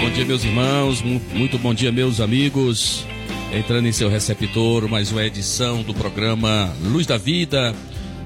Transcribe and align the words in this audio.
bom 0.00 0.10
dia, 0.10 0.24
meus 0.24 0.44
irmãos. 0.44 1.02
Mu- 1.02 1.20
Muito 1.34 1.58
bom 1.58 1.74
dia, 1.74 1.90
meus 1.92 2.20
amigos. 2.20 3.04
Entrando 3.52 3.86
em 3.88 3.92
seu 3.92 4.08
receptor, 4.08 4.88
mais 4.88 5.10
uma 5.10 5.24
edição 5.24 5.82
do 5.82 5.92
programa 5.92 6.72
Luz 6.84 7.04
da 7.06 7.16
Vida, 7.18 7.74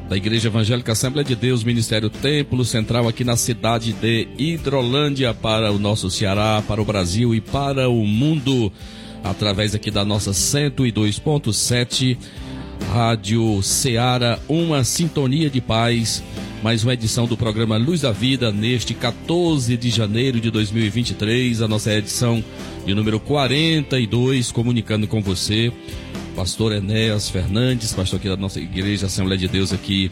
da 0.09 0.17
Igreja 0.17 0.49
Evangélica 0.49 0.93
Assembleia 0.93 1.25
de 1.25 1.35
Deus, 1.35 1.65
Ministério 1.65 2.11
Templo 2.11 2.63
Central, 2.65 3.09
aqui 3.09 3.25
na 3.25 3.37
cidade 3.37 3.95
de 3.95 4.29
Hidrolândia, 4.37 5.33
para 5.33 5.73
o 5.73 5.79
nosso 5.79 6.11
Ceará, 6.11 6.63
para 6.69 6.83
o 6.83 6.85
Brasil 6.85 7.35
e 7.35 7.41
para 7.41 7.89
o 7.89 8.05
mundo, 8.07 8.71
através 9.23 9.75
aqui 9.75 9.91
da 9.91 10.05
nossa 10.05 10.33
102.7 10.33 12.19
Rádio 12.93 13.63
Ceará, 13.63 14.39
uma 14.47 14.85
sintonia 14.85 15.49
de 15.49 15.63
paz. 15.63 16.23
Mais 16.65 16.83
uma 16.83 16.95
edição 16.95 17.27
do 17.27 17.37
programa 17.37 17.77
Luz 17.77 18.01
da 18.01 18.11
Vida 18.11 18.51
neste 18.51 18.95
14 18.95 19.77
de 19.77 19.91
janeiro 19.91 20.41
de 20.41 20.51
2023, 20.51 21.61
a 21.61 21.69
nossa 21.69 21.93
edição 21.93 22.43
de 22.87 22.95
número 22.95 23.21
42, 23.21 24.51
comunicando 24.51 25.07
com 25.07 25.21
você, 25.21 25.71
Pastor 26.35 26.73
Enéas 26.73 27.29
Fernandes, 27.29 27.93
pastor 27.93 28.19
aqui 28.19 28.31
da 28.31 28.37
nossa 28.39 28.61
igreja 28.61 29.05
Assembleia 29.05 29.39
de 29.39 29.47
Deus 29.47 29.75
aqui 29.75 30.11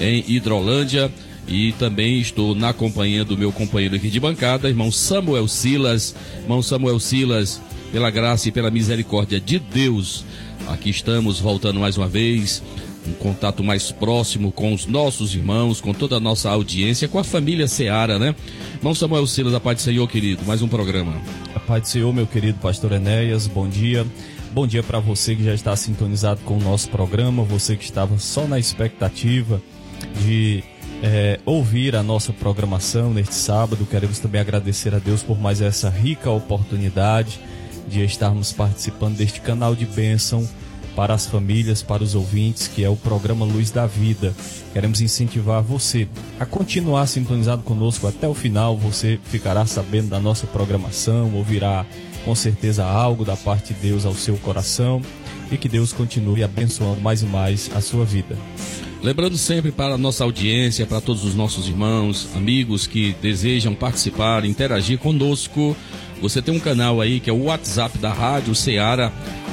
em 0.00 0.22
Hidrolândia. 0.28 1.10
E 1.48 1.72
também 1.72 2.20
estou 2.20 2.54
na 2.54 2.72
companhia 2.72 3.24
do 3.24 3.36
meu 3.36 3.50
companheiro 3.50 3.96
aqui 3.96 4.08
de 4.08 4.20
bancada, 4.20 4.68
irmão 4.68 4.92
Samuel 4.92 5.48
Silas. 5.48 6.14
Irmão 6.42 6.62
Samuel 6.62 7.00
Silas, 7.00 7.60
pela 7.90 8.08
graça 8.08 8.48
e 8.48 8.52
pela 8.52 8.70
misericórdia 8.70 9.40
de 9.40 9.58
Deus, 9.58 10.24
aqui 10.68 10.90
estamos 10.90 11.40
voltando 11.40 11.80
mais 11.80 11.96
uma 11.96 12.06
vez 12.06 12.62
um 13.08 13.14
contato 13.14 13.64
mais 13.64 13.90
próximo 13.90 14.52
com 14.52 14.72
os 14.72 14.86
nossos 14.86 15.34
irmãos, 15.34 15.80
com 15.80 15.94
toda 15.94 16.16
a 16.16 16.20
nossa 16.20 16.50
audiência, 16.50 17.08
com 17.08 17.18
a 17.18 17.24
família 17.24 17.66
Seara, 17.66 18.18
né? 18.18 18.34
Irmão 18.76 18.94
Samuel 18.94 19.26
Silas, 19.26 19.54
a 19.54 19.60
paz 19.60 19.78
do 19.78 19.82
Senhor, 19.82 20.06
querido, 20.06 20.44
mais 20.46 20.60
um 20.60 20.68
programa. 20.68 21.20
A 21.54 21.60
paz 21.60 21.82
do 21.82 21.88
Senhor, 21.88 22.12
meu 22.12 22.26
querido 22.26 22.58
pastor 22.58 22.92
Enéas, 22.92 23.46
bom 23.46 23.66
dia. 23.66 24.06
Bom 24.52 24.66
dia 24.66 24.82
para 24.82 24.98
você 24.98 25.34
que 25.34 25.44
já 25.44 25.54
está 25.54 25.74
sintonizado 25.74 26.40
com 26.44 26.58
o 26.58 26.60
nosso 26.60 26.88
programa, 26.90 27.42
você 27.42 27.76
que 27.76 27.84
estava 27.84 28.18
só 28.18 28.46
na 28.46 28.58
expectativa 28.58 29.60
de 30.22 30.62
eh, 31.02 31.40
ouvir 31.44 31.96
a 31.96 32.02
nossa 32.02 32.32
programação 32.32 33.12
neste 33.12 33.34
sábado. 33.34 33.86
Queremos 33.86 34.18
também 34.18 34.40
agradecer 34.40 34.94
a 34.94 34.98
Deus 34.98 35.22
por 35.22 35.38
mais 35.38 35.60
essa 35.60 35.88
rica 35.88 36.30
oportunidade 36.30 37.40
de 37.88 38.04
estarmos 38.04 38.52
participando 38.52 39.16
deste 39.16 39.40
canal 39.40 39.74
de 39.74 39.86
bênção 39.86 40.46
para 40.98 41.14
as 41.14 41.26
famílias, 41.26 41.80
para 41.80 42.02
os 42.02 42.16
ouvintes, 42.16 42.66
que 42.66 42.82
é 42.82 42.88
o 42.88 42.96
programa 42.96 43.44
Luz 43.44 43.70
da 43.70 43.86
Vida. 43.86 44.34
Queremos 44.72 45.00
incentivar 45.00 45.62
você 45.62 46.08
a 46.40 46.44
continuar 46.44 47.06
sintonizado 47.06 47.62
conosco 47.62 48.08
até 48.08 48.26
o 48.26 48.34
final. 48.34 48.76
Você 48.76 49.16
ficará 49.22 49.64
sabendo 49.64 50.08
da 50.08 50.18
nossa 50.18 50.44
programação, 50.48 51.32
ouvirá 51.36 51.86
com 52.24 52.34
certeza 52.34 52.84
algo 52.84 53.24
da 53.24 53.36
parte 53.36 53.72
de 53.72 53.78
Deus 53.78 54.04
ao 54.04 54.12
seu 54.12 54.36
coração 54.38 55.00
e 55.52 55.56
que 55.56 55.68
Deus 55.68 55.92
continue 55.92 56.42
abençoando 56.42 57.00
mais 57.00 57.22
e 57.22 57.26
mais 57.26 57.70
a 57.76 57.80
sua 57.80 58.04
vida. 58.04 58.36
Lembrando 59.00 59.38
sempre 59.38 59.70
para 59.70 59.94
a 59.94 59.98
nossa 59.98 60.24
audiência, 60.24 60.84
para 60.84 61.00
todos 61.00 61.22
os 61.24 61.36
nossos 61.36 61.68
irmãos, 61.68 62.26
amigos 62.34 62.88
que 62.88 63.14
desejam 63.22 63.72
participar, 63.72 64.44
interagir 64.44 64.98
conosco, 64.98 65.76
você 66.20 66.42
tem 66.42 66.52
um 66.52 66.58
canal 66.58 67.00
aí 67.00 67.20
que 67.20 67.30
é 67.30 67.32
o 67.32 67.44
WhatsApp 67.44 67.96
da 67.98 68.12
Rádio 68.12 68.52
Ceará, 68.52 69.12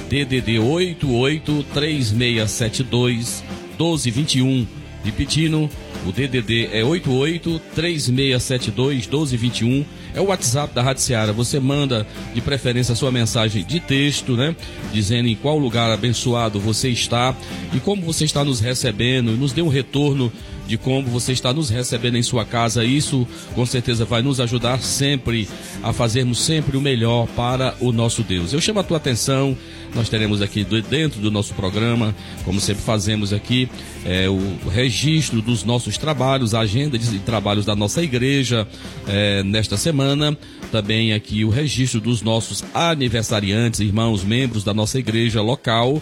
DDD 0.09 0.59
883672 0.59 3.43
1221. 3.77 4.65
Repetindo, 5.03 5.69
o 6.05 6.11
DDD 6.11 6.69
é 6.71 6.83
88 6.83 7.61
3672 7.73 9.07
1221. 9.07 9.85
É 10.13 10.21
o 10.21 10.25
WhatsApp 10.25 10.73
da 10.73 10.81
Rádio 10.81 11.03
Seara. 11.03 11.33
Você 11.33 11.59
manda 11.59 12.07
de 12.33 12.41
preferência 12.41 12.93
a 12.93 12.95
sua 12.95 13.11
mensagem 13.11 13.63
de 13.63 13.79
texto, 13.79 14.35
né? 14.35 14.55
Dizendo 14.93 15.27
em 15.27 15.35
qual 15.35 15.57
lugar 15.57 15.91
abençoado 15.91 16.59
você 16.59 16.89
está 16.89 17.35
e 17.73 17.79
como 17.79 18.01
você 18.01 18.25
está 18.25 18.43
nos 18.43 18.59
recebendo. 18.59 19.31
Nos 19.31 19.53
dê 19.53 19.61
um 19.61 19.67
retorno 19.67 20.31
de 20.67 20.77
como 20.77 21.07
você 21.07 21.31
está 21.31 21.53
nos 21.53 21.69
recebendo 21.69 22.17
em 22.17 22.23
sua 22.23 22.45
casa. 22.45 22.83
Isso 22.83 23.27
com 23.53 23.65
certeza 23.65 24.05
vai 24.05 24.21
nos 24.21 24.39
ajudar 24.39 24.81
sempre 24.81 25.47
a 25.83 25.93
fazermos 25.93 26.41
sempre 26.41 26.77
o 26.77 26.81
melhor 26.81 27.27
para 27.35 27.75
o 27.79 27.91
nosso 27.91 28.23
Deus. 28.23 28.53
Eu 28.53 28.61
chamo 28.61 28.79
a 28.79 28.83
tua 28.83 28.97
atenção. 28.97 29.57
Nós 29.93 30.09
teremos 30.09 30.41
aqui 30.41 30.65
dentro 30.89 31.21
do 31.21 31.31
nosso 31.31 31.53
programa, 31.53 32.13
como 32.43 32.59
sempre 32.59 32.83
fazemos 32.83 33.31
aqui, 33.31 33.69
é, 34.03 34.27
o 34.27 34.67
registro 34.67 35.41
dos 35.41 35.63
nossos 35.63 35.97
trabalhos, 35.97 36.53
a 36.53 36.59
agenda 36.59 36.97
de 36.97 37.19
trabalhos 37.19 37.65
da 37.65 37.77
nossa 37.77 38.03
igreja 38.03 38.67
é, 39.07 39.41
nesta 39.43 39.77
semana. 39.77 40.37
Também 40.69 41.13
aqui 41.13 41.45
o 41.45 41.49
registro 41.49 42.01
dos 42.01 42.21
nossos 42.21 42.61
aniversariantes, 42.73 43.79
irmãos, 43.79 44.21
membros 44.21 44.65
da 44.65 44.73
nossa 44.73 44.99
igreja 44.99 45.41
local 45.41 46.01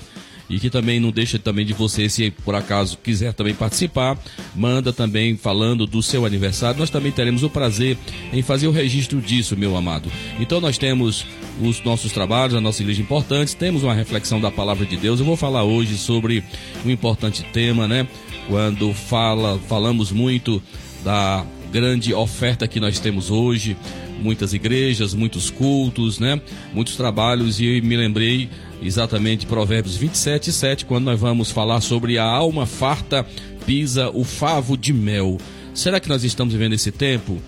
e 0.53 0.59
que 0.59 0.69
também 0.69 0.99
não 0.99 1.11
deixa 1.11 1.39
também 1.39 1.65
de 1.65 1.73
você, 1.73 2.07
se 2.07 2.29
por 2.29 2.53
acaso 2.53 2.97
quiser 3.03 3.33
também 3.33 3.55
participar, 3.55 4.17
manda 4.55 4.93
também 4.93 5.35
falando 5.35 5.87
do 5.87 6.01
seu 6.03 6.25
aniversário. 6.25 6.79
Nós 6.79 6.91
também 6.91 7.11
teremos 7.11 7.41
o 7.41 7.49
prazer 7.49 7.97
em 8.31 8.43
fazer 8.43 8.67
o 8.67 8.71
registro 8.71 9.19
disso, 9.19 9.57
meu 9.57 9.75
amado. 9.75 10.11
Então 10.39 10.61
nós 10.61 10.77
temos 10.77 11.25
os 11.59 11.83
nossos 11.83 12.11
trabalhos, 12.11 12.55
a 12.55 12.61
nossa 12.61 12.83
igreja 12.83 13.01
importantes, 13.01 13.55
temos 13.55 13.81
uma 13.81 13.95
reflexão 13.95 14.39
da 14.39 14.51
palavra 14.51 14.85
de 14.85 14.95
Deus. 14.95 15.19
Eu 15.19 15.25
vou 15.25 15.35
falar 15.35 15.63
hoje 15.63 15.97
sobre 15.97 16.43
um 16.85 16.89
importante 16.91 17.43
tema, 17.51 17.87
né? 17.87 18.07
Quando 18.47 18.93
fala, 18.93 19.59
falamos 19.67 20.11
muito 20.11 20.61
da 21.03 21.45
grande 21.71 22.13
oferta 22.13 22.67
que 22.67 22.79
nós 22.79 22.99
temos 22.99 23.31
hoje, 23.31 23.75
muitas 24.21 24.53
igrejas, 24.53 25.13
muitos 25.13 25.49
cultos, 25.49 26.19
né? 26.19 26.39
Muitos 26.73 26.95
trabalhos 26.95 27.59
e 27.59 27.81
me 27.81 27.97
lembrei 27.97 28.49
exatamente 28.83 29.45
Provérbios 29.45 29.95
27 29.95 30.49
e 30.49 30.53
7, 30.53 30.85
quando 30.85 31.05
nós 31.05 31.19
vamos 31.19 31.51
falar 31.51 31.81
sobre 31.81 32.17
a 32.17 32.25
alma 32.25 32.65
farta 32.65 33.25
pisa 33.65 34.09
o 34.09 34.23
favo 34.23 34.77
de 34.77 34.93
mel. 34.93 35.37
Será 35.73 35.99
que 35.99 36.09
nós 36.09 36.23
estamos 36.23 36.53
vivendo 36.53 36.73
esse 36.73 36.91
tempo? 36.91 37.41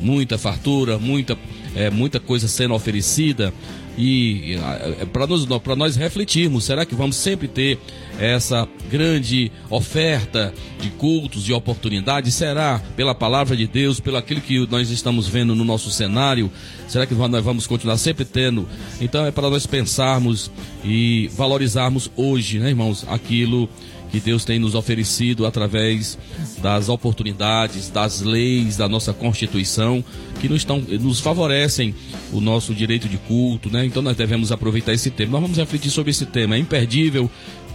Muita 0.00 0.36
fartura, 0.36 0.98
muita, 0.98 1.38
é, 1.74 1.90
muita 1.90 2.18
coisa 2.18 2.48
sendo 2.48 2.74
oferecida 2.74 3.52
e 3.96 4.56
é, 5.00 5.04
para 5.06 5.26
nós, 5.26 5.46
nós 5.76 5.96
refletirmos, 5.96 6.64
será 6.64 6.84
que 6.86 6.94
vamos 6.94 7.16
sempre 7.16 7.48
ter 7.48 7.78
essa 8.18 8.68
grande 8.90 9.50
oferta 9.68 10.52
de 10.80 10.90
cultos 10.90 11.48
e 11.48 11.52
oportunidades? 11.52 12.34
Será 12.34 12.80
pela 12.96 13.14
palavra 13.14 13.56
de 13.56 13.66
Deus, 13.66 14.00
pelo 14.00 14.16
aquilo 14.16 14.40
que 14.40 14.66
nós 14.66 14.90
estamos 14.90 15.28
vendo 15.28 15.54
no 15.54 15.64
nosso 15.64 15.90
cenário? 15.90 16.50
Será 16.88 17.06
que 17.06 17.14
nós 17.14 17.44
vamos 17.44 17.66
continuar 17.66 17.96
sempre 17.96 18.24
tendo? 18.24 18.68
Então 19.00 19.24
é 19.26 19.30
para 19.30 19.48
nós 19.48 19.66
pensarmos 19.66 20.50
e 20.84 21.30
valorizarmos 21.34 22.10
hoje, 22.16 22.58
né, 22.58 22.70
irmãos, 22.70 23.04
aquilo 23.08 23.68
que 24.10 24.20
Deus 24.20 24.44
tem 24.44 24.58
nos 24.58 24.74
oferecido 24.74 25.46
através 25.46 26.18
das 26.60 26.88
oportunidades, 26.88 27.88
das 27.88 28.20
leis 28.20 28.76
da 28.76 28.88
nossa 28.88 29.12
Constituição, 29.12 30.04
que 30.40 30.48
nos, 30.48 30.58
estão, 30.58 30.80
nos 30.80 31.20
favorecem 31.20 31.94
o 32.32 32.40
nosso 32.40 32.74
direito 32.74 33.08
de 33.08 33.16
culto, 33.16 33.70
né? 33.70 33.84
Então 33.86 34.02
nós 34.02 34.16
devemos 34.16 34.50
aproveitar 34.50 34.92
esse 34.92 35.10
tema. 35.10 35.32
Nós 35.32 35.42
vamos 35.42 35.58
refletir 35.58 35.90
sobre 35.90 36.10
esse 36.10 36.26
tema, 36.26 36.56
é 36.56 36.58
imperdível. 36.58 37.30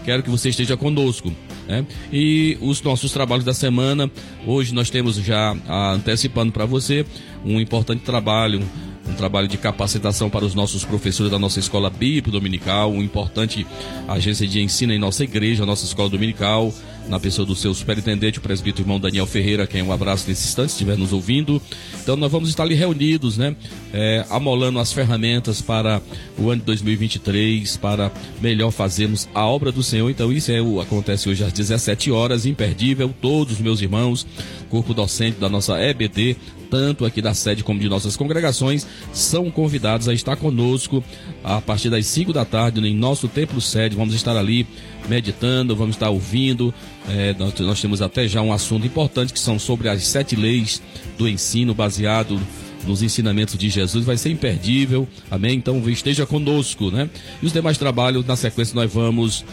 Quero 0.06 0.22
que 0.22 0.30
você 0.30 0.50
esteja 0.50 0.78
conosco. 0.78 1.34
Né? 1.68 1.86
E 2.14 2.58
os 2.62 2.82
nossos 2.82 3.12
trabalhos 3.12 3.44
da 3.44 3.54
semana, 3.54 4.10
hoje 4.46 4.74
nós 4.74 4.90
temos 4.90 5.16
já 5.16 5.58
ah, 5.68 5.94
antecipando 5.94 6.52
para 6.52 6.66
você 6.66 7.06
um 7.44 7.60
importante 7.60 8.04
trabalho, 8.04 8.62
um 9.08 9.14
trabalho 9.14 9.48
de 9.48 9.58
capacitação 9.58 10.30
para 10.30 10.46
os 10.46 10.56
nossos 10.56 10.84
professores 10.84 11.32
da 11.32 11.40
nossa 11.40 11.60
escola 11.60 11.90
bíblica 11.90 12.32
dominical, 12.32 12.92
uma 12.92 13.04
importante 13.04 13.66
agência 14.08 14.48
de 14.48 14.62
ensino 14.62 14.94
em 14.94 15.00
nossa 15.00 15.24
igreja, 15.24 15.66
nossa 15.66 15.86
escola 15.86 16.10
dominical, 16.10 16.74
na 17.08 17.20
pessoa 17.20 17.46
do 17.46 17.56
seu 17.56 17.74
superintendente, 17.74 18.40
o 18.40 18.42
presbítero 18.42 18.84
irmão 18.84 19.00
Daniel 19.00 19.28
Ferreira, 19.28 19.68
quem 19.68 19.82
um 19.82 19.92
abraço 19.92 20.28
nesse 20.28 20.48
instante, 20.48 20.70
estiver 20.70 20.98
nos 20.98 21.14
ouvindo. 21.14 21.62
Então 22.02 22.16
nós 22.16 22.32
vamos 22.32 22.50
estar 22.50 22.64
ali 22.64 22.74
reunidos, 22.74 23.38
né? 23.38 23.56
É, 23.94 24.26
amolando 24.30 24.80
as 24.80 24.92
ferramentas 24.92 25.62
para 25.62 26.02
o 26.38 26.50
ano 26.50 26.62
de 26.62 26.66
2023, 26.66 27.78
para 27.78 28.12
melhor 28.42 28.72
fazermos 28.72 29.30
a 29.34 29.46
obra 29.46 29.72
do 29.72 29.84
Senhor. 29.84 30.10
Então 30.10 30.32
isso 30.32 30.52
é 30.52 30.62
o, 30.62 30.82
acontece 30.82 31.30
hoje 31.30 31.44
às 31.44 31.54
17 31.54 32.12
horas, 32.12 32.46
imperdível. 32.46 33.14
Todos 33.22 33.56
os 33.56 33.60
meus 33.60 33.82
irmãos, 33.82 34.26
corpo 34.70 34.94
docente 34.94 35.40
da 35.40 35.48
nossa 35.48 35.80
EBD, 35.80 36.38
tanto 36.76 37.06
aqui 37.06 37.22
da 37.22 37.34
sede 37.34 37.64
como 37.64 37.80
de 37.80 37.88
nossas 37.88 38.18
congregações, 38.18 38.86
são 39.14 39.50
convidados 39.50 40.10
a 40.10 40.14
estar 40.14 40.36
conosco 40.36 41.02
a 41.42 41.62
partir 41.62 41.90
das 41.90 42.06
5 42.08 42.34
da 42.34 42.44
tarde 42.44 42.86
em 42.86 42.94
nosso 42.94 43.30
templo 43.30 43.62
sede. 43.62 43.96
Vamos 43.96 44.14
estar 44.14 44.36
ali 44.36 44.68
meditando, 45.08 45.74
vamos 45.74 45.96
estar 45.96 46.10
ouvindo. 46.10 46.74
É, 47.08 47.34
nós, 47.40 47.58
nós 47.62 47.80
temos 47.80 48.02
até 48.02 48.28
já 48.28 48.42
um 48.42 48.52
assunto 48.52 48.86
importante 48.86 49.32
que 49.32 49.40
são 49.40 49.58
sobre 49.58 49.88
as 49.88 50.06
sete 50.06 50.36
leis 50.36 50.82
do 51.18 51.30
ensino 51.30 51.74
baseado 51.74 52.38
nos 52.86 53.02
ensinamentos 53.02 53.58
de 53.58 53.70
Jesus, 53.70 54.06
vai 54.06 54.16
ser 54.16 54.30
imperdível, 54.30 55.08
amém? 55.32 55.58
Então 55.58 55.82
esteja 55.90 56.24
conosco, 56.24 56.92
né? 56.92 57.10
E 57.42 57.46
os 57.46 57.54
demais 57.54 57.80
trabalhos, 57.80 58.24
na 58.28 58.36
sequência, 58.36 58.76
nós 58.76 58.94
vamos 58.94 59.44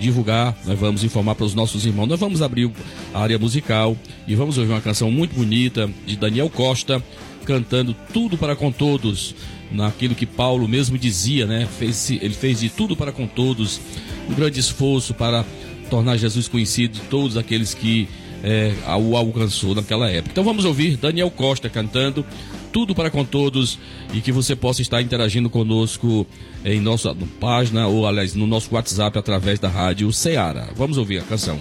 divulgar, 0.00 0.56
nós 0.64 0.78
vamos 0.78 1.04
informar 1.04 1.34
para 1.34 1.44
os 1.44 1.54
nossos 1.54 1.84
irmãos. 1.84 2.06
Nós 2.06 2.18
vamos 2.18 2.42
abrir 2.42 2.70
a 3.12 3.20
área 3.20 3.38
musical 3.38 3.96
e 4.26 4.34
vamos 4.34 4.58
ouvir 4.58 4.72
uma 4.72 4.80
canção 4.80 5.10
muito 5.10 5.34
bonita 5.34 5.88
de 6.06 6.16
Daniel 6.16 6.48
Costa, 6.48 7.02
cantando 7.44 7.94
Tudo 8.12 8.38
para 8.38 8.56
com 8.56 8.72
Todos, 8.72 9.34
naquilo 9.70 10.14
que 10.14 10.26
Paulo 10.26 10.66
mesmo 10.66 10.98
dizia, 10.98 11.46
né? 11.46 11.68
Fez, 11.78 12.10
ele 12.10 12.34
fez 12.34 12.60
de 12.60 12.68
tudo 12.68 12.96
para 12.96 13.12
com 13.12 13.26
todos, 13.26 13.80
um 14.28 14.34
grande 14.34 14.58
esforço 14.58 15.14
para 15.14 15.44
tornar 15.88 16.16
Jesus 16.16 16.48
conhecido 16.48 16.94
de 16.94 17.00
todos 17.02 17.36
aqueles 17.36 17.74
que 17.74 18.08
é, 18.42 18.72
o 18.98 19.16
alcançou 19.16 19.74
naquela 19.74 20.10
época. 20.10 20.30
Então 20.32 20.44
vamos 20.44 20.64
ouvir 20.64 20.96
Daniel 20.96 21.30
Costa 21.30 21.68
cantando 21.68 22.24
tudo 22.72 22.94
para 22.94 23.10
com 23.10 23.24
todos 23.24 23.78
e 24.12 24.20
que 24.20 24.32
você 24.32 24.54
possa 24.56 24.82
estar 24.82 25.02
interagindo 25.02 25.50
conosco 25.50 26.26
em 26.64 26.80
nossa 26.80 27.16
página 27.38 27.86
ou, 27.86 28.06
aliás, 28.06 28.34
no 28.34 28.46
nosso 28.46 28.74
WhatsApp 28.74 29.18
através 29.18 29.58
da 29.58 29.68
rádio 29.68 30.12
Ceará. 30.12 30.68
Vamos 30.76 30.96
ouvir 30.98 31.18
a 31.18 31.22
canção. 31.22 31.58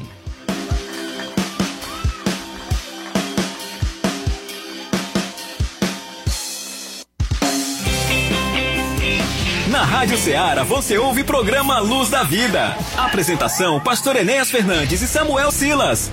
Na 9.69 9.85
Rádio 9.85 10.17
Ceará 10.17 10.63
você 10.63 10.97
ouve 10.97 11.23
programa 11.23 11.79
Luz 11.79 12.09
da 12.09 12.23
Vida. 12.23 12.75
Apresentação: 12.97 13.79
Pastor 13.79 14.17
Enéas 14.17 14.51
Fernandes 14.51 15.01
e 15.01 15.07
Samuel 15.07 15.51
Silas. 15.51 16.11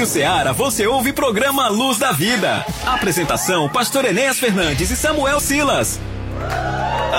Rádio 0.00 0.14
Ceará 0.14 0.52
você 0.52 0.86
ouve 0.86 1.12
programa 1.12 1.68
Luz 1.68 1.98
da 1.98 2.10
Vida. 2.10 2.64
Apresentação: 2.86 3.68
Pastor 3.68 4.06
Enéas 4.06 4.38
Fernandes 4.38 4.90
e 4.90 4.96
Samuel 4.96 5.38
Silas. 5.40 6.00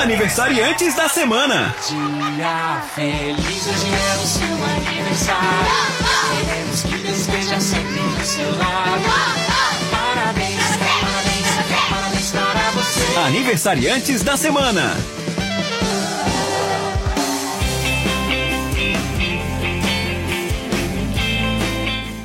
Aniversariantes 0.01 0.95
da 0.95 1.07
semana. 1.07 1.75
Dia 1.87 2.81
feliz, 2.95 3.67
hoje 3.67 3.87
é 3.93 4.15
o 4.15 4.25
seu 4.25 4.47
aniversário. 4.65 5.71
Queremos 6.31 6.81
que 6.81 6.97
deseje 6.97 7.21
esteja 7.21 7.59
sempre 7.59 7.99
do 7.99 8.25
seu 8.25 8.49
lado. 8.57 9.03
Parabéns, 9.91 10.63
parabéns, 10.77 11.91
parabéns 11.91 12.31
para 12.31 12.71
você. 12.71 13.19
Aniversariantes 13.27 14.23
da 14.23 14.35
semana. 14.35 14.97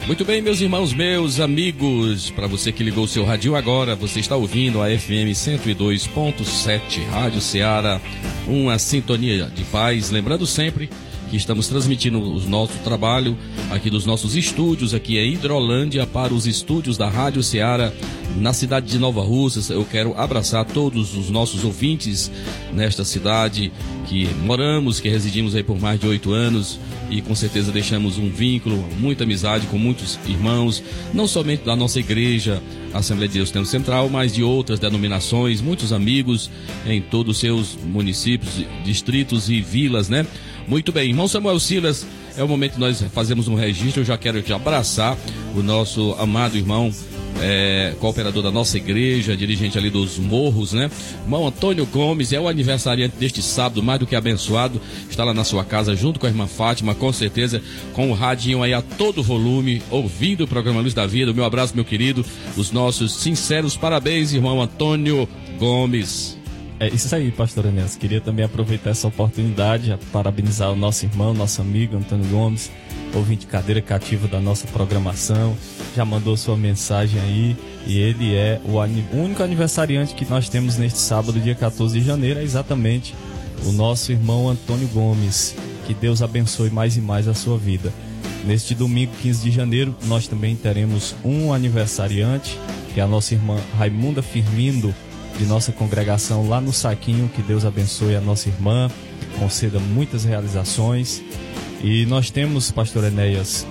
Muito 0.07 0.25
bem, 0.25 0.41
meus 0.41 0.61
irmãos, 0.61 0.95
meus 0.95 1.41
amigos, 1.41 2.31
para 2.31 2.47
você 2.47 2.71
que 2.71 2.85
ligou 2.85 3.09
seu 3.09 3.25
rádio 3.25 3.57
agora, 3.57 3.97
você 3.97 4.21
está 4.21 4.37
ouvindo 4.37 4.81
a 4.81 4.87
FM 4.87 5.35
102.7 5.35 7.05
Rádio 7.11 7.41
Ceará, 7.41 8.01
uma 8.47 8.79
sintonia 8.79 9.51
de 9.53 9.65
paz. 9.65 10.11
Lembrando 10.13 10.47
sempre 10.47 10.89
que 11.30 11.37
estamos 11.37 11.68
transmitindo 11.68 12.21
o 12.21 12.40
nosso 12.49 12.78
trabalho 12.85 13.37
aqui 13.71 13.90
dos 13.90 14.06
nossos 14.06 14.37
estúdios, 14.37 14.95
aqui 14.95 15.18
em 15.18 15.35
Hidrolândia, 15.35 16.06
para 16.06 16.33
os 16.33 16.47
estúdios 16.47 16.97
da 16.97 17.09
Rádio 17.09 17.42
Ceará, 17.42 17.92
na 18.37 18.52
cidade 18.52 18.87
de 18.87 18.99
Nova 18.99 19.23
Russas. 19.23 19.71
Eu 19.71 19.85
quero 19.85 20.18
abraçar 20.18 20.64
todos 20.64 21.16
os 21.16 21.30
nossos 21.30 21.64
ouvintes 21.64 22.30
nesta 22.73 23.04
cidade 23.04 23.73
que 24.06 24.26
moramos, 24.45 25.00
que 25.00 25.09
residimos 25.09 25.54
aí 25.54 25.62
por 25.62 25.80
mais 25.80 25.99
de 25.99 26.06
oito 26.06 26.33
anos 26.33 26.78
e 27.11 27.21
com 27.23 27.35
certeza 27.35 27.71
deixamos 27.71 28.18
um 28.18 28.30
vínculo, 28.30 28.85
muita 28.99 29.25
amizade 29.25 29.66
com 29.66 29.78
muitos 29.78 30.18
irmãos, 30.26 30.83
não 31.14 31.26
somente 31.26 31.64
da 31.64 31.76
nossa 31.76 32.00
igreja, 32.00 32.62
Assembleia 32.92 33.28
de 33.28 33.35
Deus 33.35 33.50
Templo 33.50 33.68
Central, 33.68 34.09
mas 34.09 34.33
de 34.33 34.42
outras 34.42 34.78
denominações, 34.78 35.61
muitos 35.61 35.92
amigos 35.92 36.50
em 36.87 37.00
todos 37.00 37.37
os 37.37 37.40
seus 37.40 37.76
municípios, 37.85 38.64
distritos 38.85 39.50
e 39.50 39.61
vilas, 39.61 40.09
né? 40.09 40.26
Muito 40.67 40.91
bem, 40.91 41.11
irmão 41.11 41.29
Samuel 41.29 41.61
Silas, 41.61 42.05
é 42.37 42.43
o 42.43 42.49
momento 42.49 42.73
que 42.73 42.81
nós 42.81 43.01
fazemos 43.13 43.47
um 43.47 43.55
registro. 43.55 44.03
Eu 44.03 44.05
já 44.05 44.19
quero 44.19 44.43
te 44.43 44.53
abraçar 44.53 45.17
o 45.55 45.63
nosso 45.63 46.15
amado 46.19 46.57
irmão 46.57 46.93
é, 47.41 47.95
cooperador 48.01 48.43
da 48.43 48.51
nossa 48.51 48.77
igreja, 48.77 49.37
dirigente 49.37 49.79
ali 49.79 49.91
dos 49.91 50.19
morros, 50.19 50.73
né? 50.73 50.91
Irmão 51.23 51.47
Antônio 51.47 51.87
Gomes 51.87 52.33
é 52.33 52.41
o 52.41 52.49
aniversariante 52.49 53.17
deste 53.17 53.43
sábado, 53.43 53.83
mais 53.83 54.01
do 54.01 54.07
que 54.07 54.17
abençoado. 54.17 54.81
Está 55.09 55.25
lá 55.25 55.33
na 55.33 55.45
sua 55.45 55.65
casa 55.65 55.95
junto 55.95 56.19
com 56.19 56.27
a 56.27 56.29
irmã 56.29 56.47
Fátima, 56.47 56.95
com 56.95 57.13
certeza, 57.13 57.63
com 57.93 58.11
o 58.11 58.15
radinho 58.15 58.63
aí 58.63 58.75
a 58.75 58.83
todo 58.83 59.23
volume, 59.23 59.83
ouvindo 59.91 60.45
o 60.45 60.49
programa 60.49 60.81
Luz 60.81 60.95
da 60.95 61.07
Vida. 61.07 61.31
O 61.31 61.35
meu 61.35 61.45
abraço, 61.45 61.75
meu 61.75 61.85
querido, 61.85 62.25
os 62.57 62.71
nossos 62.73 63.15
sinceros 63.15 63.77
parabéns, 63.77 64.33
irmão 64.33 64.61
Antônio 64.61 65.29
Gomes. 65.59 66.36
É 66.78 66.88
isso 66.88 67.14
aí, 67.14 67.33
pastor 67.33 67.64
Enéas. 67.64 67.97
Queria 67.97 68.21
também 68.21 68.45
aproveitar 68.45 68.90
essa 68.90 69.09
oportunidade 69.09 69.90
a 69.90 69.99
parabenizar 70.12 70.71
o 70.71 70.76
nosso 70.76 71.06
irmão, 71.06 71.33
nosso 71.33 71.62
amigo 71.62 71.97
Antônio 71.97 72.26
Gomes, 72.26 72.71
ouvinte 73.14 73.47
cadeira 73.47 73.80
cativa 73.80 74.28
da 74.28 74.38
nossa 74.40 74.66
programação. 74.66 75.56
Já 75.97 76.04
mandou 76.04 76.37
sua 76.37 76.54
mensagem 76.54 77.18
aí 77.18 77.56
e 77.87 77.99
ele 77.99 78.35
é 78.35 78.61
o 78.62 78.76
único 79.16 79.42
aniversariante 79.42 80.14
que 80.14 80.28
nós 80.28 80.50
temos 80.50 80.76
neste 80.76 80.99
sábado, 80.99 81.40
dia 81.40 81.54
14 81.54 81.99
de 81.99 82.04
janeiro, 82.04 82.40
é 82.40 82.42
exatamente 82.42 83.14
o 83.64 83.73
nosso 83.73 84.12
irmão 84.12 84.50
Antônio 84.50 84.88
Gomes. 84.88 85.56
Que 85.87 85.95
Deus 85.95 86.21
abençoe 86.21 86.68
mais 86.68 86.95
e 86.99 87.00
mais 87.00 87.26
a 87.26 87.33
sua 87.33 87.56
vida. 87.56 87.90
Neste 88.45 88.75
domingo, 88.75 89.12
15 89.23 89.42
de 89.42 89.50
janeiro, 89.50 89.97
nós 90.04 90.28
também 90.28 90.54
teremos 90.54 91.16
um 91.25 91.54
aniversariante, 91.54 92.59
que 92.92 93.00
é 93.00 93.02
a 93.02 93.06
nossa 93.06 93.33
irmã 93.33 93.59
Raimunda 93.78 94.21
Firmindo, 94.21 94.95
de 95.38 95.45
nossa 95.47 95.73
congregação 95.73 96.49
lá 96.49 96.61
no 96.61 96.73
Saquinho. 96.73 97.31
Que 97.35 97.43
Deus 97.43 97.64
abençoe 97.64 98.16
a 98.16 98.21
nossa 98.21 98.49
irmã, 98.49 98.90
conceda 99.38 99.78
muitas 99.78 100.25
realizações. 100.25 101.23
E 101.83 102.07
nós 102.07 102.31
temos, 102.31 102.71
pastor 102.71 103.05
Enéas, 103.05 103.66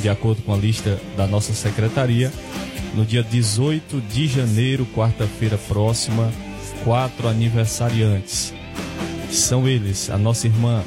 de 0.00 0.08
acordo 0.08 0.42
com 0.42 0.54
a 0.54 0.56
lista 0.56 1.00
da 1.16 1.26
nossa 1.26 1.52
secretaria, 1.52 2.32
no 2.94 3.04
dia 3.04 3.22
18 3.22 4.00
de 4.00 4.26
janeiro, 4.26 4.86
quarta-feira 4.94 5.58
próxima, 5.68 6.32
quatro 6.84 7.28
aniversariantes. 7.28 8.54
São 9.30 9.66
eles 9.66 10.10
a 10.10 10.18
nossa 10.18 10.46
irmã 10.46 10.82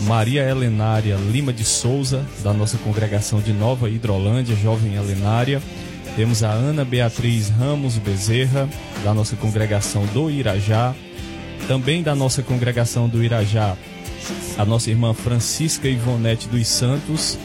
Maria 0.00 0.42
Helenária 0.42 1.16
Lima 1.16 1.52
de 1.52 1.64
Souza, 1.64 2.24
da 2.42 2.52
nossa 2.52 2.76
congregação 2.78 3.40
de 3.40 3.52
Nova 3.52 3.88
Hidrolândia, 3.88 4.56
jovem 4.56 4.94
Helenária. 4.94 5.62
Temos 6.16 6.44
a 6.44 6.50
Ana 6.50 6.84
Beatriz 6.84 7.48
Ramos 7.48 7.98
Bezerra, 7.98 8.68
da 9.02 9.12
nossa 9.12 9.34
congregação 9.34 10.06
do 10.06 10.30
Irajá. 10.30 10.94
Também 11.66 12.02
da 12.02 12.14
nossa 12.14 12.42
congregação 12.42 13.08
do 13.08 13.24
Irajá, 13.24 13.74
a 14.58 14.64
nossa 14.66 14.90
irmã 14.90 15.14
Francisca 15.14 15.88
Ivonete 15.88 16.46
dos 16.46 16.68
Santos 16.68 17.38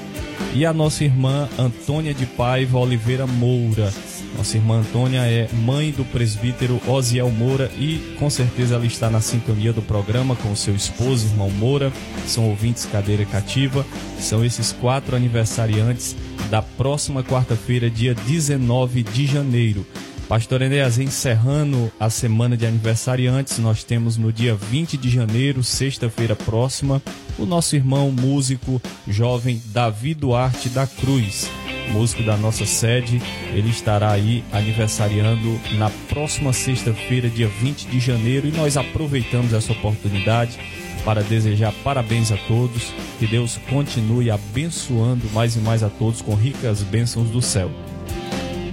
e 0.54 0.66
a 0.66 0.74
nossa 0.74 1.06
irmã 1.06 1.48
Antônia 1.58 2.14
de 2.14 2.26
Paiva 2.26 2.78
Oliveira 2.78 3.26
Moura. 3.26 3.92
Nossa 4.38 4.58
irmã 4.58 4.80
Antônia 4.80 5.22
é 5.22 5.50
mãe 5.54 5.92
do 5.92 6.06
presbítero 6.06 6.82
Osiel 6.88 7.30
Moura 7.30 7.72
e 7.78 8.16
com 8.18 8.30
certeza 8.30 8.76
ela 8.76 8.86
está 8.86 9.10
na 9.10 9.22
sintonia 9.22 9.74
do 9.74 9.82
programa 9.82 10.36
com 10.36 10.56
seu 10.56 10.76
esposo, 10.76 11.28
irmão 11.28 11.50
Moura. 11.50 11.92
São 12.26 12.48
ouvintes 12.50 12.86
cadeira 12.86 13.26
cativa. 13.26 13.86
São 14.20 14.46
esses 14.46 14.72
quatro 14.72 15.16
aniversariantes 15.16 16.16
da 16.50 16.62
próxima 16.62 17.24
quarta-feira, 17.24 17.90
dia 17.90 18.14
19 18.14 19.04
de 19.04 19.26
janeiro. 19.26 19.86
Pastor 20.30 20.62
Enéas, 20.62 21.00
encerrando 21.00 21.92
a 22.00 22.08
semana 22.08 22.56
de 22.56 22.64
aniversariantes, 22.64 23.58
nós 23.58 23.84
temos 23.84 24.16
no 24.16 24.32
dia 24.32 24.54
20 24.54 24.96
de 24.96 25.10
janeiro, 25.10 25.64
sexta-feira 25.64 26.36
próxima, 26.36 27.02
o 27.40 27.48
nosso 27.48 27.76
irmão 27.76 28.12
músico 28.12 28.80
jovem 29.08 29.60
Davi 29.74 30.14
Duarte 30.14 30.70
da 30.70 30.86
Cruz, 30.86 31.50
músico 31.92 32.22
da 32.22 32.38
nossa 32.38 32.64
sede. 32.64 33.20
Ele 33.56 33.70
estará 33.70 34.12
aí 34.12 34.44
aniversariando 34.52 35.60
na 35.80 35.90
próxima 36.08 36.54
sexta-feira, 36.54 37.28
dia 37.28 37.48
20 37.48 37.88
de 37.88 38.00
janeiro, 38.00 38.48
e 38.48 38.52
nós 38.52 38.78
aproveitamos 38.78 39.52
essa 39.52 39.72
oportunidade 39.72 40.60
para 41.04 41.24
desejar 41.24 41.74
parabéns 41.84 42.32
a 42.32 42.38
todos, 42.38 42.94
que 43.18 43.26
Deus 43.26 43.60
continue 43.68 44.30
abençoando 44.30 45.28
mais 45.32 45.56
e 45.56 45.60
mais 45.60 45.82
a 45.82 45.90
todos 45.90 46.22
com 46.22 46.36
ricas 46.36 46.84
bênçãos 46.84 47.32
do 47.32 47.42
céu. 47.42 47.72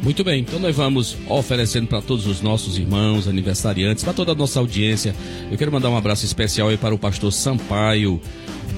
Muito 0.03 0.23
bem, 0.23 0.41
então 0.41 0.59
nós 0.59 0.77
vamos 0.77 1.17
oferecendo 1.29 1.89
para 1.89 2.01
todos 2.01 2.27
os 2.27 2.41
nossos 2.41 2.79
irmãos, 2.79 3.27
aniversariantes, 3.27 4.05
para 4.05 4.13
toda 4.13 4.33
a 4.33 4.35
nossa 4.35 4.61
audiência. 4.61 5.15
Eu 5.51 5.59
quero 5.59 5.73
mandar 5.73 5.91
um 5.91 5.97
abraço 5.97 6.25
especial 6.25 6.69
aí 6.69 6.77
para 6.77 6.95
o 6.95 6.99
pastor 6.99 7.33
Sampaio 7.33 8.21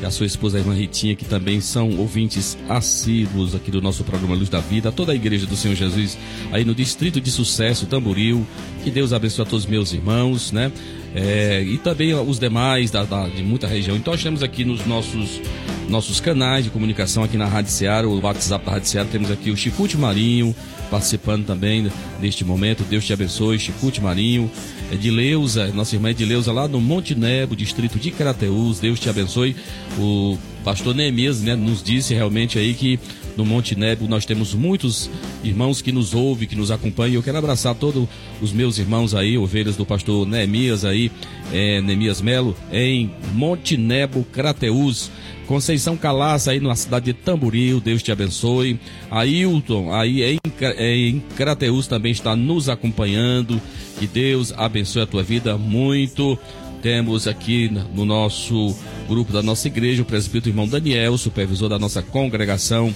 e 0.01 0.07
a 0.07 0.11
sua 0.11 0.27
esposa, 0.27 0.57
a 0.57 0.61
irmã 0.61 0.75
Ritinha, 0.75 1.15
que 1.15 1.25
também 1.25 1.61
são 1.61 1.97
ouvintes 1.99 2.57
assíduos 2.69 3.55
aqui 3.55 3.71
do 3.71 3.83
nosso 3.83 4.05
programa 4.05 4.35
Luz 4.35 4.49
da 4.49 4.61
Vida, 4.61 4.93
toda 4.93 5.13
a 5.13 5.15
igreja 5.15 5.47
do 5.47 5.57
Senhor 5.57 5.75
Jesus 5.75 6.17
aí 6.53 6.65
no 6.65 6.75
Distrito 6.75 7.21
de 7.21 7.31
Sucesso, 7.31 7.87
Tamboril. 7.87 8.47
Que 8.85 8.91
Deus 8.91 9.13
abençoe 9.13 9.43
a 9.43 9.47
todos 9.47 9.65
os 9.65 9.71
meus 9.71 9.93
irmãos, 9.93 10.53
né? 10.53 10.73
É, 11.15 11.63
e 11.63 11.79
também 11.79 12.15
os 12.15 12.39
demais 12.39 12.91
da, 12.91 13.05
da- 13.05 13.29
de 13.29 13.43
muita 13.43 13.67
região. 13.67 13.97
Então, 13.97 14.13
nós 14.13 14.23
temos 14.23 14.43
aqui 14.43 14.65
nos 14.65 14.85
nossos, 14.87 15.41
nossos 15.89 16.21
canais 16.21 16.65
de 16.65 16.71
comunicação 16.71 17.25
aqui 17.25 17.37
na 17.37 17.47
Rádio 17.47 17.73
Seara, 17.73 18.07
o 18.09 18.21
WhatsApp 18.21 18.65
da 18.67 18.73
Rádio 18.73 18.89
Seara, 18.89 19.09
temos 19.11 19.31
aqui 19.31 19.51
o 19.51 19.57
Chicute 19.57 19.97
Marinho 19.97 20.55
participando 20.91 21.45
também 21.47 21.91
deste 22.21 22.45
momento. 22.45 22.83
Deus 22.85 23.05
te 23.05 23.13
abençoe, 23.13 23.59
Chicute 23.59 24.01
Marinho. 24.01 24.51
Edileuza, 24.91 25.67
nossa 25.69 25.95
irmã 25.97 26.11
Edileuza, 26.11 26.51
lá 26.51 26.67
no 26.67 26.81
Monte 26.81 27.15
Nebo, 27.15 27.55
distrito 27.55 27.99
de 27.99 28.11
Crateús. 28.11 28.81
Deus 28.81 28.99
te 28.99 29.09
abençoe. 29.11 29.55
O 29.99 30.39
pastor 30.69 30.95
Neemias 30.95 31.41
né, 31.41 31.57
nos 31.57 31.83
disse 31.83 32.13
realmente 32.13 32.59
aí 32.59 32.75
que 32.75 33.01
no 33.39 33.43
Monte 33.47 33.75
Nebo 33.75 34.07
nós 34.07 34.27
temos 34.27 34.53
muitos 34.53 35.09
irmãos 35.43 35.81
que 35.81 35.91
nos 35.91 36.13
ouvem, 36.13 36.47
que 36.47 36.55
nos 36.55 36.71
acompanham. 36.71 37.15
Eu 37.15 37.23
quero 37.23 37.39
abraçar 37.39 37.75
todos 37.75 38.07
os 38.43 38.53
meus 38.53 38.77
irmãos 38.77 39.15
aí, 39.15 39.39
ovelhas 39.39 39.77
do 39.77 39.87
pastor 39.87 40.27
Neemias 40.27 40.85
aí, 40.85 41.11
é, 41.55 41.81
Neemias 41.81 42.21
Melo, 42.21 42.55
em 42.71 43.11
Monte 43.33 43.79
Nebo, 43.79 44.25
Crateús. 44.25 45.11
Conceição 45.47 45.97
Calaça 45.97 46.51
aí 46.51 46.61
na 46.61 46.75
cidade 46.77 47.07
de 47.07 47.15
Tamboril, 47.15 47.81
Deus 47.81 48.03
te 48.03 48.13
abençoe. 48.13 48.79
Ailton, 49.11 49.91
aí 49.95 50.23
em, 50.35 50.51
Cra- 50.51 50.75
é, 50.77 50.95
em 50.95 51.21
Crateús 51.35 51.87
também 51.87 52.13
está 52.13 52.37
nos 52.37 52.69
acompanhando. 52.69 53.59
Que 53.99 54.07
Deus 54.07 54.53
abençoe 54.55 55.01
a 55.01 55.07
tua 55.07 55.23
vida 55.23 55.57
muito. 55.57 56.39
Temos 56.83 57.27
aqui 57.27 57.69
no 57.93 58.05
nosso 58.05 58.75
grupo 59.09 59.33
da 59.33 59.43
nossa 59.43 59.67
igreja 59.67 60.03
o 60.03 60.05
presbítero 60.05 60.51
irmão 60.51 60.69
Daniel, 60.69 61.19
supervisor 61.19 61.69
da 61.69 61.79
nossa 61.79 62.03
congregação 62.03 62.95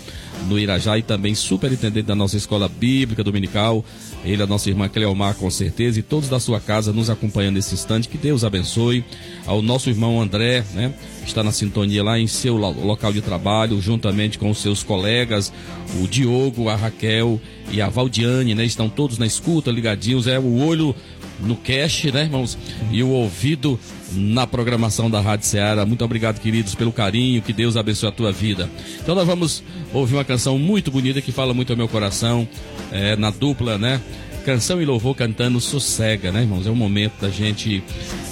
no 0.48 0.58
Irajá 0.58 0.98
e 0.98 1.02
também 1.02 1.34
superintendente 1.34 2.06
da 2.06 2.14
nossa 2.14 2.36
escola 2.36 2.68
bíblica 2.68 3.24
dominical. 3.24 3.84
Ele, 4.24 4.40
a 4.40 4.46
nossa 4.46 4.68
irmã 4.68 4.88
Cleomar, 4.88 5.34
com 5.34 5.50
certeza, 5.50 5.98
e 5.98 6.02
todos 6.02 6.28
da 6.28 6.38
sua 6.38 6.60
casa 6.60 6.92
nos 6.92 7.10
acompanhando 7.10 7.56
nesse 7.56 7.74
instante. 7.74 8.08
Que 8.08 8.16
Deus 8.16 8.44
abençoe. 8.44 9.04
Ao 9.46 9.60
nosso 9.60 9.90
irmão 9.90 10.20
André, 10.22 10.64
né? 10.74 10.94
Está 11.26 11.42
na 11.42 11.50
sintonia 11.50 12.04
lá 12.04 12.18
em 12.20 12.28
seu 12.28 12.56
lo- 12.56 12.84
local 12.84 13.12
de 13.12 13.20
trabalho, 13.20 13.80
juntamente 13.80 14.38
com 14.38 14.48
os 14.48 14.58
seus 14.58 14.84
colegas, 14.84 15.52
o 16.00 16.06
Diogo, 16.06 16.68
a 16.68 16.76
Raquel 16.76 17.40
e 17.72 17.80
a 17.80 17.88
Valdiane, 17.88 18.54
né? 18.54 18.64
Estão 18.64 18.88
todos 18.88 19.18
na 19.18 19.26
escuta, 19.26 19.72
ligadinhos. 19.72 20.28
É 20.28 20.38
o 20.38 20.64
olho 20.64 20.94
no 21.42 21.56
cash, 21.56 22.04
né, 22.04 22.22
irmãos? 22.22 22.56
E 22.90 23.02
o 23.02 23.08
ouvido 23.08 23.78
na 24.12 24.46
programação 24.46 25.10
da 25.10 25.20
Rádio 25.20 25.46
Ceará. 25.46 25.84
Muito 25.84 26.04
obrigado, 26.04 26.40
queridos, 26.40 26.74
pelo 26.74 26.92
carinho. 26.92 27.42
Que 27.42 27.52
Deus 27.52 27.76
abençoe 27.76 28.08
a 28.08 28.12
tua 28.12 28.32
vida. 28.32 28.70
Então 29.00 29.14
nós 29.14 29.26
vamos 29.26 29.62
ouvir 29.92 30.14
uma 30.14 30.24
canção 30.24 30.58
muito 30.58 30.90
bonita 30.90 31.20
que 31.20 31.32
fala 31.32 31.54
muito 31.54 31.72
ao 31.72 31.76
meu 31.76 31.88
coração, 31.88 32.46
é, 32.90 33.16
na 33.16 33.30
dupla, 33.30 33.78
né? 33.78 34.00
Canção 34.44 34.82
e 34.82 34.84
louvor 34.84 35.14
cantando 35.14 35.60
sossega, 35.60 36.32
né, 36.32 36.40
irmãos? 36.42 36.66
É 36.66 36.70
o 36.70 36.76
momento 36.76 37.20
da 37.20 37.30
gente 37.30 37.82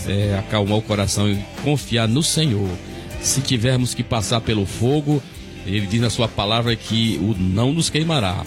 é, 0.07 0.37
acalmar 0.39 0.79
o 0.79 0.83
coração 0.83 1.31
e 1.31 1.39
confiar 1.63 2.09
no 2.09 2.23
Senhor. 2.23 2.69
Se 3.23 3.41
tivermos 3.41 3.95
que 3.95 4.03
passar 4.03 4.41
pelo 4.41 4.67
fogo, 4.67 5.23
ele 5.67 5.87
diz 5.87 6.01
na 6.01 6.11
sua 6.11 6.27
palavra 6.27 6.75
que 6.75 7.19
o 7.21 7.37
não 7.39 7.73
nos 7.73 7.91
queimará. 7.91 8.45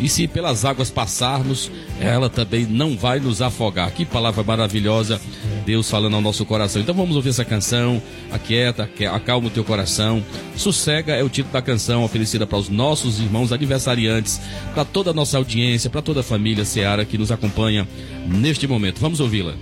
E 0.00 0.08
se 0.08 0.28
pelas 0.28 0.64
águas 0.64 0.90
passarmos, 0.90 1.70
ela 2.00 2.30
também 2.30 2.64
não 2.64 2.96
vai 2.96 3.18
nos 3.18 3.42
afogar. 3.42 3.90
Que 3.90 4.04
palavra 4.04 4.44
maravilhosa, 4.44 5.20
Deus 5.66 5.90
falando 5.90 6.14
ao 6.14 6.22
nosso 6.22 6.46
coração. 6.46 6.80
Então 6.80 6.94
vamos 6.94 7.16
ouvir 7.16 7.30
essa 7.30 7.44
canção, 7.44 8.00
aquieta, 8.30 8.88
acalma 9.12 9.48
o 9.48 9.50
teu 9.50 9.64
coração. 9.64 10.22
Sossega 10.56 11.14
é 11.14 11.22
o 11.22 11.28
título 11.28 11.52
da 11.52 11.62
canção, 11.62 12.04
oferecida 12.04 12.46
para 12.46 12.58
os 12.58 12.68
nossos 12.68 13.18
irmãos 13.18 13.52
aniversariantes, 13.52 14.40
para 14.72 14.84
toda 14.84 15.10
a 15.10 15.14
nossa 15.14 15.36
audiência, 15.36 15.90
para 15.90 16.02
toda 16.02 16.20
a 16.20 16.24
família 16.24 16.64
Seara 16.64 17.04
que 17.04 17.18
nos 17.18 17.32
acompanha 17.32 17.86
neste 18.26 18.66
momento. 18.66 19.00
Vamos 19.00 19.18
ouvi-la. 19.18 19.54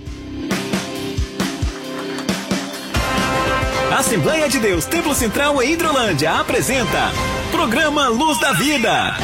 Assembleia 3.97 4.47
de 4.47 4.59
Deus, 4.59 4.85
Templo 4.85 5.15
Central 5.15 5.61
em 5.63 5.73
Hidrolândia 5.73 6.33
apresenta 6.33 7.11
Programa 7.51 8.07
Luz 8.09 8.39
da 8.39 8.53
Vida. 8.53 9.17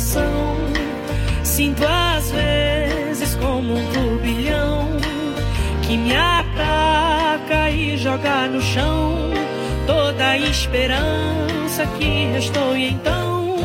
Coração. 0.00 0.56
Sinto 1.44 1.84
às 1.84 2.30
vezes 2.30 3.34
como 3.36 3.74
um 3.74 3.92
turbilhão 3.92 4.88
que 5.82 5.96
me 5.96 6.16
ataca 6.16 7.70
e 7.70 7.98
joga 7.98 8.46
no 8.48 8.62
chão 8.62 9.30
toda 9.86 10.28
a 10.28 10.38
esperança 10.38 11.86
que 11.98 12.26
restou 12.32 12.76
e 12.76 12.90
então 12.90 13.56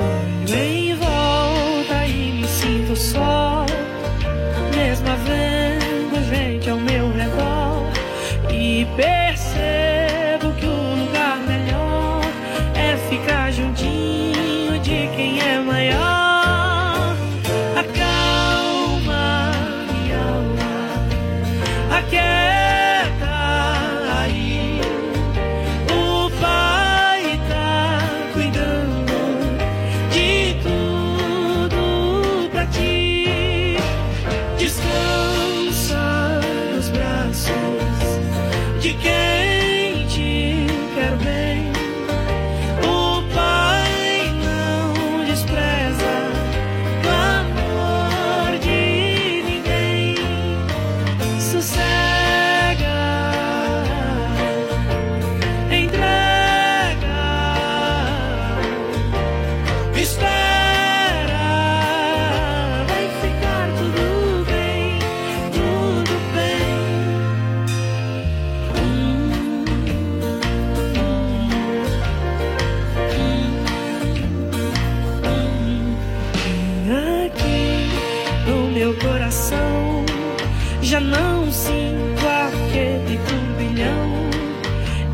olho 0.00 0.54
em 0.54 0.75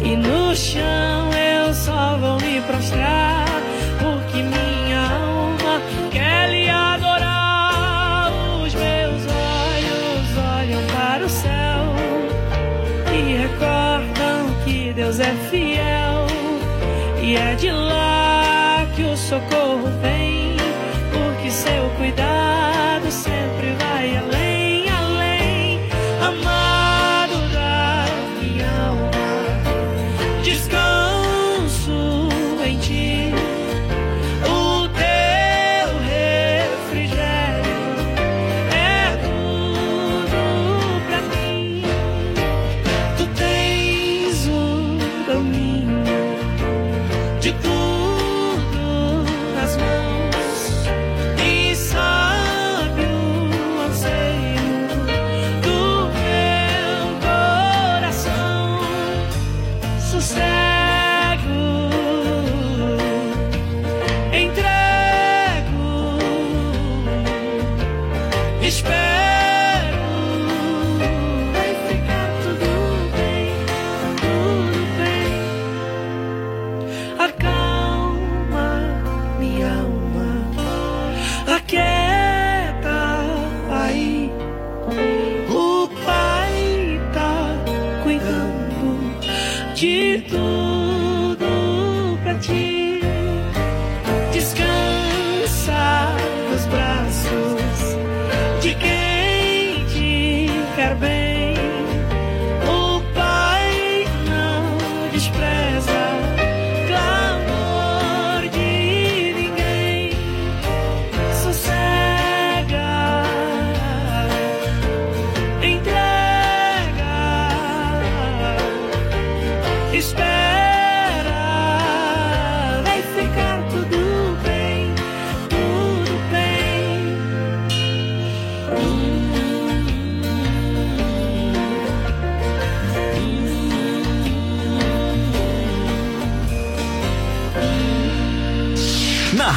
e 0.04 0.16
no 0.16 0.54
chão 0.54 1.11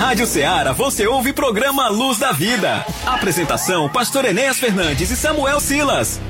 Rádio 0.06 0.28
Ceará 0.28 0.72
você 0.72 1.08
ouve 1.08 1.34
programa 1.34 1.90
Luz 1.90 2.20
da 2.20 2.32
Vida. 2.32 2.86
Apresentação: 3.08 3.90
Pastor 3.90 4.24
Enéas 4.24 4.60
Fernandes 4.60 5.10
e 5.10 5.16
Samuel 5.16 5.60
Silas. 5.60 6.22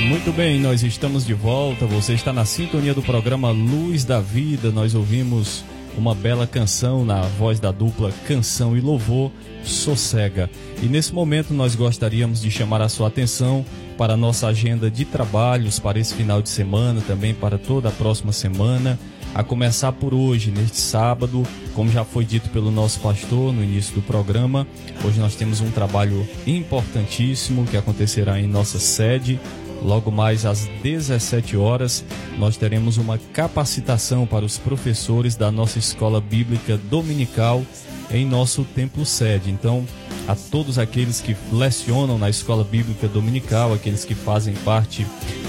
Muito 0.00 0.32
bem, 0.32 0.60
nós 0.60 0.84
estamos 0.84 1.26
de 1.26 1.34
volta. 1.34 1.86
Você 1.86 2.14
está 2.14 2.32
na 2.32 2.44
sintonia 2.44 2.94
do 2.94 3.02
programa 3.02 3.50
Luz 3.50 4.04
da 4.04 4.20
Vida. 4.20 4.70
Nós 4.70 4.94
ouvimos 4.94 5.64
uma 6.00 6.14
bela 6.14 6.46
canção 6.46 7.04
na 7.04 7.20
voz 7.20 7.60
da 7.60 7.70
dupla 7.70 8.10
Canção 8.26 8.74
e 8.74 8.80
Louvor, 8.80 9.30
Sossega. 9.62 10.48
E 10.82 10.86
nesse 10.86 11.12
momento 11.12 11.52
nós 11.52 11.74
gostaríamos 11.74 12.40
de 12.40 12.50
chamar 12.50 12.80
a 12.80 12.88
sua 12.88 13.08
atenção 13.08 13.64
para 13.98 14.14
a 14.14 14.16
nossa 14.16 14.46
agenda 14.46 14.90
de 14.90 15.04
trabalhos 15.04 15.78
para 15.78 15.98
esse 15.98 16.14
final 16.14 16.40
de 16.40 16.48
semana, 16.48 17.02
também 17.06 17.34
para 17.34 17.58
toda 17.58 17.90
a 17.90 17.92
próxima 17.92 18.32
semana. 18.32 18.98
A 19.34 19.44
começar 19.44 19.92
por 19.92 20.14
hoje, 20.14 20.50
neste 20.50 20.78
sábado, 20.78 21.46
como 21.74 21.90
já 21.90 22.02
foi 22.02 22.24
dito 22.24 22.48
pelo 22.48 22.70
nosso 22.70 22.98
pastor 23.00 23.52
no 23.52 23.62
início 23.62 23.94
do 23.94 24.00
programa, 24.00 24.66
hoje 25.04 25.20
nós 25.20 25.36
temos 25.36 25.60
um 25.60 25.70
trabalho 25.70 26.26
importantíssimo 26.46 27.66
que 27.66 27.76
acontecerá 27.76 28.40
em 28.40 28.46
nossa 28.46 28.78
sede, 28.78 29.38
Logo 29.82 30.10
mais 30.10 30.44
às 30.44 30.66
17 30.82 31.56
horas, 31.56 32.04
nós 32.38 32.56
teremos 32.56 32.98
uma 32.98 33.18
capacitação 33.32 34.26
para 34.26 34.44
os 34.44 34.58
professores 34.58 35.36
da 35.36 35.50
nossa 35.50 35.78
escola 35.78 36.20
bíblica 36.20 36.76
dominical 36.76 37.64
em 38.10 38.26
nosso 38.26 38.64
templo 38.64 39.06
sede. 39.06 39.50
Então, 39.50 39.86
a 40.28 40.34
todos 40.34 40.78
aqueles 40.78 41.20
que 41.20 41.34
lecionam 41.50 42.18
na 42.18 42.28
escola 42.28 42.62
bíblica 42.62 43.08
dominical, 43.08 43.72
aqueles 43.72 44.04
que 44.04 44.14
fazem 44.14 44.54
parte 44.54 45.06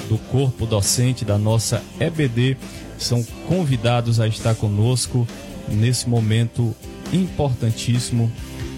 do 0.07 0.17
corpo 0.17 0.65
docente 0.65 1.25
da 1.25 1.37
nossa 1.37 1.83
EBD, 1.99 2.57
são 2.97 3.23
convidados 3.47 4.19
a 4.19 4.27
estar 4.27 4.55
conosco 4.55 5.27
nesse 5.67 6.07
momento 6.07 6.73
importantíssimo 7.11 8.31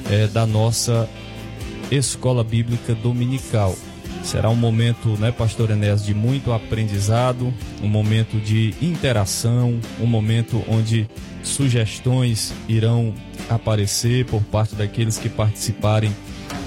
é, 0.09 0.27
da 0.27 0.45
nossa 0.47 1.09
escola 1.91 2.43
bíblica 2.43 2.95
dominical. 2.95 3.75
Será 4.23 4.49
um 4.49 4.55
momento, 4.55 5.09
né, 5.19 5.31
Pastor 5.31 5.69
Enéas, 5.69 6.03
de 6.03 6.13
muito 6.13 6.53
aprendizado, 6.53 7.53
um 7.81 7.87
momento 7.87 8.39
de 8.39 8.73
interação, 8.81 9.79
um 9.99 10.05
momento 10.07 10.63
onde 10.67 11.07
sugestões 11.43 12.53
irão 12.67 13.13
aparecer 13.49 14.25
por 14.25 14.41
parte 14.43 14.75
daqueles 14.75 15.17
que 15.17 15.27
participarem 15.27 16.15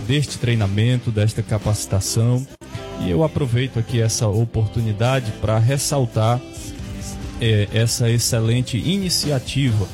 deste 0.07 0.39
treinamento, 0.39 1.11
desta 1.11 1.43
capacitação. 1.43 2.47
E 3.01 3.11
eu 3.11 3.25
aproveito 3.25 3.79
aqui 3.79 4.01
essa 4.01 4.29
oportunidade 4.29 5.33
para 5.41 5.59
ressaltar 5.59 6.41
é, 7.41 7.69
essa 7.73 8.09
excelente 8.11 8.77
iniciativa 8.77 9.87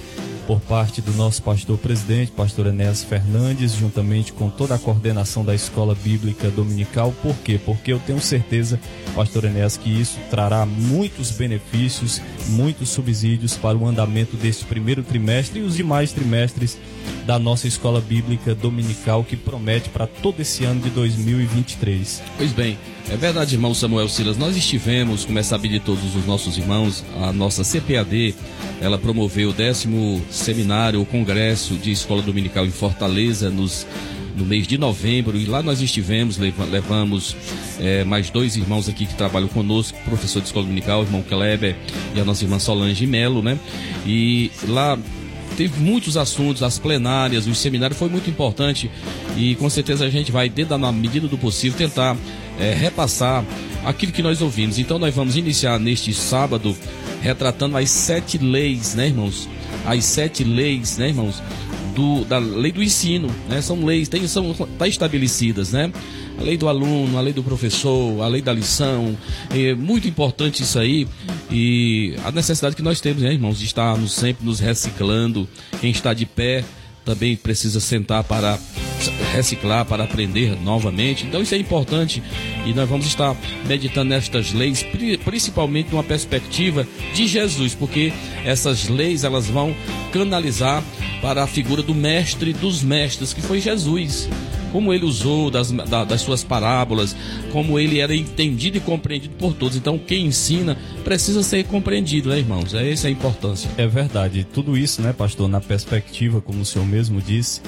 por 0.46 0.60
parte 0.60 1.00
do 1.00 1.12
nosso 1.12 1.42
pastor 1.42 1.78
presidente, 1.78 2.32
pastor 2.32 2.66
Enéas 2.66 3.04
Fernandes, 3.04 3.74
juntamente 3.74 4.32
com 4.32 4.50
toda 4.50 4.74
a 4.74 4.78
coordenação 4.78 5.44
da 5.44 5.54
Escola 5.54 5.94
Bíblica 5.94 6.50
Dominical. 6.50 7.12
Por 7.22 7.34
quê? 7.36 7.60
Porque 7.64 7.92
eu 7.92 7.98
tenho 8.00 8.20
certeza, 8.20 8.80
pastor 9.14 9.44
Enéas, 9.44 9.76
que 9.76 9.90
isso 9.90 10.18
trará 10.30 10.66
muitos 10.66 11.30
benefícios, 11.30 12.20
muitos 12.48 12.90
subsídios 12.90 13.56
para 13.56 13.76
o 13.76 13.86
andamento 13.86 14.36
deste 14.36 14.64
primeiro 14.64 15.02
trimestre 15.02 15.60
e 15.60 15.62
os 15.62 15.76
demais 15.76 16.12
trimestres 16.12 16.78
da 17.26 17.38
nossa 17.38 17.68
Escola 17.68 18.00
Bíblica 18.00 18.54
Dominical, 18.54 19.24
que 19.24 19.36
promete 19.36 19.88
para 19.88 20.06
todo 20.06 20.40
esse 20.40 20.64
ano 20.64 20.80
de 20.80 20.90
2023. 20.90 22.22
Pois 22.36 22.52
bem, 22.52 22.76
é 23.10 23.16
verdade, 23.16 23.54
irmão 23.54 23.74
Samuel 23.74 24.08
Silas. 24.08 24.36
Nós 24.36 24.56
estivemos, 24.56 25.24
como 25.24 25.38
é 25.38 25.42
sabido 25.42 25.72
de 25.72 25.80
todos 25.80 26.16
os 26.16 26.26
nossos 26.26 26.56
irmãos, 26.58 27.04
a 27.20 27.32
nossa 27.32 27.62
CPAD, 27.62 28.34
ela 28.80 28.98
promoveu 28.98 29.50
o 29.50 29.52
décimo 29.52 30.20
seminário, 30.32 31.00
o 31.00 31.06
congresso 31.06 31.74
de 31.74 31.92
escola 31.92 32.22
dominical 32.22 32.64
em 32.64 32.70
Fortaleza, 32.70 33.50
nos, 33.50 33.86
no 34.36 34.44
mês 34.44 34.66
de 34.66 34.78
novembro, 34.78 35.36
e 35.36 35.44
lá 35.44 35.62
nós 35.62 35.80
estivemos, 35.80 36.38
levamos 36.38 37.36
é, 37.78 38.02
mais 38.04 38.30
dois 38.30 38.56
irmãos 38.56 38.88
aqui 38.88 39.06
que 39.06 39.14
trabalham 39.14 39.48
conosco, 39.48 39.98
professor 40.04 40.40
de 40.40 40.46
escola 40.46 40.64
dominical, 40.64 41.00
o 41.00 41.04
irmão 41.04 41.22
Kleber 41.22 41.76
e 42.14 42.20
a 42.20 42.24
nossa 42.24 42.44
irmã 42.44 42.58
Solange 42.58 43.06
Melo, 43.06 43.42
né? 43.42 43.58
E 44.06 44.50
lá 44.66 44.98
teve 45.56 45.78
muitos 45.80 46.16
assuntos, 46.16 46.62
as 46.62 46.78
plenárias, 46.78 47.46
os 47.46 47.58
seminários, 47.58 47.98
foi 47.98 48.08
muito 48.08 48.30
importante 48.30 48.90
e 49.36 49.54
com 49.56 49.68
certeza 49.68 50.06
a 50.06 50.10
gente 50.10 50.32
vai, 50.32 50.48
dentro 50.48 50.78
da 50.78 50.92
medida 50.92 51.28
do 51.28 51.36
possível, 51.36 51.76
tentar 51.76 52.16
é, 52.58 52.72
repassar 52.72 53.44
aquilo 53.84 54.12
que 54.12 54.22
nós 54.22 54.40
ouvimos. 54.40 54.78
Então 54.78 54.98
nós 54.98 55.14
vamos 55.14 55.36
iniciar 55.36 55.78
neste 55.78 56.14
sábado 56.14 56.74
retratando 57.20 57.76
as 57.76 57.90
sete 57.90 58.38
leis, 58.38 58.94
né, 58.94 59.06
irmãos? 59.06 59.48
As 59.84 60.04
sete 60.04 60.44
leis, 60.44 60.98
né, 60.98 61.08
irmãos? 61.08 61.42
Do, 61.94 62.24
da 62.24 62.38
lei 62.38 62.72
do 62.72 62.82
ensino, 62.82 63.28
né? 63.48 63.60
São 63.60 63.84
leis, 63.84 64.08
tem, 64.08 64.26
são 64.26 64.54
tá 64.78 64.88
estabelecidas, 64.88 65.72
né? 65.72 65.92
A 66.38 66.42
lei 66.42 66.56
do 66.56 66.66
aluno, 66.68 67.18
a 67.18 67.20
lei 67.20 67.32
do 67.32 67.42
professor, 67.42 68.22
a 68.22 68.28
lei 68.28 68.40
da 68.40 68.52
lição, 68.52 69.16
é 69.50 69.74
muito 69.74 70.08
importante 70.08 70.62
isso 70.62 70.78
aí 70.78 71.06
e 71.50 72.14
a 72.24 72.32
necessidade 72.32 72.74
que 72.74 72.82
nós 72.82 73.00
temos, 73.00 73.22
né, 73.22 73.32
irmãos, 73.32 73.58
de 73.58 73.66
estar 73.66 73.94
sempre 74.08 74.44
nos 74.44 74.58
reciclando. 74.58 75.46
Quem 75.80 75.90
está 75.90 76.14
de 76.14 76.24
pé 76.24 76.64
também 77.04 77.36
precisa 77.36 77.78
sentar 77.80 78.24
para 78.24 78.58
reciclar, 79.32 79.84
para 79.84 80.04
aprender 80.04 80.56
novamente. 80.62 81.26
Então 81.26 81.42
isso 81.42 81.54
é 81.54 81.58
importante 81.58 82.22
e 82.66 82.72
nós 82.72 82.88
vamos 82.88 83.06
estar 83.06 83.36
meditando 83.66 84.10
nestas 84.10 84.52
leis, 84.52 84.84
principalmente 85.24 85.90
numa 85.90 86.04
perspectiva 86.04 86.86
de 87.14 87.26
Jesus, 87.26 87.74
porque 87.74 88.12
essas 88.44 88.88
leis 88.88 89.24
elas 89.24 89.48
vão 89.48 89.74
canalizar 90.12 90.82
para 91.20 91.42
a 91.44 91.46
figura 91.46 91.82
do 91.82 91.94
mestre 91.94 92.52
dos 92.52 92.82
mestres, 92.82 93.32
que 93.32 93.40
foi 93.40 93.60
Jesus 93.60 94.28
como 94.72 94.92
ele 94.92 95.04
usou 95.04 95.50
das, 95.50 95.70
da, 95.70 96.02
das 96.02 96.22
suas 96.22 96.42
parábolas, 96.42 97.14
como 97.52 97.78
ele 97.78 98.00
era 98.00 98.16
entendido 98.16 98.78
e 98.78 98.80
compreendido 98.80 99.34
por 99.36 99.52
todos. 99.52 99.76
Então, 99.76 99.98
quem 99.98 100.26
ensina 100.26 100.76
precisa 101.04 101.42
ser 101.42 101.64
compreendido, 101.64 102.30
né, 102.30 102.38
irmãos? 102.38 102.72
É 102.72 102.90
essa 102.90 103.06
a 103.06 103.10
importância. 103.10 103.70
É 103.76 103.86
verdade. 103.86 104.44
Tudo 104.52 104.76
isso, 104.76 105.02
né, 105.02 105.12
pastor, 105.12 105.46
na 105.46 105.60
perspectiva, 105.60 106.40
como 106.40 106.62
o 106.62 106.64
senhor 106.64 106.86
mesmo 106.86 107.20
disse, 107.20 107.60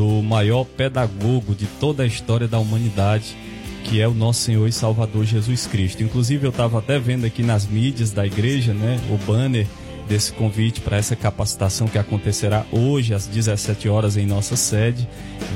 do 0.00 0.22
maior 0.22 0.64
pedagogo 0.64 1.54
de 1.54 1.66
toda 1.66 2.04
a 2.04 2.06
história 2.06 2.48
da 2.48 2.58
humanidade, 2.58 3.36
que 3.84 4.00
é 4.00 4.08
o 4.08 4.14
nosso 4.14 4.40
Senhor 4.40 4.66
e 4.66 4.72
Salvador 4.72 5.26
Jesus 5.26 5.66
Cristo. 5.66 6.02
Inclusive, 6.02 6.46
eu 6.46 6.50
estava 6.50 6.78
até 6.78 6.98
vendo 6.98 7.26
aqui 7.26 7.42
nas 7.42 7.66
mídias 7.66 8.10
da 8.10 8.24
igreja, 8.24 8.72
né, 8.72 8.98
o 9.10 9.18
banner 9.30 9.66
desse 10.08 10.32
convite 10.32 10.80
para 10.80 10.96
essa 10.96 11.14
capacitação 11.14 11.86
que 11.86 11.98
acontecerá 11.98 12.64
hoje 12.72 13.12
às 13.12 13.26
17 13.26 13.90
horas 13.90 14.16
em 14.16 14.24
nossa 14.24 14.56
sede, 14.56 15.06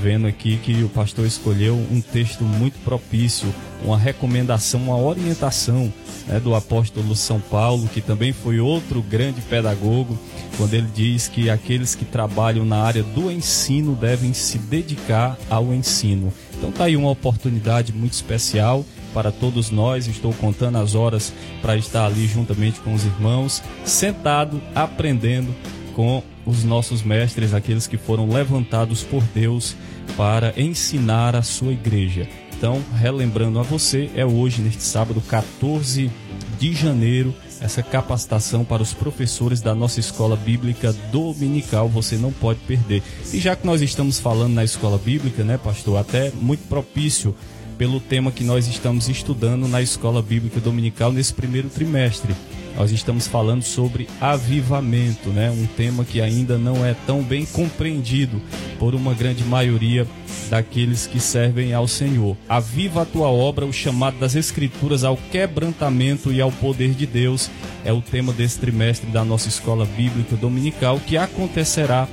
vendo 0.02 0.26
aqui 0.26 0.58
que 0.58 0.82
o 0.82 0.90
pastor 0.90 1.24
escolheu 1.24 1.74
um 1.90 2.02
texto 2.02 2.44
muito 2.44 2.78
propício, 2.84 3.48
uma 3.84 3.98
recomendação, 3.98 4.80
uma 4.80 4.96
orientação 4.96 5.92
né, 6.26 6.40
do 6.40 6.54
apóstolo 6.54 7.14
São 7.14 7.38
Paulo, 7.38 7.88
que 7.92 8.00
também 8.00 8.32
foi 8.32 8.58
outro 8.58 9.02
grande 9.02 9.40
pedagogo, 9.42 10.18
quando 10.56 10.74
ele 10.74 10.88
diz 10.94 11.28
que 11.28 11.50
aqueles 11.50 11.94
que 11.94 12.04
trabalham 12.04 12.64
na 12.64 12.82
área 12.82 13.02
do 13.02 13.30
ensino 13.30 13.94
devem 13.94 14.32
se 14.32 14.58
dedicar 14.58 15.36
ao 15.50 15.72
ensino. 15.74 16.32
Então 16.56 16.72
tá 16.72 16.84
aí 16.84 16.96
uma 16.96 17.10
oportunidade 17.10 17.92
muito 17.92 18.14
especial 18.14 18.84
para 19.12 19.30
todos 19.30 19.70
nós. 19.70 20.06
Estou 20.06 20.32
contando 20.32 20.78
as 20.78 20.94
horas 20.94 21.32
para 21.60 21.76
estar 21.76 22.06
ali 22.06 22.26
juntamente 22.26 22.80
com 22.80 22.94
os 22.94 23.04
irmãos, 23.04 23.62
sentado, 23.84 24.60
aprendendo 24.74 25.54
com 25.94 26.22
os 26.46 26.64
nossos 26.64 27.02
mestres, 27.02 27.54
aqueles 27.54 27.86
que 27.86 27.96
foram 27.96 28.28
levantados 28.28 29.02
por 29.02 29.22
Deus 29.34 29.76
para 30.16 30.52
ensinar 30.56 31.34
a 31.34 31.42
sua 31.42 31.72
igreja. 31.72 32.28
Então, 32.56 32.82
relembrando 32.96 33.58
a 33.58 33.62
você, 33.62 34.10
é 34.14 34.24
hoje, 34.24 34.62
neste 34.62 34.82
sábado 34.82 35.20
14 35.20 36.10
de 36.58 36.72
janeiro, 36.72 37.34
essa 37.60 37.82
capacitação 37.82 38.64
para 38.64 38.82
os 38.82 38.92
professores 38.92 39.60
da 39.60 39.74
nossa 39.74 40.00
escola 40.00 40.36
bíblica 40.36 40.92
dominical. 41.10 41.88
Você 41.88 42.16
não 42.16 42.32
pode 42.32 42.60
perder. 42.60 43.02
E 43.32 43.38
já 43.38 43.56
que 43.56 43.66
nós 43.66 43.80
estamos 43.82 44.18
falando 44.18 44.54
na 44.54 44.64
escola 44.64 44.98
bíblica, 44.98 45.42
né, 45.42 45.58
pastor, 45.58 45.98
até 45.98 46.30
muito 46.30 46.66
propício 46.68 47.34
pelo 47.78 48.00
tema 48.00 48.32
que 48.32 48.44
nós 48.44 48.66
estamos 48.66 49.08
estudando 49.08 49.68
na 49.68 49.82
Escola 49.82 50.22
Bíblica 50.22 50.60
Dominical 50.60 51.12
nesse 51.12 51.34
primeiro 51.34 51.68
trimestre. 51.68 52.34
Nós 52.76 52.90
estamos 52.90 53.28
falando 53.28 53.62
sobre 53.62 54.08
avivamento, 54.20 55.28
né? 55.28 55.50
Um 55.50 55.66
tema 55.66 56.04
que 56.04 56.20
ainda 56.20 56.58
não 56.58 56.84
é 56.84 56.94
tão 57.06 57.22
bem 57.22 57.46
compreendido 57.46 58.42
por 58.78 58.94
uma 58.94 59.14
grande 59.14 59.44
maioria 59.44 60.06
daqueles 60.50 61.06
que 61.06 61.20
servem 61.20 61.72
ao 61.72 61.86
Senhor. 61.86 62.36
Aviva 62.48 63.02
a 63.02 63.06
tua 63.06 63.28
obra, 63.28 63.64
o 63.64 63.72
chamado 63.72 64.18
das 64.18 64.34
Escrituras 64.34 65.04
ao 65.04 65.16
quebrantamento 65.16 66.32
e 66.32 66.40
ao 66.40 66.50
poder 66.50 66.94
de 66.94 67.06
Deus 67.06 67.48
é 67.84 67.92
o 67.92 68.00
tema 68.00 68.32
desse 68.32 68.58
trimestre 68.58 69.10
da 69.10 69.24
nossa 69.24 69.48
Escola 69.48 69.84
Bíblica 69.84 70.36
Dominical 70.36 70.98
que 70.98 71.16
acontecerá 71.16 72.08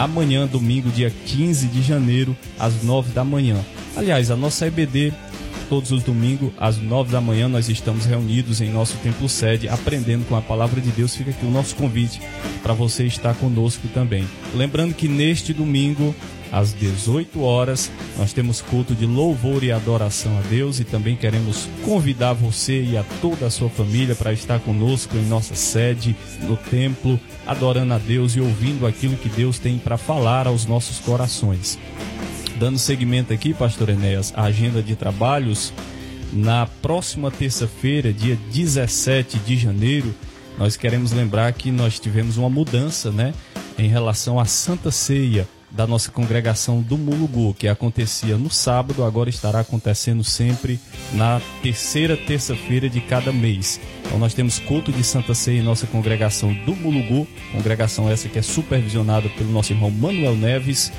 amanhã, 0.00 0.46
domingo, 0.46 0.88
dia 0.88 1.12
15 1.26 1.66
de 1.66 1.82
janeiro, 1.82 2.34
às 2.58 2.82
9 2.82 3.12
da 3.12 3.22
manhã. 3.22 3.56
Aliás, 3.94 4.30
a 4.30 4.36
nossa 4.36 4.66
EBD 4.66 5.12
todos 5.70 5.92
os 5.92 6.02
domingos, 6.02 6.50
às 6.58 6.78
nove 6.78 7.12
da 7.12 7.20
manhã, 7.20 7.48
nós 7.48 7.68
estamos 7.68 8.04
reunidos 8.04 8.60
em 8.60 8.68
nosso 8.68 8.96
templo 8.96 9.28
sede, 9.28 9.68
aprendendo 9.68 10.26
com 10.26 10.34
a 10.34 10.42
palavra 10.42 10.80
de 10.80 10.90
Deus. 10.90 11.14
Fica 11.14 11.30
aqui 11.30 11.46
o 11.46 11.50
nosso 11.50 11.76
convite 11.76 12.20
para 12.60 12.74
você 12.74 13.06
estar 13.06 13.34
conosco 13.36 13.86
também. 13.94 14.26
Lembrando 14.52 14.92
que 14.94 15.06
neste 15.06 15.54
domingo, 15.54 16.12
às 16.50 16.74
18 16.74 17.40
horas, 17.40 17.88
nós 18.18 18.32
temos 18.32 18.60
culto 18.60 18.96
de 18.96 19.06
louvor 19.06 19.62
e 19.62 19.70
adoração 19.70 20.36
a 20.38 20.40
Deus 20.40 20.80
e 20.80 20.84
também 20.84 21.14
queremos 21.14 21.68
convidar 21.84 22.32
você 22.32 22.82
e 22.82 22.96
a 22.96 23.04
toda 23.22 23.46
a 23.46 23.50
sua 23.50 23.70
família 23.70 24.16
para 24.16 24.32
estar 24.32 24.58
conosco 24.58 25.16
em 25.16 25.24
nossa 25.26 25.54
sede, 25.54 26.16
no 26.42 26.56
templo, 26.56 27.18
adorando 27.46 27.94
a 27.94 27.98
Deus 27.98 28.34
e 28.34 28.40
ouvindo 28.40 28.88
aquilo 28.88 29.16
que 29.16 29.28
Deus 29.28 29.60
tem 29.60 29.78
para 29.78 29.96
falar 29.96 30.48
aos 30.48 30.66
nossos 30.66 30.98
corações. 30.98 31.78
Dando 32.60 32.78
seguimento 32.78 33.32
aqui, 33.32 33.54
pastor 33.54 33.88
Enéas, 33.88 34.34
a 34.36 34.42
agenda 34.42 34.82
de 34.82 34.94
trabalhos, 34.94 35.72
na 36.30 36.66
próxima 36.66 37.30
terça-feira, 37.30 38.12
dia 38.12 38.38
17 38.52 39.38
de 39.38 39.56
janeiro, 39.56 40.14
nós 40.58 40.76
queremos 40.76 41.10
lembrar 41.10 41.50
que 41.54 41.70
nós 41.70 41.98
tivemos 41.98 42.36
uma 42.36 42.50
mudança, 42.50 43.10
né, 43.10 43.32
em 43.78 43.88
relação 43.88 44.38
à 44.38 44.44
Santa 44.44 44.90
Ceia 44.90 45.48
da 45.70 45.86
nossa 45.86 46.10
congregação 46.10 46.82
do 46.82 46.98
Mulugu, 46.98 47.54
que 47.54 47.66
acontecia 47.66 48.36
no 48.36 48.50
sábado, 48.50 49.04
agora 49.04 49.30
estará 49.30 49.60
acontecendo 49.60 50.22
sempre 50.22 50.78
na 51.14 51.40
terceira 51.62 52.14
terça-feira 52.14 52.90
de 52.90 53.00
cada 53.00 53.32
mês. 53.32 53.80
Então 54.04 54.18
nós 54.18 54.34
temos 54.34 54.58
culto 54.58 54.92
de 54.92 55.02
Santa 55.02 55.32
Ceia 55.32 55.60
em 55.60 55.64
nossa 55.64 55.86
congregação 55.86 56.52
do 56.66 56.76
Mulugu, 56.76 57.26
congregação 57.52 58.10
essa 58.10 58.28
que 58.28 58.38
é 58.38 58.42
supervisionada 58.42 59.30
pelo 59.30 59.50
nosso 59.50 59.72
irmão 59.72 59.90
Manuel 59.90 60.36
Neves, 60.36 60.92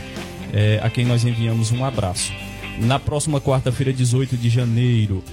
é, 0.53 0.79
a 0.83 0.89
quem 0.89 1.05
nós 1.05 1.23
enviamos 1.23 1.71
um 1.71 1.83
abraço. 1.83 2.31
Na 2.79 2.99
próxima 2.99 3.39
quarta-feira, 3.39 3.93
18 3.93 4.37
de 4.37 4.49
janeiro, 4.49 5.23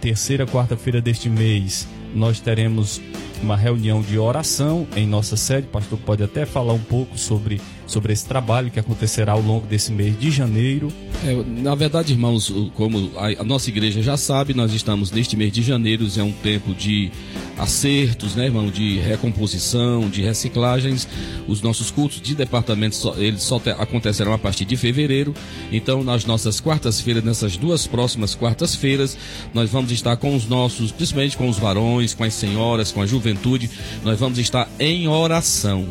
terceira 0.00 0.46
quarta-feira 0.46 1.00
deste 1.00 1.28
mês, 1.28 1.86
nós 2.14 2.40
teremos 2.40 3.00
uma 3.42 3.56
reunião 3.56 4.02
de 4.02 4.18
oração 4.18 4.86
em 4.96 5.06
nossa 5.06 5.36
sede. 5.36 5.66
O 5.66 5.70
pastor 5.70 5.98
pode 5.98 6.22
até 6.22 6.44
falar 6.44 6.72
um 6.72 6.80
pouco 6.80 7.16
sobre, 7.16 7.60
sobre 7.90 8.12
esse 8.12 8.24
trabalho 8.24 8.70
que 8.70 8.78
acontecerá 8.78 9.32
ao 9.32 9.40
longo 9.40 9.66
desse 9.66 9.92
mês 9.92 10.18
de 10.18 10.30
janeiro. 10.30 10.92
É, 11.24 11.34
na 11.60 11.74
verdade, 11.74 12.12
irmãos, 12.12 12.52
como 12.74 13.10
a, 13.16 13.44
nossa 13.44 13.68
igreja 13.68 14.02
já 14.02 14.16
sabe, 14.16 14.54
nós 14.54 14.72
estamos 14.72 15.10
neste 15.10 15.36
mês 15.36 15.52
de 15.52 15.62
janeiro, 15.62 16.06
é 16.16 16.22
um 16.22 16.32
tempo 16.32 16.72
de 16.72 17.10
acertos, 17.58 18.34
né, 18.34 18.46
irmão, 18.46 18.70
de 18.70 18.98
recomposição, 18.98 20.08
de 20.08 20.22
reciclagens. 20.22 21.06
Os 21.46 21.60
nossos 21.60 21.90
cultos 21.90 22.20
de 22.20 22.34
departamento, 22.34 22.96
só, 22.96 23.14
eles 23.16 23.42
só 23.42 23.58
te, 23.58 23.70
acontecerão 23.70 24.32
a 24.32 24.38
partir 24.38 24.64
de 24.64 24.76
fevereiro. 24.76 25.34
Então, 25.70 26.02
nas 26.02 26.24
nossas 26.24 26.60
quartas-feiras, 26.60 27.22
nessas 27.24 27.56
duas 27.56 27.86
próximas 27.86 28.34
quartas-feiras, 28.34 29.18
nós 29.52 29.68
vamos 29.68 29.90
estar 29.90 30.16
com 30.16 30.34
os 30.34 30.46
nossos, 30.46 30.92
principalmente 30.92 31.36
com 31.36 31.48
os 31.48 31.58
varões, 31.58 32.14
com 32.14 32.24
as 32.24 32.34
senhoras, 32.34 32.92
com 32.92 33.02
a 33.02 33.06
juventude, 33.06 33.68
nós 34.04 34.18
vamos 34.18 34.38
estar 34.38 34.68
em 34.78 35.08
oração. 35.08 35.86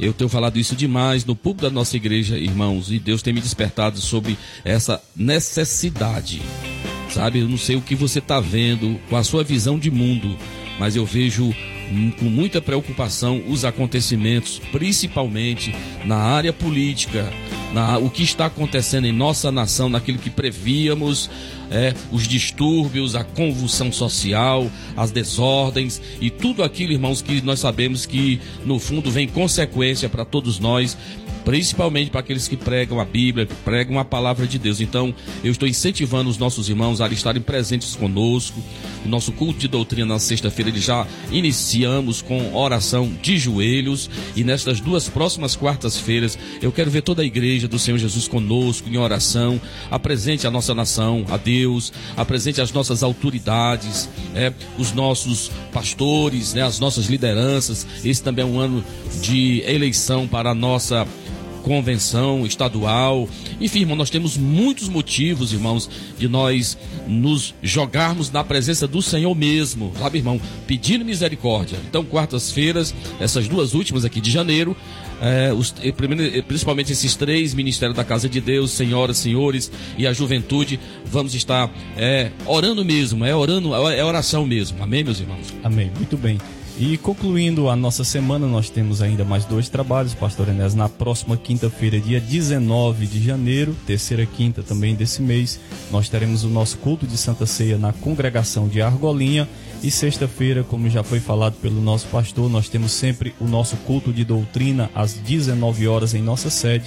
Eu 0.00 0.14
tenho 0.14 0.30
falado 0.30 0.58
isso 0.58 0.74
demais 0.74 1.26
no 1.26 1.36
público 1.36 1.62
da 1.62 1.70
nossa 1.70 1.94
igreja, 1.94 2.38
irmãos, 2.38 2.90
e 2.90 2.98
Deus 2.98 3.20
tem 3.20 3.34
me 3.34 3.40
despertado 3.40 4.00
sobre 4.00 4.38
essa 4.64 5.02
necessidade. 5.14 6.40
Sabe, 7.10 7.40
eu 7.40 7.48
não 7.48 7.58
sei 7.58 7.76
o 7.76 7.82
que 7.82 7.94
você 7.94 8.18
está 8.18 8.40
vendo 8.40 8.98
com 9.10 9.16
a 9.16 9.22
sua 9.22 9.44
visão 9.44 9.78
de 9.78 9.90
mundo, 9.90 10.38
mas 10.78 10.96
eu 10.96 11.04
vejo 11.04 11.54
com 12.18 12.26
muita 12.26 12.60
preocupação 12.60 13.42
os 13.48 13.64
acontecimentos, 13.64 14.60
principalmente 14.70 15.74
na 16.04 16.16
área 16.16 16.52
política, 16.52 17.32
na, 17.72 17.98
o 17.98 18.08
que 18.08 18.22
está 18.22 18.46
acontecendo 18.46 19.06
em 19.06 19.12
nossa 19.12 19.50
nação, 19.50 19.88
naquilo 19.88 20.18
que 20.18 20.30
prevíamos, 20.30 21.30
é, 21.70 21.94
os 22.10 22.26
distúrbios, 22.26 23.14
a 23.14 23.24
convulsão 23.24 23.92
social, 23.92 24.70
as 24.96 25.10
desordens 25.10 26.00
e 26.20 26.30
tudo 26.30 26.62
aquilo, 26.62 26.92
irmãos, 26.92 27.22
que 27.22 27.40
nós 27.42 27.60
sabemos 27.60 28.06
que 28.06 28.40
no 28.64 28.78
fundo 28.78 29.10
vem 29.10 29.28
consequência 29.28 30.08
para 30.08 30.24
todos 30.24 30.58
nós 30.58 30.96
principalmente 31.44 32.10
para 32.10 32.20
aqueles 32.20 32.48
que 32.48 32.56
pregam 32.56 33.00
a 33.00 33.04
Bíblia, 33.04 33.46
que 33.46 33.54
pregam 33.54 33.98
a 33.98 34.04
palavra 34.04 34.46
de 34.46 34.58
Deus. 34.58 34.80
Então, 34.80 35.14
eu 35.42 35.50
estou 35.50 35.68
incentivando 35.68 36.30
os 36.30 36.38
nossos 36.38 36.68
irmãos 36.68 37.00
a 37.00 37.08
estarem 37.08 37.42
presentes 37.42 37.94
conosco. 37.96 38.60
O 39.04 39.08
nosso 39.08 39.32
culto 39.32 39.58
de 39.58 39.68
doutrina 39.68 40.06
na 40.06 40.18
sexta-feira, 40.18 40.70
ele 40.70 40.80
já 40.80 41.06
iniciamos 41.30 42.22
com 42.22 42.54
oração 42.54 43.12
de 43.22 43.38
joelhos. 43.38 44.10
E 44.36 44.44
nestas 44.44 44.80
duas 44.80 45.08
próximas 45.08 45.56
quartas-feiras, 45.56 46.38
eu 46.60 46.70
quero 46.72 46.90
ver 46.90 47.02
toda 47.02 47.22
a 47.22 47.24
igreja 47.24 47.68
do 47.68 47.78
Senhor 47.78 47.98
Jesus 47.98 48.28
conosco 48.28 48.88
em 48.88 48.96
oração. 48.96 49.60
Apresente 49.90 50.46
a 50.46 50.50
nossa 50.50 50.74
nação 50.74 51.24
a 51.30 51.36
Deus, 51.36 51.92
apresente 52.16 52.60
as 52.60 52.72
nossas 52.72 53.02
autoridades, 53.02 54.08
é, 54.34 54.52
os 54.78 54.92
nossos 54.92 55.50
pastores, 55.72 56.54
né, 56.54 56.62
as 56.62 56.78
nossas 56.78 57.06
lideranças. 57.06 57.86
Esse 58.04 58.22
também 58.22 58.44
é 58.44 58.48
um 58.48 58.58
ano 58.58 58.84
de 59.22 59.62
eleição 59.66 60.26
para 60.26 60.50
a 60.50 60.54
nossa 60.54 61.06
convenção 61.60 62.46
estadual. 62.46 63.28
Enfim, 63.60 63.80
irmão, 63.80 63.96
nós 63.96 64.10
temos 64.10 64.36
muitos 64.36 64.88
motivos, 64.88 65.52
irmãos, 65.52 65.88
de 66.18 66.28
nós 66.28 66.76
nos 67.06 67.54
jogarmos 67.62 68.30
na 68.30 68.42
presença 68.42 68.86
do 68.86 69.00
Senhor 69.02 69.34
mesmo, 69.34 69.92
sabe, 69.98 70.18
irmão? 70.18 70.40
Pedindo 70.66 71.04
misericórdia. 71.04 71.78
Então, 71.88 72.04
quartas-feiras, 72.04 72.94
essas 73.20 73.48
duas 73.48 73.74
últimas 73.74 74.04
aqui 74.04 74.20
de 74.20 74.30
janeiro, 74.30 74.76
é, 75.20 75.52
os, 75.52 75.74
principalmente 76.46 76.92
esses 76.92 77.14
três 77.14 77.52
ministérios 77.52 77.96
da 77.96 78.04
Casa 78.04 78.28
de 78.28 78.40
Deus, 78.40 78.70
senhoras, 78.70 79.18
senhores 79.18 79.70
e 79.98 80.06
a 80.06 80.12
juventude, 80.12 80.80
vamos 81.04 81.34
estar 81.34 81.70
é, 81.96 82.30
orando 82.46 82.84
mesmo, 82.84 83.24
é 83.24 83.34
orando, 83.34 83.74
é 83.74 84.04
oração 84.04 84.46
mesmo. 84.46 84.82
Amém, 84.82 85.04
meus 85.04 85.20
irmãos? 85.20 85.46
Amém. 85.62 85.90
Muito 85.96 86.16
bem. 86.16 86.38
E 86.78 86.96
concluindo 86.96 87.68
a 87.68 87.76
nossa 87.76 88.04
semana, 88.04 88.46
nós 88.46 88.70
temos 88.70 89.02
ainda 89.02 89.24
mais 89.24 89.44
dois 89.44 89.68
trabalhos, 89.68 90.14
Pastor 90.14 90.48
Enes, 90.48 90.74
na 90.74 90.88
próxima 90.88 91.36
quinta-feira, 91.36 92.00
dia 92.00 92.20
19 92.20 93.06
de 93.06 93.22
janeiro, 93.22 93.76
terceira 93.86 94.24
quinta 94.24 94.62
também 94.62 94.94
desse 94.94 95.20
mês, 95.20 95.60
nós 95.90 96.08
teremos 96.08 96.42
o 96.42 96.48
nosso 96.48 96.78
culto 96.78 97.06
de 97.06 97.18
Santa 97.18 97.44
Ceia 97.44 97.76
na 97.76 97.92
congregação 97.92 98.66
de 98.66 98.80
Argolinha. 98.80 99.48
E 99.82 99.90
sexta-feira, 99.90 100.62
como 100.62 100.90
já 100.90 101.02
foi 101.02 101.20
falado 101.20 101.54
pelo 101.54 101.80
nosso 101.80 102.06
pastor, 102.08 102.50
nós 102.50 102.68
temos 102.68 102.92
sempre 102.92 103.34
o 103.40 103.46
nosso 103.46 103.76
culto 103.78 104.12
de 104.12 104.24
doutrina 104.24 104.90
às 104.94 105.14
19 105.14 105.88
horas 105.88 106.12
em 106.12 106.22
nossa 106.22 106.50
sede, 106.50 106.84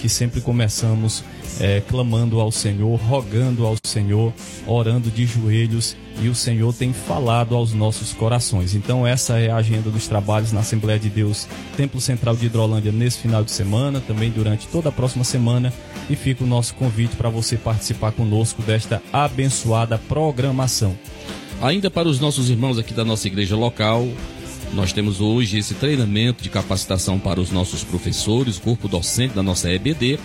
que 0.00 0.08
sempre 0.08 0.40
começamos 0.40 1.22
é, 1.60 1.80
clamando 1.80 2.40
ao 2.40 2.50
Senhor, 2.50 2.96
rogando 2.96 3.64
ao 3.64 3.76
Senhor, 3.84 4.32
orando 4.66 5.10
de 5.10 5.24
joelhos 5.24 5.96
e 6.20 6.28
o 6.28 6.34
Senhor 6.34 6.72
tem 6.74 6.92
falado 6.92 7.54
aos 7.54 7.72
nossos 7.72 8.12
corações. 8.12 8.74
Então, 8.74 9.06
essa 9.06 9.38
é 9.38 9.50
a 9.50 9.56
agenda 9.56 9.90
dos 9.90 10.06
trabalhos 10.06 10.52
na 10.52 10.60
Assembleia 10.60 10.98
de 10.98 11.08
Deus, 11.08 11.48
Templo 11.76 12.00
Central 12.00 12.36
de 12.36 12.46
Hidrolândia, 12.46 12.92
nesse 12.92 13.18
final 13.18 13.42
de 13.42 13.50
semana, 13.50 14.00
também 14.00 14.30
durante 14.30 14.66
toda 14.68 14.88
a 14.88 14.92
próxima 14.92 15.24
semana. 15.24 15.72
E 16.10 16.16
fica 16.16 16.44
o 16.44 16.46
nosso 16.46 16.74
convite 16.74 17.16
para 17.16 17.28
você 17.28 17.56
participar 17.56 18.12
conosco 18.12 18.62
desta 18.62 19.02
abençoada 19.12 19.98
programação. 19.98 20.96
Ainda 21.60 21.90
para 21.90 22.08
os 22.08 22.20
nossos 22.20 22.50
irmãos 22.50 22.78
aqui 22.78 22.92
da 22.92 23.04
nossa 23.04 23.26
igreja 23.28 23.56
local, 23.56 24.06
nós 24.74 24.92
temos 24.92 25.20
hoje 25.20 25.58
esse 25.58 25.74
treinamento 25.74 26.42
de 26.42 26.48
capacitação 26.48 27.18
para 27.18 27.40
os 27.40 27.50
nossos 27.50 27.84
professores, 27.84 28.58
corpo 28.58 28.88
docente 28.88 29.34
da 29.34 29.42
nossa 29.42 29.70
EBD 29.70 30.18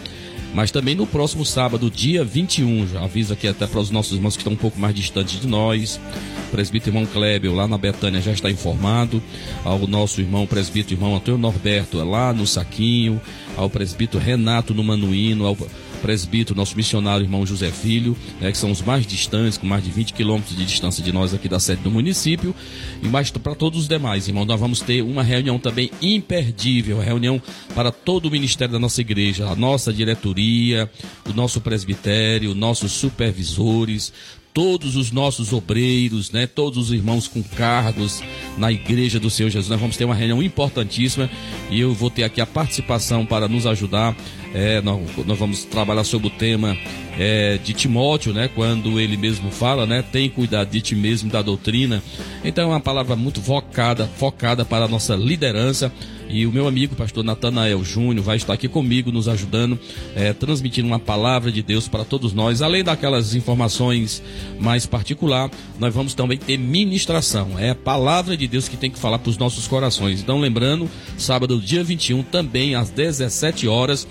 mas 0.53 0.71
também 0.71 0.95
no 0.95 1.05
próximo 1.05 1.45
sábado, 1.45 1.89
dia 1.89 2.23
21, 2.23 2.87
já 2.87 3.03
aviso 3.03 3.33
aqui 3.33 3.47
até 3.47 3.67
para 3.67 3.79
os 3.79 3.91
nossos 3.91 4.13
irmãos 4.13 4.35
que 4.35 4.41
estão 4.41 4.53
um 4.53 4.57
pouco 4.57 4.79
mais 4.79 4.95
distantes 4.95 5.39
de 5.39 5.47
nós. 5.47 5.99
O 6.47 6.51
presbítero 6.51 6.95
irmão 6.95 7.05
Kleber, 7.05 7.53
lá 7.53 7.67
na 7.67 7.77
Betânia, 7.77 8.21
já 8.21 8.31
está 8.31 8.49
informado. 8.49 9.21
Ao 9.63 9.85
nosso 9.87 10.21
irmão 10.21 10.47
presbítero 10.47 10.95
irmão 10.95 11.15
Antônio 11.15 11.39
Norberto, 11.39 11.97
lá 12.03 12.33
no 12.33 12.47
Saquinho. 12.47 13.21
Ao 13.55 13.69
presbítero 13.69 14.23
Renato 14.23 14.73
no 14.73 14.83
Manuíno. 14.83 15.45
Ao 15.45 15.57
presbítero, 15.97 16.57
nosso 16.57 16.75
missionário 16.75 17.23
irmão 17.23 17.45
José 17.45 17.71
Filho, 17.71 18.15
né, 18.39 18.51
que 18.51 18.57
são 18.57 18.71
os 18.71 18.81
mais 18.81 19.05
distantes, 19.05 19.57
com 19.57 19.67
mais 19.67 19.83
de 19.83 19.91
20 19.91 20.13
quilômetros 20.13 20.55
de 20.55 20.65
distância 20.65 21.03
de 21.03 21.11
nós 21.11 21.33
aqui 21.33 21.49
da 21.49 21.59
sede 21.59 21.81
do 21.81 21.91
município, 21.91 22.55
e 23.01 23.07
mais 23.07 23.31
para 23.31 23.55
todos 23.55 23.81
os 23.81 23.87
demais, 23.87 24.27
irmão, 24.27 24.45
nós 24.45 24.59
vamos 24.59 24.81
ter 24.81 25.01
uma 25.01 25.23
reunião 25.23 25.59
também 25.59 25.91
imperdível, 26.01 26.99
reunião 26.99 27.41
para 27.75 27.91
todo 27.91 28.27
o 28.27 28.31
ministério 28.31 28.73
da 28.73 28.79
nossa 28.79 29.01
igreja, 29.01 29.47
a 29.47 29.55
nossa 29.55 29.91
diretoria, 29.91 30.89
o 31.29 31.33
nosso 31.33 31.61
presbitério, 31.61 32.55
nossos 32.55 32.91
supervisores, 32.91 34.13
todos 34.57 34.95
os 34.95 35.11
nossos 35.11 35.53
obreiros, 35.53 36.31
né, 36.31 36.47
todos 36.47 36.79
os 36.79 36.91
irmãos 36.91 37.27
com 37.27 37.43
cargos 37.43 38.23
na 38.57 38.71
igreja 38.71 39.19
do 39.19 39.29
Senhor 39.29 39.51
Jesus. 39.51 39.69
Nós 39.69 39.79
vamos 39.79 39.95
ter 39.95 40.03
uma 40.03 40.15
reunião 40.15 40.41
importantíssima 40.41 41.29
e 41.69 41.79
eu 41.79 41.93
vou 41.93 42.09
ter 42.09 42.23
aqui 42.23 42.41
a 42.41 42.45
participação 42.47 43.23
para 43.23 43.47
nos 43.47 43.67
ajudar 43.67 44.15
É, 44.53 44.81
nós, 44.81 44.99
nós 45.25 45.37
vamos 45.37 45.65
trabalhar 45.65 46.03
sobre 46.03 46.27
o 46.27 46.31
tema 46.31 46.75
é, 47.19 47.59
de 47.63 47.73
Timóteo, 47.73 48.33
né? 48.33 48.47
Quando 48.47 48.99
ele 48.99 49.17
mesmo 49.17 49.51
fala, 49.51 49.85
né? 49.85 50.01
Tem 50.01 50.29
cuidado 50.29 50.69
de 50.69 50.81
ti 50.81 50.95
mesmo 50.95 51.29
da 51.29 51.41
doutrina. 51.41 52.01
Então 52.43 52.63
é 52.63 52.67
uma 52.67 52.79
palavra 52.79 53.15
muito 53.15 53.41
focada, 53.41 54.07
focada 54.17 54.65
para 54.65 54.85
a 54.85 54.87
nossa 54.87 55.15
liderança. 55.15 55.91
E 56.29 56.45
o 56.45 56.51
meu 56.51 56.67
amigo, 56.67 56.95
pastor 56.95 57.23
Natanael 57.23 57.83
Júnior, 57.83 58.23
vai 58.23 58.37
estar 58.37 58.53
aqui 58.53 58.67
comigo, 58.67 59.11
nos 59.11 59.27
ajudando, 59.27 59.79
é, 60.15 60.33
transmitindo 60.33 60.87
uma 60.87 60.99
palavra 60.99 61.51
de 61.51 61.61
Deus 61.61 61.87
para 61.87 62.03
todos 62.03 62.33
nós. 62.33 62.61
Além 62.61 62.83
daquelas 62.83 63.33
informações 63.33 64.21
mais 64.59 64.85
particular, 64.85 65.49
nós 65.79 65.93
vamos 65.93 66.13
também 66.13 66.37
ter 66.37 66.57
ministração. 66.57 67.57
É 67.57 67.69
a 67.69 67.75
palavra 67.75 68.35
de 68.35 68.47
Deus 68.47 68.67
que 68.67 68.75
tem 68.75 68.91
que 68.91 68.99
falar 68.99 69.19
para 69.19 69.29
os 69.29 69.37
nossos 69.37 69.67
corações. 69.67 70.19
Então, 70.21 70.39
lembrando, 70.39 70.89
sábado, 71.17 71.61
dia 71.61 71.83
21, 71.83 72.23
também 72.23 72.75
às 72.75 72.89
17 72.89 73.67
horas, 73.67 74.05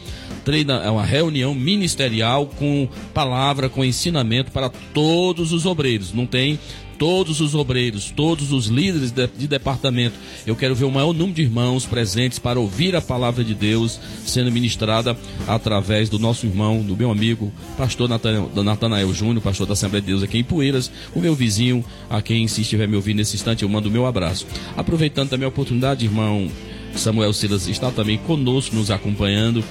treina, 0.44 0.74
é 0.85 0.90
uma 0.90 1.05
reunião 1.05 1.55
ministerial 1.55 2.46
com 2.46 2.88
palavra, 3.12 3.68
com 3.68 3.85
ensinamento 3.85 4.50
para 4.50 4.70
todos 4.70 5.52
os 5.52 5.66
obreiros. 5.66 6.14
Não 6.14 6.24
tem 6.24 6.59
todos 6.98 7.40
os 7.40 7.54
obreiros, 7.54 8.12
todos 8.14 8.52
os 8.52 8.66
líderes 8.66 9.11
de, 9.11 9.26
de, 9.26 9.48
departamento. 9.48 10.16
Eu 10.46 10.56
quero 10.56 10.74
ver 10.74 10.85
o 10.85 10.90
maior 10.90 11.12
número 11.12 11.35
de 11.35 11.42
irmãos 11.42 11.87
presentes 11.87 12.38
para 12.38 12.59
ouvir 12.59 12.94
a 12.96 13.00
palavra 13.00 13.44
de 13.44 13.54
Deus 13.54 14.00
sendo 14.24 14.50
ministrada 14.50 15.16
através 15.46 16.09
do 16.09 16.18
nosso 16.18 16.46
irmão, 16.46 16.82
do 16.82 16.96
meu 16.96 17.11
amigo, 17.11 17.52
pastor 17.76 18.09
Natanael 18.09 19.12
Júnior, 19.14 19.42
pastor 19.42 19.66
da 19.66 19.74
Assembleia 19.74 20.00
de 20.00 20.09
Deus 20.09 20.22
aqui 20.22 20.38
em 20.38 20.44
Poeiras, 20.44 20.90
o 21.14 21.20
meu 21.20 21.35
vizinho, 21.35 21.85
a 22.09 22.20
quem 22.20 22.46
se 22.48 22.62
estiver 22.62 22.88
me 22.88 22.96
ouvindo 22.96 23.18
nesse 23.18 23.37
instante, 23.37 23.62
eu 23.62 23.68
mando 23.68 23.88
o 23.88 23.92
meu 23.92 24.06
abraço. 24.06 24.46
Aproveitando 24.76 25.30
também 25.30 25.44
a 25.46 25.48
oportunidade, 25.48 26.04
irmão 26.04 26.48
Samuel 26.94 27.32
Silas 27.32 27.68
está 27.68 27.90
também 27.90 28.18
conosco, 28.18 28.74
nos 28.74 28.90
acompanhando 28.90 29.62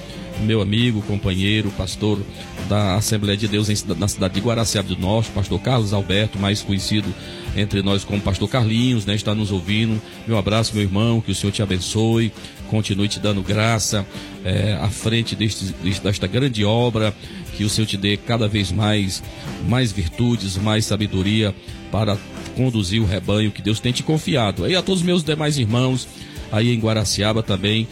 meu 0.42 0.60
amigo, 0.60 1.02
companheiro, 1.02 1.70
pastor 1.70 2.20
da 2.68 2.96
Assembleia 2.96 3.36
de 3.36 3.48
Deus 3.48 3.68
na 3.98 4.08
cidade 4.08 4.34
de 4.34 4.40
Guaraciaba 4.40 4.88
do 4.88 4.96
Norte, 4.96 5.30
pastor 5.30 5.60
Carlos 5.60 5.92
Alberto, 5.92 6.38
mais 6.38 6.62
conhecido 6.62 7.12
entre 7.56 7.82
nós 7.82 8.04
como 8.04 8.20
pastor 8.20 8.48
Carlinhos, 8.48 9.06
né, 9.06 9.14
está 9.14 9.34
nos 9.34 9.50
ouvindo. 9.50 10.00
Meu 10.26 10.36
abraço, 10.36 10.74
meu 10.74 10.82
irmão, 10.82 11.20
que 11.20 11.32
o 11.32 11.34
Senhor 11.34 11.52
te 11.52 11.62
abençoe, 11.62 12.32
continue 12.68 13.08
te 13.08 13.18
dando 13.18 13.42
graça 13.42 14.06
é, 14.44 14.74
à 14.74 14.88
frente 14.88 15.34
deste, 15.34 15.74
desta 16.02 16.26
grande 16.26 16.64
obra, 16.64 17.14
que 17.56 17.64
o 17.64 17.68
Senhor 17.68 17.86
te 17.86 17.96
dê 17.96 18.16
cada 18.16 18.46
vez 18.46 18.70
mais, 18.70 19.22
mais 19.66 19.90
virtudes, 19.90 20.56
mais 20.56 20.84
sabedoria 20.84 21.54
para 21.90 22.18
conduzir 22.56 23.00
o 23.00 23.06
rebanho 23.06 23.50
que 23.50 23.62
Deus 23.62 23.80
tem 23.80 23.92
te 23.92 24.02
confiado. 24.02 24.68
E 24.68 24.76
a 24.76 24.82
todos 24.82 25.00
os 25.00 25.06
meus 25.06 25.22
demais 25.22 25.56
irmãos, 25.56 26.06
aí 26.52 26.74
em 26.74 26.78
Guaraciaba 26.78 27.42
também, 27.42 27.88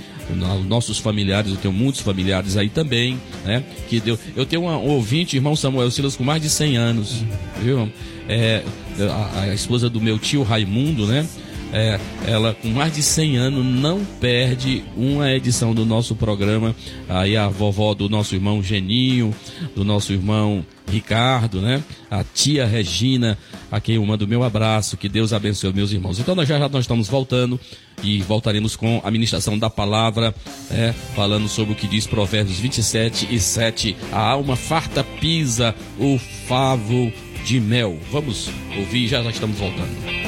nossos 0.67 0.99
familiares, 0.99 1.51
eu 1.51 1.57
tenho 1.57 1.75
muitos 1.75 2.01
familiares 2.01 2.57
aí 2.57 2.69
também, 2.69 3.21
né? 3.45 3.63
Que 3.89 4.01
deu, 4.01 4.19
eu 4.37 4.47
tenho 4.47 4.63
um 4.63 4.89
ouvinte, 4.89 5.37
irmão 5.37 5.55
Samuel 5.55 5.91
Silas, 5.91 6.17
com 6.17 6.25
mais 6.25 6.43
de 6.43 6.49
100 6.49 6.77
anos, 6.77 7.25
viu? 7.63 7.91
É, 8.29 8.63
a, 9.11 9.41
a 9.43 9.55
esposa 9.55 9.91
do 9.91 10.01
meu 10.01 10.19
tio 10.19 10.43
Raimundo, 10.43 11.07
né? 11.07 11.27
É, 11.77 11.99
ela 12.25 12.55
com 12.55 12.69
mais 12.69 12.95
de 12.95 13.03
100 13.03 13.37
anos 13.37 13.65
não 13.65 14.05
perde 14.05 14.85
uma 14.97 15.29
edição 15.33 15.75
do 15.75 15.85
nosso 15.85 16.15
programa. 16.15 16.73
Aí 17.09 17.37
a 17.37 17.49
vovó 17.49 17.95
do 17.95 18.09
nosso 18.09 18.37
irmão 18.37 18.63
Geninho, 18.63 19.35
do 19.75 19.85
nosso 19.85 20.13
irmão 20.13 20.65
Ricardo, 20.89 21.61
né? 21.61 21.83
A 22.09 22.23
tia 22.23 22.65
Regina, 22.65 23.37
a 23.73 23.81
quem 23.81 23.97
eu 23.97 24.07
mando 24.07 24.29
meu 24.29 24.45
abraço, 24.45 24.97
que 24.97 25.09
Deus 25.09 25.33
abençoe 25.33 25.73
meus 25.73 25.91
irmãos. 25.91 26.21
Então 26.21 26.37
nós 26.37 26.49
já, 26.49 26.61
já 26.61 26.69
nós 26.69 26.85
estamos 26.85 27.09
voltando 27.09 27.59
e 28.05 28.23
voltaremos 28.23 28.77
com 28.77 29.01
a 29.03 29.11
ministração 29.11 29.59
da 29.59 29.69
palavra, 29.69 30.33
é, 30.71 30.93
falando 31.17 31.49
sobre 31.49 31.73
o 31.73 31.77
que 31.77 31.89
diz 31.89 32.07
Provérbios 32.07 32.61
27 32.61 33.35
e 33.35 33.41
7. 33.41 33.97
A 34.13 34.21
alma 34.21 34.55
farta 34.55 35.03
pisa 35.03 35.75
o 35.99 36.21
favo 36.47 37.13
de 37.45 37.59
mel. 37.59 37.99
Vamos 38.13 38.49
ouvir, 38.79 39.09
já 39.09 39.25
já 39.25 39.31
estamos 39.31 39.59
voltando. 39.59 40.24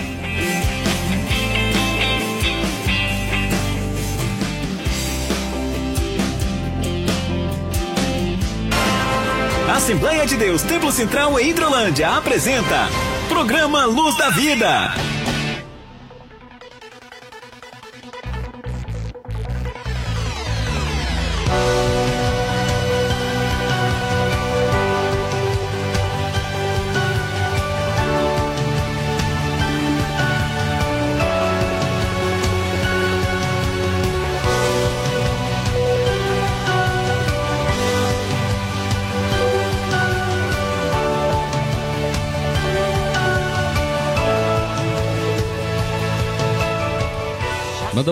Assembleia 9.86 10.26
de 10.26 10.36
Deus 10.36 10.62
Templo 10.62 10.90
Central 10.90 11.38
em 11.38 11.50
Hidrolândia 11.50 12.08
apresenta 12.08 12.88
Programa 13.28 13.84
Luz 13.84 14.16
da 14.18 14.30
Vida. 14.30 15.15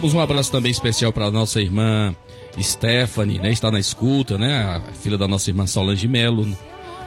Mandamos 0.04 0.20
um 0.20 0.20
abraço 0.20 0.52
também 0.52 0.70
especial 0.70 1.10
para 1.14 1.30
nossa 1.30 1.62
irmã 1.62 2.14
Stephanie, 2.60 3.38
né? 3.38 3.50
Está 3.50 3.70
na 3.70 3.80
escuta, 3.80 4.36
né? 4.36 4.62
A 4.62 4.92
filha 4.92 5.16
da 5.16 5.26
nossa 5.26 5.48
irmã 5.48 5.66
Solange 5.66 6.06
Melo, 6.06 6.46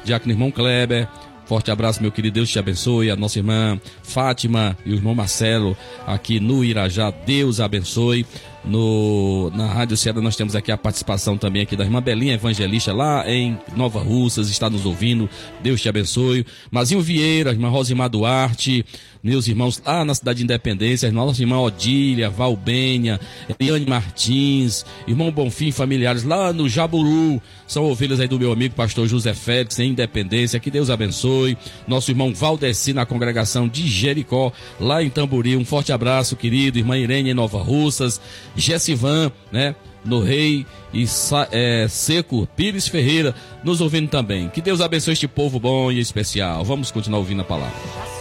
Diácono 0.03 0.33
Irmão 0.33 0.49
Kleber. 0.49 1.07
Forte 1.45 1.69
abraço, 1.69 2.01
meu 2.01 2.11
querido. 2.11 2.33
Deus 2.33 2.49
te 2.49 2.57
abençoe. 2.57 3.11
A 3.11 3.15
nossa 3.15 3.37
irmã 3.37 3.79
Fátima 4.01 4.75
e 4.83 4.91
o 4.91 4.95
irmão 4.95 5.13
Marcelo 5.13 5.77
aqui 6.07 6.39
no 6.39 6.65
Irajá. 6.65 7.11
Deus 7.11 7.59
abençoe. 7.59 8.25
No, 8.65 9.49
na 9.55 9.65
Rádio 9.67 9.95
Ceará 9.95 10.19
nós 10.19 10.35
temos 10.35 10.55
aqui 10.55 10.71
a 10.73 10.77
participação 10.77 11.37
também 11.37 11.61
aqui 11.61 11.75
da 11.77 11.85
irmã 11.85 12.01
Belinha 12.01 12.33
Evangelista 12.33 12.91
lá 12.91 13.23
em 13.29 13.57
Nova 13.77 13.99
Russas, 13.99 14.49
está 14.49 14.69
nos 14.69 14.85
ouvindo. 14.85 15.29
Deus 15.61 15.81
te 15.81 15.87
abençoe. 15.87 16.45
Mazinho 16.69 16.99
Vieira, 16.99 17.51
irmã 17.51 17.69
Rosimar 17.69 18.09
Duarte, 18.09 18.83
meus 19.27 19.45
irmãos 19.45 19.81
lá 19.85 20.05
na 20.05 20.15
cidade 20.15 20.37
de 20.37 20.45
Independência, 20.45 21.11
nossa 21.11 21.41
irmã 21.41 21.59
Odília, 21.59 22.29
Valbênia, 22.29 23.19
Eliane 23.59 23.85
Martins, 23.85 24.85
irmão 25.05 25.29
Bonfim, 25.29 25.69
familiares 25.69 26.23
lá 26.23 26.53
no 26.53 26.69
Jaburu, 26.69 27.41
são 27.67 27.83
ovelhas 27.83 28.21
aí 28.21 28.27
do 28.29 28.39
meu 28.39 28.53
amigo 28.53 28.73
pastor 28.73 29.05
José 29.05 29.33
Félix 29.33 29.79
em 29.79 29.89
Independência, 29.89 30.61
que 30.61 30.71
Deus 30.71 30.89
abençoe. 30.89 31.57
Nosso 31.85 32.09
irmão 32.09 32.33
Valdeci 32.33 32.93
na 32.93 33.05
congregação 33.05 33.67
de 33.67 33.85
Jericó, 33.85 34.53
lá 34.79 35.03
em 35.03 35.09
Tamburi, 35.09 35.57
um 35.57 35.65
forte 35.65 35.91
abraço, 35.91 36.37
querido, 36.37 36.77
irmã 36.77 36.97
Irene 36.97 37.31
em 37.31 37.33
Nova 37.33 37.61
Russas, 37.61 38.21
Gessivan, 38.55 39.29
né? 39.51 39.75
No 40.05 40.21
Rei 40.21 40.65
e 40.93 41.05
é, 41.51 41.85
Seco 41.89 42.47
Pires 42.55 42.87
Ferreira, 42.87 43.35
nos 43.61 43.81
ouvindo 43.81 44.07
também. 44.07 44.47
Que 44.47 44.61
Deus 44.61 44.79
abençoe 44.79 45.11
este 45.11 45.27
povo 45.27 45.59
bom 45.59 45.91
e 45.91 45.99
especial. 45.99 46.63
Vamos 46.63 46.91
continuar 46.91 47.19
ouvindo 47.19 47.41
a 47.41 47.45
palavra. 47.45 48.16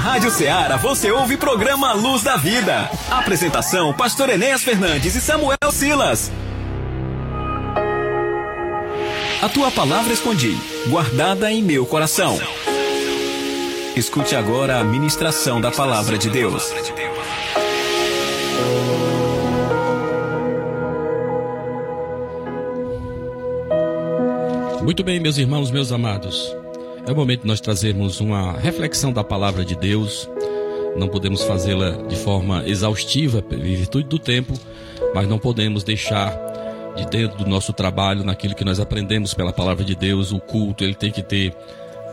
Rádio 0.00 0.30
Ceará 0.30 0.78
você 0.78 1.10
ouve 1.10 1.36
programa 1.36 1.92
Luz 1.92 2.22
da 2.22 2.34
Vida. 2.34 2.90
Apresentação: 3.10 3.92
Pastor 3.92 4.30
Enéas 4.30 4.62
Fernandes 4.62 5.14
e 5.14 5.20
Samuel 5.20 5.58
Silas. 5.70 6.32
A 9.42 9.48
tua 9.50 9.70
palavra 9.70 10.10
escondi, 10.10 10.56
guardada 10.88 11.52
em 11.52 11.62
meu 11.62 11.84
coração. 11.84 12.38
Escute 13.94 14.34
agora 14.34 14.78
a 14.78 14.84
ministração 14.84 15.60
da 15.60 15.70
palavra 15.70 16.16
de 16.16 16.30
Deus. 16.30 16.72
Muito 24.82 25.04
bem, 25.04 25.20
meus 25.20 25.36
irmãos, 25.36 25.70
meus 25.70 25.92
amados. 25.92 26.59
É 27.10 27.12
o 27.12 27.16
momento 27.16 27.40
de 27.40 27.48
nós 27.48 27.60
trazermos 27.60 28.20
uma 28.20 28.52
reflexão 28.52 29.12
da 29.12 29.24
palavra 29.24 29.64
de 29.64 29.74
Deus. 29.74 30.30
Não 30.96 31.08
podemos 31.08 31.42
fazê-la 31.42 31.90
de 32.06 32.14
forma 32.14 32.62
exaustiva, 32.68 33.42
em 33.50 33.74
virtude 33.74 34.06
do 34.06 34.16
tempo, 34.16 34.54
mas 35.12 35.26
não 35.26 35.36
podemos 35.36 35.82
deixar 35.82 36.32
de 36.94 37.04
dentro 37.06 37.36
do 37.36 37.50
nosso 37.50 37.72
trabalho, 37.72 38.22
naquilo 38.22 38.54
que 38.54 38.64
nós 38.64 38.78
aprendemos 38.78 39.34
pela 39.34 39.52
palavra 39.52 39.84
de 39.84 39.96
Deus, 39.96 40.30
o 40.30 40.38
culto, 40.38 40.84
ele 40.84 40.94
tem 40.94 41.10
que 41.10 41.20
ter 41.20 41.52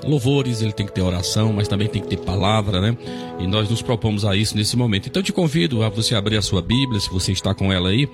louvores, 0.03 0.61
ele 0.61 0.71
tem 0.71 0.85
que 0.85 0.91
ter 0.91 1.01
oração, 1.01 1.53
mas 1.53 1.67
também 1.67 1.87
tem 1.87 2.01
que 2.01 2.07
ter 2.07 2.17
palavra, 2.17 2.79
né? 2.81 2.97
E 3.39 3.47
nós 3.47 3.69
nos 3.69 3.81
propomos 3.81 4.25
a 4.25 4.35
isso 4.35 4.55
nesse 4.55 4.75
momento. 4.75 5.07
Então 5.07 5.21
te 5.21 5.33
convido 5.33 5.83
a 5.83 5.89
você 5.89 6.15
abrir 6.15 6.37
a 6.37 6.41
sua 6.41 6.61
Bíblia, 6.61 6.99
se 6.99 7.09
você 7.09 7.31
está 7.31 7.53
com 7.53 7.71
ela 7.71 7.89
aí, 7.89 8.07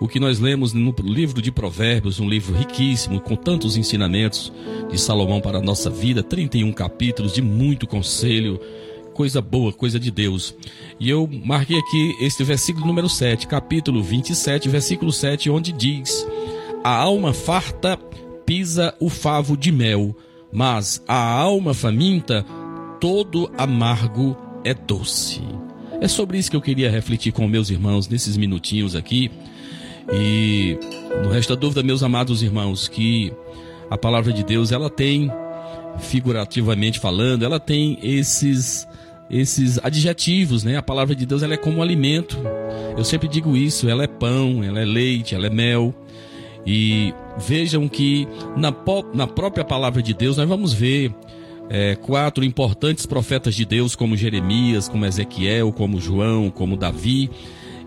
o 0.00 0.08
que 0.08 0.20
nós 0.20 0.38
lemos 0.38 0.72
no 0.72 0.94
livro 1.02 1.40
de 1.40 1.50
Provérbios, 1.50 2.20
um 2.20 2.28
livro 2.28 2.54
riquíssimo, 2.54 3.20
com 3.20 3.36
tantos 3.36 3.76
ensinamentos 3.76 4.52
de 4.90 5.00
Salomão 5.00 5.40
para 5.40 5.58
a 5.58 5.62
nossa 5.62 5.90
vida, 5.90 6.22
31 6.22 6.72
capítulos 6.72 7.32
de 7.32 7.42
muito 7.42 7.86
conselho, 7.86 8.60
coisa 9.14 9.40
boa, 9.40 9.72
coisa 9.72 9.98
de 9.98 10.10
Deus. 10.10 10.54
E 10.98 11.08
eu 11.08 11.28
marquei 11.44 11.78
aqui 11.78 12.16
este 12.20 12.42
versículo 12.44 12.86
número 12.86 13.08
7, 13.08 13.46
capítulo 13.46 14.02
27, 14.02 14.68
versículo 14.68 15.12
7, 15.12 15.48
onde 15.48 15.72
diz: 15.72 16.26
A 16.82 16.94
alma 16.96 17.32
farta 17.32 17.98
pisa 18.44 18.94
o 19.00 19.08
favo 19.08 19.56
de 19.56 19.72
mel, 19.72 20.14
mas 20.54 21.02
a 21.08 21.18
alma 21.18 21.74
faminta, 21.74 22.46
todo 23.00 23.50
amargo 23.58 24.36
é 24.62 24.72
doce. 24.72 25.42
É 26.00 26.06
sobre 26.06 26.38
isso 26.38 26.48
que 26.48 26.56
eu 26.56 26.62
queria 26.62 26.88
refletir 26.88 27.32
com 27.32 27.48
meus 27.48 27.70
irmãos 27.70 28.08
nesses 28.08 28.36
minutinhos 28.36 28.94
aqui. 28.94 29.32
E 30.12 30.78
no 31.24 31.28
resto 31.28 31.54
da 31.54 31.60
dúvida, 31.60 31.82
meus 31.82 32.04
amados 32.04 32.40
irmãos, 32.40 32.86
que 32.86 33.32
a 33.90 33.98
palavra 33.98 34.32
de 34.32 34.44
Deus, 34.44 34.70
ela 34.70 34.88
tem, 34.88 35.28
figurativamente 35.98 37.00
falando, 37.00 37.44
ela 37.44 37.58
tem 37.58 37.98
esses 38.00 38.86
esses 39.30 39.78
adjetivos, 39.82 40.62
né? 40.62 40.76
A 40.76 40.82
palavra 40.82 41.16
de 41.16 41.26
Deus 41.26 41.42
ela 41.42 41.54
é 41.54 41.56
como 41.56 41.78
um 41.78 41.82
alimento. 41.82 42.38
Eu 42.96 43.04
sempre 43.04 43.26
digo 43.26 43.56
isso, 43.56 43.88
ela 43.88 44.04
é 44.04 44.06
pão, 44.06 44.62
ela 44.62 44.80
é 44.80 44.84
leite, 44.84 45.34
ela 45.34 45.46
é 45.46 45.50
mel. 45.50 45.94
E 46.66 47.12
vejam 47.38 47.88
que 47.88 48.26
na, 48.56 48.74
na 49.12 49.26
própria 49.26 49.64
palavra 49.64 50.02
de 50.02 50.14
Deus 50.14 50.36
nós 50.36 50.48
vamos 50.48 50.72
ver 50.72 51.12
é, 51.68 51.94
quatro 51.96 52.44
importantes 52.44 53.06
profetas 53.06 53.54
de 53.54 53.64
Deus, 53.64 53.94
como 53.94 54.16
Jeremias, 54.16 54.88
como 54.88 55.06
Ezequiel, 55.06 55.72
como 55.72 56.00
João, 56.00 56.50
como 56.50 56.76
Davi. 56.76 57.30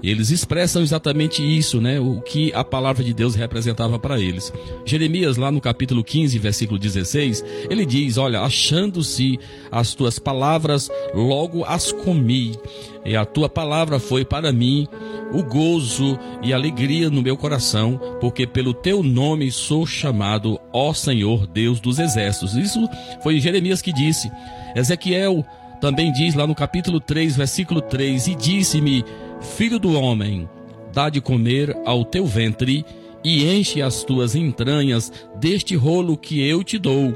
Eles 0.07 0.31
expressam 0.31 0.81
exatamente 0.81 1.43
isso, 1.43 1.81
né? 1.81 1.99
O 1.99 2.21
que 2.21 2.53
a 2.53 2.63
palavra 2.63 3.03
de 3.03 3.13
Deus 3.13 3.35
representava 3.35 3.99
para 3.99 4.17
eles. 4.17 4.53
Jeremias, 4.85 5.35
lá 5.35 5.51
no 5.51 5.59
capítulo 5.59 6.01
15, 6.01 6.39
versículo 6.39 6.79
16, 6.79 7.43
ele 7.69 7.85
diz: 7.85 8.17
Olha, 8.17 8.39
achando-se 8.39 9.37
as 9.69 9.93
tuas 9.93 10.17
palavras, 10.17 10.89
logo 11.13 11.65
as 11.65 11.91
comi, 11.91 12.57
e 13.03 13.17
a 13.17 13.25
tua 13.25 13.49
palavra 13.49 13.99
foi 13.99 14.23
para 14.23 14.53
mim 14.53 14.87
o 15.33 15.43
gozo 15.43 16.17
e 16.41 16.53
alegria 16.53 17.09
no 17.09 17.21
meu 17.21 17.35
coração, 17.35 17.99
porque 18.21 18.47
pelo 18.47 18.73
teu 18.73 19.03
nome 19.03 19.51
sou 19.51 19.85
chamado, 19.85 20.57
ó 20.71 20.93
Senhor 20.93 21.45
Deus 21.45 21.81
dos 21.81 21.99
exércitos. 21.99 22.55
Isso 22.55 22.79
foi 23.21 23.41
Jeremias 23.41 23.81
que 23.81 23.91
disse. 23.91 24.31
Ezequiel 24.73 25.45
também 25.81 26.13
diz 26.13 26.33
lá 26.33 26.47
no 26.47 26.55
capítulo 26.55 27.01
3, 27.01 27.35
versículo 27.35 27.81
3: 27.81 28.27
E 28.27 28.35
disse-me 28.35 29.03
Filho 29.41 29.79
do 29.79 29.93
homem, 29.93 30.49
dá 30.93 31.09
de 31.09 31.21
comer 31.21 31.75
ao 31.85 32.03
teu 32.03 32.25
ventre 32.25 32.85
e 33.23 33.45
enche 33.45 33.81
as 33.81 34.03
tuas 34.03 34.35
entranhas 34.35 35.11
deste 35.39 35.75
rolo 35.75 36.17
que 36.17 36.41
eu 36.41 36.63
te 36.63 36.77
dou. 36.77 37.15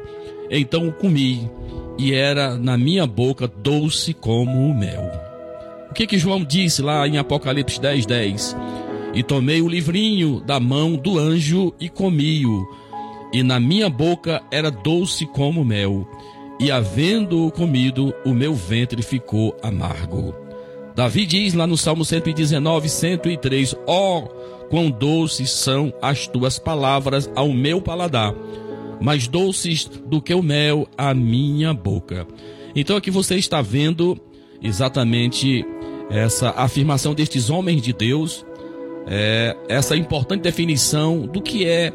Então 0.50 0.88
o 0.88 0.94
comi, 0.94 1.50
e 1.98 2.14
era 2.14 2.58
na 2.58 2.78
minha 2.78 3.08
boca 3.08 3.48
doce 3.48 4.14
como 4.14 4.52
o 4.52 4.78
mel. 4.78 5.10
O 5.90 5.94
que 5.94 6.08
que 6.08 6.18
João 6.18 6.44
disse 6.44 6.82
lá 6.82 7.08
em 7.08 7.18
Apocalipse 7.18 7.80
10, 7.80 8.06
10? 8.06 8.58
E 9.14 9.24
tomei 9.24 9.62
o 9.62 9.68
livrinho 9.68 10.40
da 10.42 10.60
mão 10.60 10.96
do 10.96 11.18
anjo 11.18 11.74
e 11.80 11.90
comi-o, 11.90 12.66
e 13.34 13.44
na 13.44 13.60
minha 13.60 13.90
boca 13.90 14.42
era 14.52 14.70
doce 14.70 15.26
como 15.26 15.66
mel, 15.66 16.08
e 16.60 16.72
havendo-o 16.72 17.52
comido, 17.52 18.14
o 18.26 18.34
meu 18.34 18.54
ventre 18.54 19.02
ficou 19.02 19.58
amargo. 19.62 20.51
Davi 20.96 21.26
diz 21.26 21.54
lá 21.54 21.66
no 21.66 21.78
Salmo 21.78 22.04
119, 22.04 22.90
103: 22.90 23.76
Ó, 23.88 24.20
oh, 24.20 24.28
quão 24.68 24.90
doces 24.90 25.52
são 25.52 25.94
as 26.02 26.28
tuas 26.28 26.60
palavras 26.60 27.30
ao 27.36 27.52
meu 27.52 27.82
paladar, 27.82 28.34
mais 29.00 29.28
doces 29.28 29.86
do 29.86 30.22
que 30.22 30.34
o 30.34 30.44
mel 30.44 30.88
à 30.98 31.14
minha 31.14 31.74
boca. 31.74 32.28
Então 32.76 32.96
aqui 32.96 33.12
você 33.12 33.36
está 33.36 33.62
vendo 33.62 34.18
exatamente 34.62 35.66
essa 36.10 36.52
afirmação 36.52 37.14
destes 37.14 37.50
homens 37.50 37.82
de 37.82 37.94
Deus, 37.94 38.46
é, 39.08 39.56
essa 39.68 39.96
importante 39.96 40.42
definição 40.42 41.26
do 41.26 41.42
que 41.42 41.66
é 41.66 41.92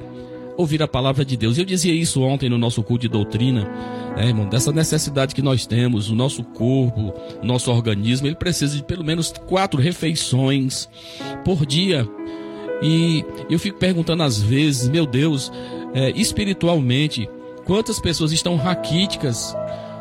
ouvir 0.56 0.82
a 0.82 0.88
palavra 0.88 1.24
de 1.24 1.36
Deus. 1.36 1.58
Eu 1.58 1.64
dizia 1.64 1.92
isso 1.92 2.22
ontem 2.22 2.48
no 2.48 2.58
nosso 2.58 2.82
culto 2.82 3.02
de 3.02 3.08
doutrina, 3.08 3.70
né, 4.16 4.28
irmão, 4.28 4.48
dessa 4.48 4.72
necessidade 4.72 5.34
que 5.34 5.42
nós 5.42 5.66
temos, 5.66 6.10
o 6.10 6.14
nosso 6.14 6.42
corpo, 6.42 7.12
nosso 7.42 7.70
organismo, 7.70 8.26
ele 8.26 8.36
precisa 8.36 8.76
de 8.76 8.82
pelo 8.82 9.04
menos 9.04 9.32
quatro 9.46 9.80
refeições 9.80 10.88
por 11.44 11.66
dia. 11.66 12.08
E 12.82 13.24
eu 13.48 13.58
fico 13.58 13.78
perguntando 13.78 14.22
às 14.22 14.40
vezes, 14.40 14.88
meu 14.88 15.06
Deus, 15.06 15.52
é, 15.94 16.10
espiritualmente, 16.10 17.28
quantas 17.64 17.98
pessoas 17.98 18.32
estão 18.32 18.56
raquíticas, 18.56 19.56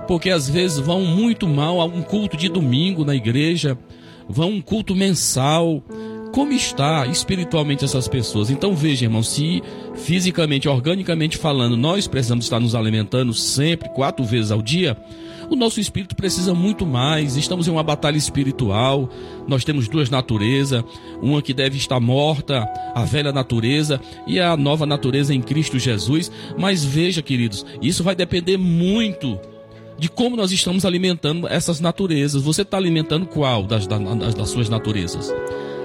porque 0.07 0.29
às 0.29 0.49
vezes 0.49 0.77
vão 0.77 1.01
muito 1.01 1.47
mal 1.47 1.81
a 1.81 1.85
um 1.85 2.01
culto 2.01 2.37
de 2.37 2.49
domingo 2.49 3.03
na 3.05 3.15
igreja, 3.15 3.77
vão 4.27 4.47
a 4.47 4.51
um 4.51 4.61
culto 4.61 4.95
mensal, 4.95 5.83
como 6.35 6.51
está 6.51 7.07
espiritualmente 7.07 7.85
essas 7.85 8.09
pessoas. 8.09 8.49
Então 8.49 8.75
veja, 8.75 9.05
irmão, 9.05 9.23
se 9.23 9.63
fisicamente, 9.95 10.67
organicamente 10.67 11.37
falando, 11.37 11.77
nós 11.77 12.09
precisamos 12.09 12.43
estar 12.43 12.59
nos 12.59 12.75
alimentando 12.75 13.33
sempre, 13.33 13.87
quatro 13.87 14.25
vezes 14.25 14.51
ao 14.51 14.61
dia, 14.61 14.97
o 15.49 15.55
nosso 15.55 15.79
espírito 15.79 16.13
precisa 16.13 16.53
muito 16.53 16.85
mais. 16.85 17.37
Estamos 17.37 17.69
em 17.69 17.71
uma 17.71 17.83
batalha 17.83 18.17
espiritual. 18.17 19.09
Nós 19.47 19.63
temos 19.63 19.87
duas 19.87 20.09
naturezas, 20.09 20.83
uma 21.21 21.41
que 21.41 21.53
deve 21.53 21.77
estar 21.77 22.01
morta, 22.01 22.67
a 22.93 23.05
velha 23.05 23.31
natureza, 23.31 24.01
e 24.27 24.37
a 24.37 24.57
nova 24.57 24.85
natureza 24.85 25.33
em 25.33 25.41
Cristo 25.41 25.79
Jesus. 25.79 26.29
Mas 26.57 26.83
veja, 26.83 27.21
queridos, 27.21 27.65
isso 27.81 28.03
vai 28.03 28.13
depender 28.13 28.57
muito 28.57 29.39
de 29.97 30.09
como 30.09 30.35
nós 30.35 30.51
estamos 30.51 30.83
alimentando 30.83 31.47
essas 31.47 31.79
naturezas. 31.79 32.43
Você 32.43 32.63
está 32.63 32.75
alimentando 32.75 33.25
qual 33.25 33.63
das, 33.63 33.87
das, 33.87 34.35
das 34.35 34.49
suas 34.49 34.67
naturezas? 34.67 35.33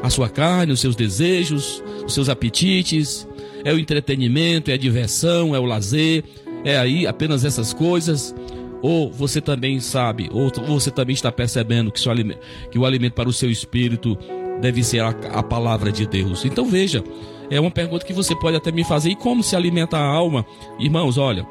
A 0.03 0.11
sua 0.11 0.28
carne, 0.28 0.72
os 0.72 0.80
seus 0.80 0.96
desejos, 0.96 1.82
os 2.05 2.14
seus 2.14 2.28
apetites, 2.28 3.28
é 3.64 3.72
o 3.72 3.78
entretenimento, 3.78 4.70
é 4.70 4.74
a 4.74 4.78
diversão, 4.78 5.55
é 5.55 5.59
o 5.59 5.64
lazer, 5.64 6.24
é 6.64 6.78
aí 6.78 7.07
apenas 7.07 7.44
essas 7.44 7.72
coisas. 7.72 8.34
Ou 8.82 9.12
você 9.12 9.42
também 9.42 9.78
sabe, 9.78 10.30
ou 10.32 10.51
você 10.66 10.90
também 10.90 11.12
está 11.12 11.30
percebendo 11.30 11.92
que, 11.92 12.09
alimento, 12.09 12.40
que 12.70 12.78
o 12.78 12.86
alimento 12.86 13.12
para 13.12 13.28
o 13.28 13.32
seu 13.32 13.51
espírito 13.51 14.16
deve 14.61 14.82
ser 14.82 15.01
a, 15.01 15.11
a 15.32 15.42
palavra 15.42 15.92
de 15.92 16.07
Deus. 16.07 16.46
Então 16.46 16.64
veja, 16.64 17.05
é 17.51 17.61
uma 17.61 17.70
pergunta 17.70 18.07
que 18.07 18.12
você 18.12 18.34
pode 18.34 18.57
até 18.57 18.72
me 18.72 18.82
fazer: 18.82 19.11
e 19.11 19.16
como 19.16 19.42
se 19.42 19.55
alimenta 19.55 19.98
a 19.98 20.05
alma? 20.05 20.46
Irmãos, 20.78 21.18
olha, 21.18 21.46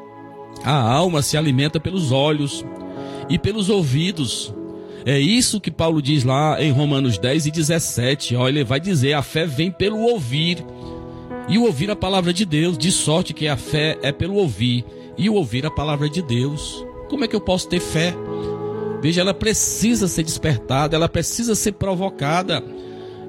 a 0.64 0.74
alma 0.74 1.22
se 1.22 1.36
alimenta 1.36 1.78
pelos 1.78 2.10
olhos 2.10 2.64
e 3.28 3.38
pelos 3.38 3.68
ouvidos. 3.68 4.52
É 5.04 5.18
isso 5.18 5.60
que 5.60 5.70
Paulo 5.70 6.02
diz 6.02 6.24
lá 6.24 6.62
em 6.62 6.70
Romanos 6.70 7.18
10 7.18 7.46
e 7.46 7.50
17. 7.50 8.36
Olha, 8.36 8.58
ele 8.58 8.64
vai 8.64 8.80
dizer: 8.80 9.14
a 9.14 9.22
fé 9.22 9.46
vem 9.46 9.70
pelo 9.70 9.98
ouvir. 10.00 10.64
E 11.48 11.58
o 11.58 11.64
ouvir 11.64 11.90
a 11.90 11.96
palavra 11.96 12.32
de 12.32 12.44
Deus, 12.44 12.78
de 12.78 12.92
sorte 12.92 13.34
que 13.34 13.48
a 13.48 13.56
fé 13.56 13.98
é 14.02 14.12
pelo 14.12 14.34
ouvir. 14.34 14.84
E 15.18 15.28
o 15.28 15.34
ouvir 15.34 15.66
a 15.66 15.70
palavra 15.70 16.08
de 16.08 16.22
Deus. 16.22 16.84
Como 17.08 17.24
é 17.24 17.28
que 17.28 17.34
eu 17.34 17.40
posso 17.40 17.68
ter 17.68 17.80
fé? 17.80 18.14
Veja, 19.02 19.22
ela 19.22 19.34
precisa 19.34 20.06
ser 20.06 20.22
despertada, 20.22 20.94
ela 20.94 21.08
precisa 21.08 21.54
ser 21.54 21.72
provocada. 21.72 22.62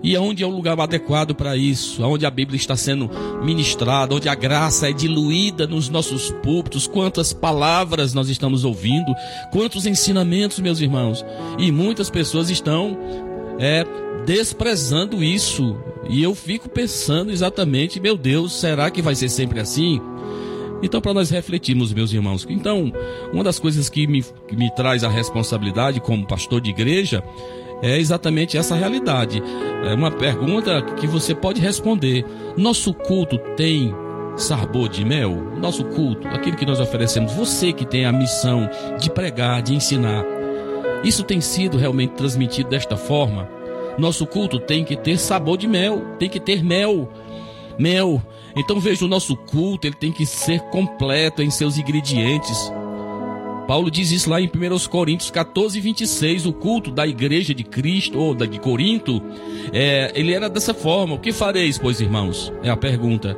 E 0.04 0.16
aonde 0.16 0.44
é 0.44 0.48
o 0.48 0.50
lugar 0.50 0.80
adequado 0.80 1.36
para 1.36 1.56
isso? 1.56 2.04
Onde 2.04 2.26
a 2.26 2.32
Bíblia 2.32 2.58
está 2.58 2.76
sendo 2.76 3.10
ministrada, 3.44 4.16
onde 4.16 4.28
a 4.28 4.34
graça 4.34 4.90
é 4.90 4.94
diluída 4.94 5.68
nos 5.68 5.90
nossos 5.90 6.32
púlpitos, 6.44 6.88
quantas 6.88 7.32
palavras 7.32 8.14
nós 8.14 8.28
estamos 8.28 8.66
ouvindo, 8.66 9.14
quantos 9.52 9.86
ensinamentos, 9.86 10.60
meus 10.60 10.80
irmãos. 10.80 11.24
E 11.60 11.72
muitas 11.72 12.10
pessoas 12.10 12.50
estão 12.50 12.98
é, 13.60 13.86
desprezando 14.26 15.24
isso. 15.24 15.78
E 16.10 16.24
eu 16.24 16.34
fico 16.34 16.68
pensando 16.68 17.32
exatamente, 17.32 18.00
meu 18.00 18.18
Deus, 18.18 18.60
será 18.60 18.90
que 18.90 19.04
vai 19.04 19.14
ser 19.14 19.30
sempre 19.30 19.60
assim? 19.60 20.02
Então, 20.84 21.00
para 21.00 21.14
nós 21.14 21.30
refletirmos, 21.30 21.94
meus 21.94 22.12
irmãos, 22.12 22.46
então, 22.50 22.92
uma 23.32 23.44
das 23.44 23.60
coisas 23.60 23.88
que 23.88 24.08
me, 24.08 24.24
que 24.48 24.56
me 24.56 24.74
traz 24.74 25.04
a 25.04 25.10
responsabilidade 25.10 26.00
como 26.00 26.26
pastor 26.26 26.60
de 26.60 26.72
igreja 26.72 27.24
é 27.82 27.98
exatamente 27.98 28.58
essa 28.58 28.76
realidade. 28.76 29.42
É 29.86 29.94
uma 29.94 30.12
pergunta 30.12 30.82
que 30.98 31.08
você 31.08 31.34
pode 31.34 31.60
responder. 31.60 32.26
Nosso 32.56 32.94
culto 32.94 33.38
tem 33.56 33.94
sabor 34.38 34.90
de 34.90 35.04
mel? 35.04 35.32
Nosso 35.58 35.84
culto, 35.86 36.28
aquilo 36.28 36.56
que 36.56 36.66
nós 36.66 36.80
oferecemos, 36.80 37.34
você 37.34 37.74
que 37.74 37.86
tem 37.86 38.06
a 38.06 38.12
missão 38.12 38.70
de 39.00 39.10
pregar, 39.10 39.62
de 39.62 39.76
ensinar, 39.76 40.26
isso 41.04 41.24
tem 41.24 41.42
sido 41.42 41.78
realmente 41.78 42.14
transmitido 42.14 42.70
desta 42.70 42.96
forma? 42.96 43.50
Nosso 43.98 44.26
culto 44.26 44.60
tem 44.60 44.84
que 44.84 44.96
ter 44.96 45.18
sabor 45.18 45.58
de 45.58 45.68
mel, 45.68 46.02
tem 46.18 46.30
que 46.30 46.40
ter 46.40 46.64
mel. 46.64 47.12
Mel. 47.78 48.22
Então 48.56 48.80
veja, 48.80 49.06
o 49.06 49.08
nosso 49.08 49.36
culto 49.36 49.88
ele 49.88 49.96
tem 49.96 50.12
que 50.12 50.26
ser 50.26 50.60
completo 50.70 51.42
em 51.42 51.50
seus 51.50 51.78
ingredientes. 51.78 52.72
Paulo 53.72 53.90
diz 53.90 54.12
isso 54.12 54.30
lá 54.30 54.42
em 54.42 54.48
1 54.48 54.90
Coríntios 54.90 55.32
14, 55.32 55.80
26. 55.80 56.46
O 56.46 56.52
culto 56.52 56.92
da 56.92 57.08
igreja 57.08 57.54
de 57.54 57.64
Cristo, 57.64 58.20
ou 58.20 58.36
da 58.36 58.46
de 58.46 58.60
Corinto, 58.60 59.24
é, 59.72 60.12
ele 60.14 60.34
era 60.34 60.50
dessa 60.50 60.74
forma. 60.74 61.16
O 61.16 61.18
que 61.18 61.32
fareis, 61.32 61.78
pois, 61.78 62.02
irmãos? 62.02 62.52
É 62.64 62.70
a 62.70 62.76
pergunta. 62.76 63.34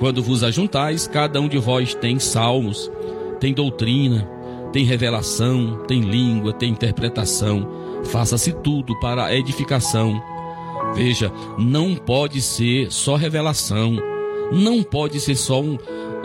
Quando 0.00 0.24
vos 0.24 0.42
ajuntais, 0.42 1.06
cada 1.06 1.40
um 1.40 1.46
de 1.46 1.58
vós 1.58 1.94
tem 1.94 2.18
salmos, 2.18 2.90
tem 3.38 3.54
doutrina, 3.54 4.28
tem 4.72 4.84
revelação, 4.84 5.84
tem 5.86 6.00
língua, 6.00 6.52
tem 6.52 6.72
interpretação. 6.72 7.70
Faça-se 8.06 8.52
tudo 8.54 8.98
para 8.98 9.26
a 9.26 9.36
edificação. 9.36 10.20
Veja, 10.96 11.30
não 11.56 11.94
pode 11.94 12.42
ser 12.42 12.90
só 12.90 13.14
revelação, 13.14 13.96
não 14.50 14.82
pode 14.82 15.20
ser 15.20 15.36
só 15.36 15.60
um, 15.62 15.78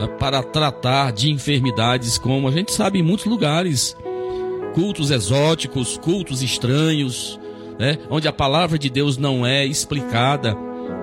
para 0.08 0.44
tratar 0.44 1.12
de 1.12 1.32
enfermidades, 1.32 2.18
como 2.18 2.48
a 2.48 2.52
gente 2.52 2.72
sabe 2.72 3.00
em 3.00 3.04
muitos 3.04 3.26
lugares. 3.26 3.96
Cultos 4.74 5.12
exóticos, 5.12 5.98
cultos 5.98 6.42
estranhos, 6.42 7.40
né? 7.78 7.98
onde 8.10 8.28
a 8.28 8.34
palavra 8.34 8.78
de 8.78 8.90
Deus 8.90 9.18
não 9.18 9.46
é 9.46 9.66
explicada. 9.66 10.56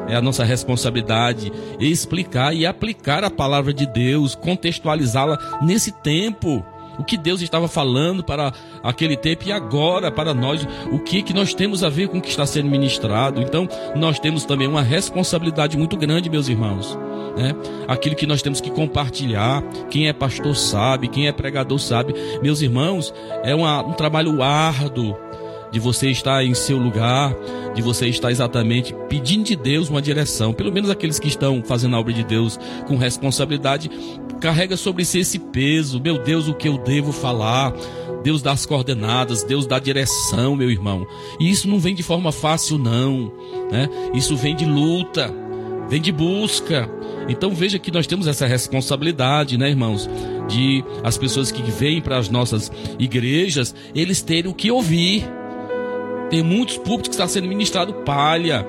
É 0.08 0.14
a 0.14 0.22
nossa 0.22 0.42
responsabilidade 0.42 1.52
explicar 1.78 2.54
e 2.54 2.64
aplicar 2.64 3.24
a 3.24 3.30
palavra 3.30 3.74
de 3.74 3.86
Deus, 3.86 4.34
contextualizá-la 4.34 5.60
nesse 5.62 5.92
tempo 5.92 6.64
o 6.98 7.04
que 7.04 7.16
Deus 7.16 7.40
estava 7.40 7.68
falando 7.68 8.22
para 8.24 8.52
aquele 8.82 9.16
tempo 9.16 9.44
e 9.46 9.52
agora 9.52 10.10
para 10.10 10.34
nós, 10.34 10.66
o 10.90 10.98
que, 10.98 11.22
que 11.22 11.32
nós 11.32 11.54
temos 11.54 11.84
a 11.84 11.88
ver 11.88 12.08
com 12.08 12.18
o 12.18 12.20
que 12.20 12.28
está 12.28 12.44
sendo 12.46 12.68
ministrado. 12.68 13.40
Então, 13.40 13.68
nós 13.94 14.18
temos 14.18 14.44
também 14.44 14.66
uma 14.66 14.82
responsabilidade 14.82 15.76
muito 15.76 15.96
grande, 15.96 16.28
meus 16.28 16.48
irmãos. 16.48 16.98
Né? 17.36 17.54
Aquilo 17.86 18.16
que 18.16 18.26
nós 18.26 18.42
temos 18.42 18.60
que 18.60 18.70
compartilhar, 18.70 19.62
quem 19.90 20.08
é 20.08 20.12
pastor 20.12 20.56
sabe, 20.56 21.08
quem 21.08 21.28
é 21.28 21.32
pregador 21.32 21.78
sabe. 21.78 22.14
Meus 22.42 22.60
irmãos, 22.60 23.14
é 23.44 23.54
uma, 23.54 23.80
um 23.82 23.92
trabalho 23.92 24.42
árduo 24.42 25.16
de 25.70 25.78
você 25.78 26.10
estar 26.10 26.44
em 26.44 26.54
seu 26.54 26.78
lugar, 26.78 27.34
de 27.74 27.82
você 27.82 28.08
estar 28.08 28.30
exatamente 28.30 28.94
pedindo 29.08 29.44
de 29.44 29.56
Deus 29.56 29.88
uma 29.88 30.02
direção. 30.02 30.52
Pelo 30.52 30.72
menos 30.72 30.90
aqueles 30.90 31.18
que 31.18 31.28
estão 31.28 31.62
fazendo 31.62 31.96
a 31.96 32.00
obra 32.00 32.12
de 32.12 32.24
Deus 32.24 32.58
com 32.86 32.96
responsabilidade, 32.96 33.90
carrega 34.40 34.76
sobre 34.76 35.04
si 35.04 35.20
esse 35.20 35.38
peso. 35.38 36.00
Meu 36.00 36.18
Deus, 36.22 36.48
o 36.48 36.54
que 36.54 36.68
eu 36.68 36.78
devo 36.78 37.12
falar? 37.12 37.74
Deus 38.22 38.42
dá 38.42 38.52
as 38.52 38.66
coordenadas, 38.66 39.44
Deus 39.44 39.66
dá 39.66 39.76
a 39.76 39.80
direção, 39.80 40.56
meu 40.56 40.70
irmão. 40.70 41.06
E 41.38 41.50
isso 41.50 41.68
não 41.68 41.78
vem 41.78 41.94
de 41.94 42.02
forma 42.02 42.32
fácil, 42.32 42.78
não. 42.78 43.32
Né? 43.70 43.88
Isso 44.14 44.36
vem 44.36 44.56
de 44.56 44.64
luta, 44.64 45.32
vem 45.88 46.00
de 46.00 46.12
busca. 46.12 46.90
Então 47.28 47.50
veja 47.50 47.78
que 47.78 47.90
nós 47.90 48.06
temos 48.06 48.26
essa 48.26 48.46
responsabilidade, 48.46 49.58
né, 49.58 49.68
irmãos? 49.68 50.08
De 50.48 50.82
as 51.04 51.18
pessoas 51.18 51.52
que 51.52 51.62
vêm 51.62 52.00
para 52.00 52.16
as 52.16 52.28
nossas 52.28 52.72
igrejas, 52.98 53.74
eles 53.94 54.22
terem 54.22 54.50
o 54.50 54.54
que 54.54 54.70
ouvir. 54.70 55.28
Tem 56.30 56.42
muitos 56.42 56.76
púlpitos 56.76 57.08
que 57.08 57.14
está 57.14 57.28
sendo 57.28 57.48
ministrado 57.48 57.92
palha, 58.04 58.66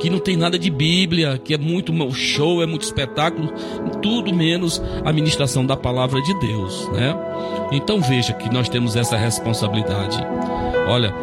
que 0.00 0.08
não 0.08 0.18
tem 0.18 0.36
nada 0.36 0.58
de 0.58 0.70
Bíblia, 0.70 1.38
que 1.42 1.52
é 1.52 1.58
muito 1.58 1.92
show, 2.12 2.62
é 2.62 2.66
muito 2.66 2.82
espetáculo, 2.82 3.52
tudo 4.00 4.34
menos 4.34 4.82
a 5.04 5.12
ministração 5.12 5.64
da 5.64 5.76
palavra 5.76 6.20
de 6.22 6.32
Deus, 6.40 6.88
né? 6.88 7.14
Então 7.70 8.00
veja 8.00 8.32
que 8.32 8.52
nós 8.52 8.68
temos 8.68 8.96
essa 8.96 9.16
responsabilidade. 9.16 10.18
Olha, 10.88 11.14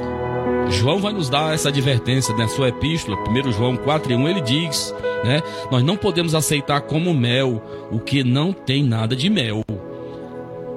João 0.70 1.00
vai 1.00 1.12
nos 1.12 1.30
dar 1.30 1.54
essa 1.54 1.70
advertência 1.70 2.36
na 2.36 2.48
sua 2.48 2.70
epístola, 2.70 3.18
1 3.28 3.52
João 3.52 3.76
4 3.76 4.12
e 4.12 4.16
1, 4.16 4.28
ele 4.28 4.42
diz, 4.42 4.94
né? 5.24 5.42
Nós 5.72 5.84
não 5.84 5.98
podemos 5.98 6.36
aceitar 6.36 6.82
como 6.82 7.14
mel 7.14 7.62
o 7.92 8.00
que 8.00 8.24
não 8.24 8.54
tem 8.54 8.84
nada 8.84 9.16
de 9.16 9.30
mel. 9.30 9.64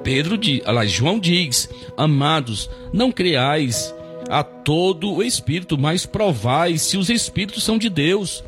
Pedro 0.03 0.37
diz, 0.37 0.63
lá, 0.65 0.85
João 0.85 1.19
diz, 1.19 1.69
amados, 1.95 2.69
não 2.91 3.11
creais 3.11 3.93
a 4.31 4.43
todo 4.43 5.13
o 5.13 5.21
espírito, 5.21 5.77
mas 5.77 6.05
provai 6.05 6.77
se 6.77 6.97
os 6.97 7.09
espíritos 7.09 7.63
são 7.63 7.77
de 7.77 7.89
Deus, 7.89 8.41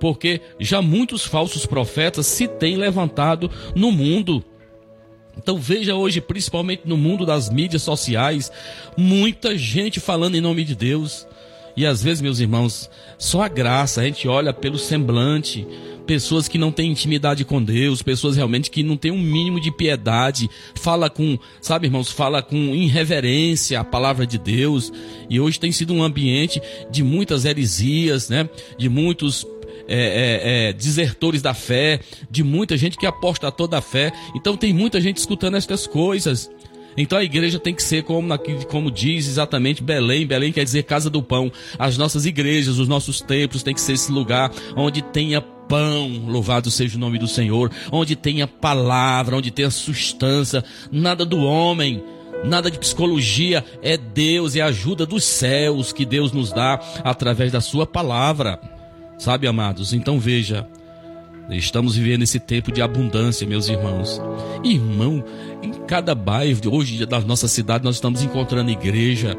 porque 0.00 0.40
já 0.58 0.80
muitos 0.80 1.24
falsos 1.24 1.66
profetas 1.66 2.26
se 2.26 2.48
têm 2.48 2.76
levantado 2.76 3.50
no 3.74 3.92
mundo. 3.92 4.42
Então 5.36 5.58
veja 5.58 5.94
hoje, 5.94 6.20
principalmente 6.20 6.82
no 6.86 6.96
mundo 6.96 7.26
das 7.26 7.50
mídias 7.50 7.82
sociais, 7.82 8.50
muita 8.96 9.56
gente 9.56 10.00
falando 10.00 10.34
em 10.34 10.40
nome 10.40 10.64
de 10.64 10.74
Deus. 10.74 11.26
E 11.76 11.86
às 11.86 12.02
vezes, 12.02 12.20
meus 12.20 12.40
irmãos, 12.40 12.90
só 13.18 13.42
a 13.42 13.48
graça, 13.48 14.00
a 14.00 14.04
gente 14.04 14.26
olha 14.26 14.52
pelo 14.52 14.78
semblante, 14.78 15.64
pessoas 16.08 16.48
que 16.48 16.56
não 16.56 16.72
têm 16.72 16.90
intimidade 16.90 17.44
com 17.44 17.62
Deus, 17.62 18.00
pessoas 18.00 18.34
realmente 18.34 18.70
que 18.70 18.82
não 18.82 18.96
têm 18.96 19.10
um 19.10 19.20
mínimo 19.20 19.60
de 19.60 19.70
piedade, 19.70 20.48
fala 20.74 21.10
com, 21.10 21.38
sabe, 21.60 21.86
irmãos, 21.86 22.10
fala 22.10 22.40
com 22.42 22.56
irreverência 22.74 23.78
a 23.78 23.84
palavra 23.84 24.26
de 24.26 24.38
Deus. 24.38 24.90
E 25.28 25.38
hoje 25.38 25.60
tem 25.60 25.70
sido 25.70 25.92
um 25.92 26.02
ambiente 26.02 26.62
de 26.90 27.04
muitas 27.04 27.44
heresias, 27.44 28.30
né? 28.30 28.48
De 28.78 28.88
muitos 28.88 29.46
é, 29.86 29.96
é, 29.96 30.68
é, 30.68 30.72
desertores 30.72 31.42
da 31.42 31.52
fé, 31.52 32.00
de 32.30 32.42
muita 32.42 32.74
gente 32.78 32.96
que 32.96 33.04
aposta 33.04 33.52
toda 33.52 33.76
a 33.76 33.82
fé. 33.82 34.10
Então 34.34 34.56
tem 34.56 34.72
muita 34.72 35.02
gente 35.02 35.18
escutando 35.18 35.58
estas 35.58 35.86
coisas. 35.86 36.50
Então 36.96 37.18
a 37.18 37.22
igreja 37.22 37.58
tem 37.58 37.74
que 37.74 37.82
ser 37.82 38.02
como, 38.02 38.28
como 38.70 38.90
diz 38.90 39.28
exatamente 39.28 39.82
Belém. 39.82 40.26
Belém 40.26 40.52
quer 40.52 40.64
dizer 40.64 40.84
casa 40.84 41.10
do 41.10 41.22
pão. 41.22 41.52
As 41.78 41.98
nossas 41.98 42.24
igrejas, 42.24 42.78
os 42.78 42.88
nossos 42.88 43.20
templos 43.20 43.62
tem 43.62 43.74
que 43.74 43.80
ser 43.82 43.92
esse 43.92 44.10
lugar 44.10 44.50
onde 44.74 45.02
tenha 45.02 45.44
pão, 45.68 46.22
louvado 46.26 46.70
seja 46.70 46.96
o 46.96 47.00
nome 47.00 47.18
do 47.18 47.28
Senhor, 47.28 47.70
onde 47.92 48.16
tem 48.16 48.42
a 48.42 48.48
palavra, 48.48 49.36
onde 49.36 49.50
tem 49.50 49.64
a 49.64 49.70
sustância, 49.70 50.64
nada 50.90 51.24
do 51.24 51.38
homem, 51.38 52.02
nada 52.44 52.70
de 52.70 52.78
psicologia, 52.78 53.64
é 53.82 53.96
Deus, 53.96 54.56
é 54.56 54.60
a 54.60 54.66
ajuda 54.66 55.04
dos 55.04 55.24
céus 55.24 55.92
que 55.92 56.04
Deus 56.04 56.32
nos 56.32 56.52
dá 56.52 56.80
através 57.04 57.52
da 57.52 57.60
sua 57.60 57.86
palavra. 57.86 58.60
Sabe, 59.18 59.46
amados? 59.46 59.92
Então 59.92 60.18
veja, 60.18 60.66
estamos 61.50 61.96
vivendo 61.96 62.22
esse 62.22 62.38
tempo 62.38 62.72
de 62.72 62.80
abundância, 62.80 63.46
meus 63.46 63.68
irmãos. 63.68 64.20
Irmão, 64.64 65.24
em 65.62 65.72
cada 65.86 66.14
bairro, 66.14 66.60
hoje 66.70 67.04
da 67.04 67.20
nossa 67.20 67.48
cidade, 67.48 67.84
nós 67.84 67.96
estamos 67.96 68.22
encontrando 68.22 68.70
igreja 68.70 69.36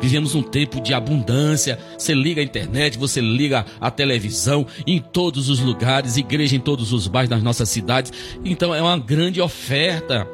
Vivemos 0.00 0.34
um 0.34 0.42
tempo 0.42 0.80
de 0.80 0.94
abundância. 0.94 1.78
Você 1.96 2.14
liga 2.14 2.40
a 2.40 2.44
internet, 2.44 2.98
você 2.98 3.20
liga 3.20 3.64
a 3.80 3.90
televisão 3.90 4.66
em 4.86 5.00
todos 5.00 5.48
os 5.48 5.60
lugares, 5.60 6.16
igreja 6.16 6.56
em 6.56 6.60
todos 6.60 6.92
os 6.92 7.06
bairros 7.06 7.30
das 7.30 7.42
nossas 7.42 7.68
cidades. 7.68 8.12
Então 8.44 8.74
é 8.74 8.80
uma 8.80 8.98
grande 8.98 9.40
oferta 9.40 10.26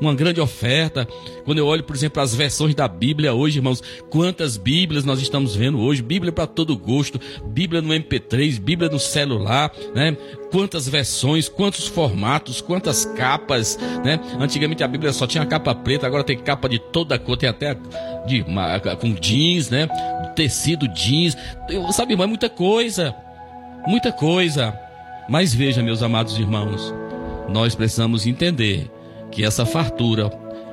uma 0.00 0.14
grande 0.14 0.40
oferta. 0.40 1.06
Quando 1.44 1.58
eu 1.58 1.66
olho, 1.66 1.82
por 1.82 1.96
exemplo, 1.96 2.22
as 2.22 2.34
versões 2.34 2.74
da 2.74 2.86
Bíblia 2.86 3.34
hoje, 3.34 3.58
irmãos, 3.58 3.82
quantas 4.10 4.56
Bíblias 4.56 5.04
nós 5.04 5.20
estamos 5.20 5.54
vendo 5.54 5.78
hoje? 5.80 6.02
Bíblia 6.02 6.32
para 6.32 6.46
todo 6.46 6.76
gosto, 6.76 7.20
Bíblia 7.46 7.80
no 7.80 7.88
MP3, 7.88 8.60
Bíblia 8.60 8.88
no 8.88 8.98
celular, 8.98 9.72
né? 9.94 10.16
Quantas 10.50 10.88
versões, 10.88 11.48
quantos 11.48 11.86
formatos, 11.86 12.60
quantas 12.60 13.04
capas, 13.04 13.78
né? 14.04 14.20
Antigamente 14.38 14.82
a 14.82 14.88
Bíblia 14.88 15.12
só 15.12 15.26
tinha 15.26 15.44
capa 15.44 15.74
preta, 15.74 16.06
agora 16.06 16.24
tem 16.24 16.38
capa 16.38 16.68
de 16.68 16.78
toda 16.78 17.18
cor, 17.18 17.36
tem 17.36 17.48
até 17.48 17.76
de 18.26 18.44
com 19.00 19.14
jeans, 19.14 19.70
né? 19.70 19.88
Tecido 20.34 20.86
jeans, 20.88 21.36
sabe, 21.92 22.14
mas 22.16 22.28
muita 22.28 22.48
coisa, 22.48 23.14
muita 23.86 24.12
coisa. 24.12 24.78
Mas 25.28 25.52
veja, 25.52 25.82
meus 25.82 26.02
amados 26.02 26.38
irmãos, 26.38 26.94
nós 27.50 27.74
precisamos 27.74 28.26
entender 28.26 28.90
que 29.30 29.44
essa 29.44 29.64
fartura, 29.66 30.30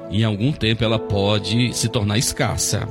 em 0.10 0.24
algum 0.24 0.52
tempo, 0.52 0.84
ela 0.84 1.00
pode 1.00 1.74
se 1.74 1.90
tornar 1.90 2.18
escassa. 2.18 2.88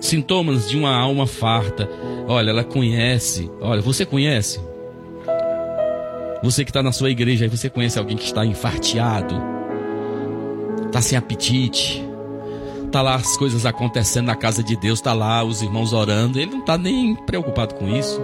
sintomas 0.00 0.68
de 0.68 0.76
uma 0.76 0.94
alma 0.94 1.26
farta. 1.26 1.88
Olha, 2.26 2.50
ela 2.50 2.64
conhece. 2.64 3.48
Olha, 3.60 3.80
você 3.80 4.04
conhece? 4.04 4.60
Você 6.42 6.64
que 6.64 6.70
está 6.70 6.82
na 6.82 6.90
sua 6.90 7.08
igreja, 7.08 7.48
você 7.48 7.70
conhece 7.70 7.98
alguém 8.00 8.16
que 8.16 8.24
está 8.24 8.44
infarteado, 8.44 9.40
está 10.86 11.00
sem 11.00 11.16
apetite, 11.16 12.04
tá 12.90 13.00
lá 13.00 13.14
as 13.14 13.36
coisas 13.36 13.64
acontecendo 13.64 14.26
na 14.26 14.34
casa 14.34 14.60
de 14.60 14.76
Deus, 14.76 15.00
tá 15.00 15.12
lá 15.12 15.44
os 15.44 15.62
irmãos 15.62 15.92
orando, 15.92 16.40
ele 16.40 16.50
não 16.50 16.60
está 16.60 16.76
nem 16.76 17.14
preocupado 17.14 17.76
com 17.76 17.88
isso. 17.88 18.20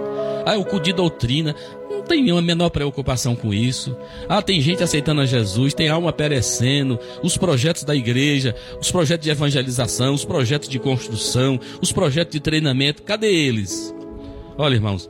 Ah, 0.47 0.57
o 0.57 0.65
cu 0.65 0.81
de 0.81 0.93
doutrina, 0.93 1.55
não 1.91 2.03
tem 2.03 2.23
nenhuma 2.23 2.43
menor 2.43 2.71
preocupação 2.71 3.37
com 3.37 3.53
isso. 3.53 3.97
Ah, 4.29 4.43
tem 4.43 4.61
gente 4.61 4.83
aceitando 4.83 5.21
a 5.21 5.27
Jesus, 5.27 5.75
tem 5.75 5.89
alma 5.89 6.13
perecendo, 6.13 6.99
os 7.23 7.37
projetos 7.37 7.85
da 7.85 7.95
igreja, 7.95 8.55
os 8.81 8.91
projetos 8.91 9.25
de 9.25 9.31
evangelização, 9.31 10.15
os 10.15 10.25
projetos 10.25 10.69
de 10.69 10.79
construção, 10.79 11.61
os 11.81 11.93
projetos 11.93 12.33
de 12.33 12.41
treinamento, 12.41 13.03
cadê 13.03 13.33
eles? 13.33 13.95
Olha, 14.57 14.75
irmãos, 14.75 15.09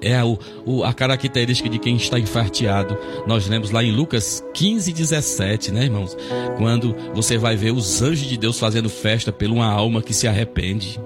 é 0.00 0.22
o, 0.24 0.38
o, 0.64 0.84
a 0.84 0.92
característica 0.92 1.68
de 1.68 1.78
quem 1.78 1.96
está 1.96 2.18
enfarteado. 2.18 2.96
Nós 3.26 3.46
lemos 3.46 3.70
lá 3.70 3.82
em 3.82 3.92
Lucas 3.92 4.44
15, 4.54 4.92
17, 4.92 5.72
né, 5.72 5.84
irmãos? 5.84 6.16
Quando 6.56 6.94
você 7.14 7.36
vai 7.36 7.56
ver 7.56 7.72
os 7.72 8.02
anjos 8.02 8.26
de 8.26 8.36
Deus 8.36 8.58
fazendo 8.58 8.88
festa 8.88 9.32
por 9.32 9.48
uma 9.48 9.66
alma 9.66 10.02
que 10.02 10.14
se 10.14 10.26
arrepende. 10.26 11.00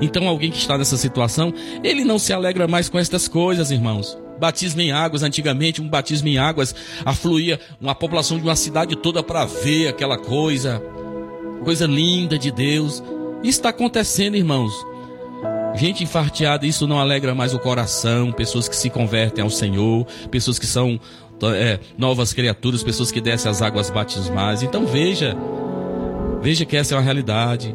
Então, 0.00 0.28
alguém 0.28 0.50
que 0.50 0.58
está 0.58 0.76
nessa 0.78 0.96
situação, 0.96 1.52
ele 1.82 2.04
não 2.04 2.18
se 2.18 2.32
alegra 2.32 2.68
mais 2.68 2.88
com 2.88 2.98
estas 2.98 3.26
coisas, 3.28 3.70
irmãos. 3.70 4.18
Batismo 4.38 4.80
em 4.80 4.92
águas, 4.92 5.22
antigamente 5.22 5.80
um 5.80 5.88
batismo 5.88 6.28
em 6.28 6.38
águas 6.38 6.74
afluía 7.04 7.60
uma 7.80 7.94
população 7.94 8.36
de 8.36 8.42
uma 8.42 8.56
cidade 8.56 8.96
toda 8.96 9.22
para 9.22 9.44
ver 9.44 9.88
aquela 9.88 10.18
coisa, 10.18 10.82
coisa 11.62 11.86
linda 11.86 12.38
de 12.38 12.50
Deus. 12.50 13.02
Isso 13.42 13.58
está 13.58 13.68
acontecendo, 13.68 14.36
irmãos. 14.36 14.72
Gente 15.74 16.04
enfarteada, 16.04 16.66
isso 16.66 16.86
não 16.86 17.00
alegra 17.00 17.34
mais 17.34 17.52
o 17.52 17.58
coração. 17.58 18.30
Pessoas 18.30 18.68
que 18.68 18.76
se 18.76 18.88
convertem 18.88 19.42
ao 19.42 19.50
Senhor, 19.50 20.06
pessoas 20.30 20.58
que 20.58 20.66
são 20.66 21.00
é, 21.52 21.80
novas 21.98 22.32
criaturas, 22.32 22.82
pessoas 22.82 23.10
que 23.10 23.20
descem 23.20 23.50
as 23.50 23.60
águas 23.60 23.90
batismais. 23.90 24.62
Então 24.62 24.86
veja, 24.86 25.36
veja 26.40 26.64
que 26.64 26.76
essa 26.76 26.94
é 26.94 26.96
uma 26.96 27.02
realidade. 27.02 27.74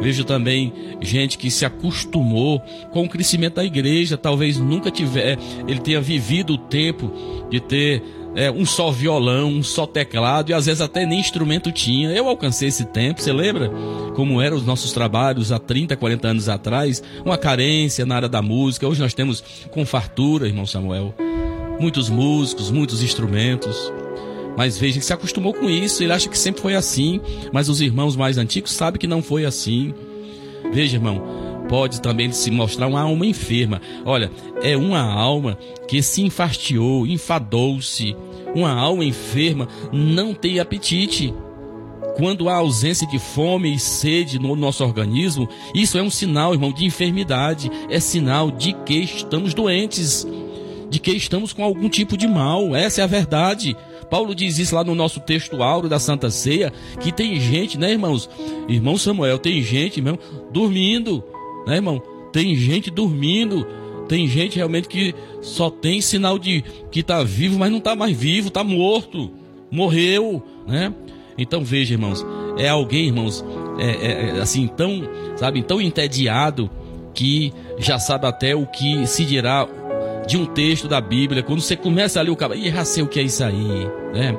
Vejo 0.00 0.24
também 0.24 0.72
gente 1.00 1.36
que 1.36 1.50
se 1.50 1.64
acostumou 1.64 2.60
com 2.92 3.04
o 3.04 3.08
crescimento 3.08 3.54
da 3.54 3.64
igreja, 3.64 4.16
talvez 4.16 4.56
nunca 4.56 4.92
tiver, 4.92 5.36
ele 5.66 5.80
tenha 5.80 6.00
vivido 6.00 6.54
o 6.54 6.58
tempo 6.58 7.10
de 7.50 7.58
ter 7.58 8.00
é, 8.38 8.52
um 8.52 8.64
só 8.64 8.92
violão, 8.92 9.48
um 9.48 9.64
só 9.64 9.84
teclado 9.84 10.50
e 10.50 10.54
às 10.54 10.66
vezes 10.66 10.80
até 10.80 11.04
nem 11.04 11.18
instrumento 11.18 11.72
tinha. 11.72 12.10
Eu 12.12 12.28
alcancei 12.28 12.68
esse 12.68 12.84
tempo, 12.84 13.20
você 13.20 13.32
lembra 13.32 13.68
como 14.14 14.40
eram 14.40 14.56
os 14.56 14.64
nossos 14.64 14.92
trabalhos 14.92 15.50
há 15.50 15.58
30, 15.58 15.96
40 15.96 16.28
anos 16.28 16.48
atrás? 16.48 17.02
Uma 17.24 17.36
carência 17.36 18.06
na 18.06 18.14
área 18.14 18.28
da 18.28 18.40
música. 18.40 18.86
Hoje 18.86 19.00
nós 19.00 19.12
temos 19.12 19.42
com 19.72 19.84
fartura, 19.84 20.46
irmão 20.46 20.66
Samuel, 20.66 21.12
muitos 21.80 22.08
músicos, 22.08 22.70
muitos 22.70 23.02
instrumentos. 23.02 23.92
Mas 24.56 24.78
veja 24.78 25.00
que 25.00 25.04
se 25.04 25.12
acostumou 25.12 25.52
com 25.52 25.68
isso, 25.68 26.04
ele 26.04 26.12
acha 26.12 26.28
que 26.28 26.38
sempre 26.38 26.62
foi 26.62 26.76
assim, 26.76 27.20
mas 27.52 27.68
os 27.68 27.80
irmãos 27.80 28.14
mais 28.14 28.38
antigos 28.38 28.70
sabem 28.70 29.00
que 29.00 29.06
não 29.08 29.20
foi 29.20 29.46
assim. 29.46 29.92
Veja, 30.72 30.96
irmão, 30.96 31.20
pode 31.68 32.00
também 32.00 32.30
se 32.30 32.52
mostrar 32.52 32.86
uma 32.86 33.00
alma 33.00 33.26
enferma. 33.26 33.80
Olha, 34.04 34.30
é 34.62 34.76
uma 34.76 35.00
alma 35.00 35.58
que 35.88 36.02
se 36.02 36.22
enfastiou, 36.22 37.04
enfadou-se. 37.04 38.16
Uma 38.54 38.72
alma 38.72 39.04
enferma 39.04 39.68
não 39.92 40.34
tem 40.34 40.58
apetite. 40.58 41.34
Quando 42.16 42.48
há 42.48 42.54
ausência 42.54 43.06
de 43.06 43.18
fome 43.18 43.74
e 43.74 43.78
sede 43.78 44.38
no 44.38 44.56
nosso 44.56 44.82
organismo, 44.84 45.48
isso 45.74 45.96
é 45.96 46.02
um 46.02 46.10
sinal, 46.10 46.52
irmão, 46.52 46.72
de 46.72 46.84
enfermidade. 46.84 47.70
É 47.88 48.00
sinal 48.00 48.50
de 48.50 48.72
que 48.72 48.98
estamos 48.98 49.54
doentes, 49.54 50.26
de 50.90 50.98
que 50.98 51.12
estamos 51.12 51.52
com 51.52 51.62
algum 51.62 51.88
tipo 51.88 52.16
de 52.16 52.26
mal. 52.26 52.74
Essa 52.74 53.02
é 53.02 53.04
a 53.04 53.06
verdade. 53.06 53.76
Paulo 54.10 54.34
diz 54.34 54.58
isso 54.58 54.74
lá 54.74 54.82
no 54.82 54.94
nosso 54.94 55.20
texto 55.20 55.62
áureo 55.62 55.88
da 55.88 55.98
Santa 55.98 56.30
Ceia, 56.30 56.72
que 57.00 57.12
tem 57.12 57.38
gente, 57.38 57.78
né, 57.78 57.92
irmãos? 57.92 58.28
Irmão 58.68 58.96
Samuel, 58.96 59.38
tem 59.38 59.62
gente, 59.62 59.98
irmão, 59.98 60.18
dormindo, 60.50 61.22
né, 61.66 61.76
irmão? 61.76 62.02
Tem 62.32 62.56
gente 62.56 62.90
dormindo, 62.90 63.66
tem 64.08 64.26
gente 64.26 64.56
realmente 64.56 64.88
que 64.88 65.14
só 65.42 65.70
tem 65.70 66.00
sinal 66.00 66.38
de 66.38 66.64
que 66.90 67.00
está 67.00 67.22
vivo, 67.22 67.58
mas 67.58 67.70
não 67.70 67.78
está 67.78 67.94
mais 67.94 68.16
vivo, 68.16 68.48
está 68.48 68.64
morto, 68.64 69.30
morreu, 69.70 70.42
né? 70.66 70.92
Então 71.36 71.62
veja, 71.62 71.94
irmãos, 71.94 72.24
é 72.56 72.68
alguém, 72.68 73.06
irmãos, 73.06 73.44
é, 73.78 73.86
é, 73.86 74.36
é, 74.36 74.40
assim 74.40 74.66
tão, 74.66 75.02
sabe, 75.36 75.62
tão 75.62 75.80
entediado 75.80 76.68
que 77.14 77.52
já 77.78 77.98
sabe 77.98 78.26
até 78.26 78.56
o 78.56 78.66
que 78.66 79.06
se 79.06 79.24
dirá 79.24 79.68
de 80.26 80.36
um 80.36 80.44
texto 80.44 80.88
da 80.88 81.00
Bíblia, 81.00 81.42
quando 81.42 81.60
você 81.60 81.76
começa 81.76 82.18
a 82.18 82.22
ler 82.22 82.30
o 82.30 82.36
cabelo, 82.36 82.60
e 82.60 82.70
já 82.70 82.84
sei 82.84 83.02
o 83.02 83.06
que 83.06 83.20
é 83.20 83.22
isso 83.22 83.42
aí, 83.42 83.88
né? 84.12 84.36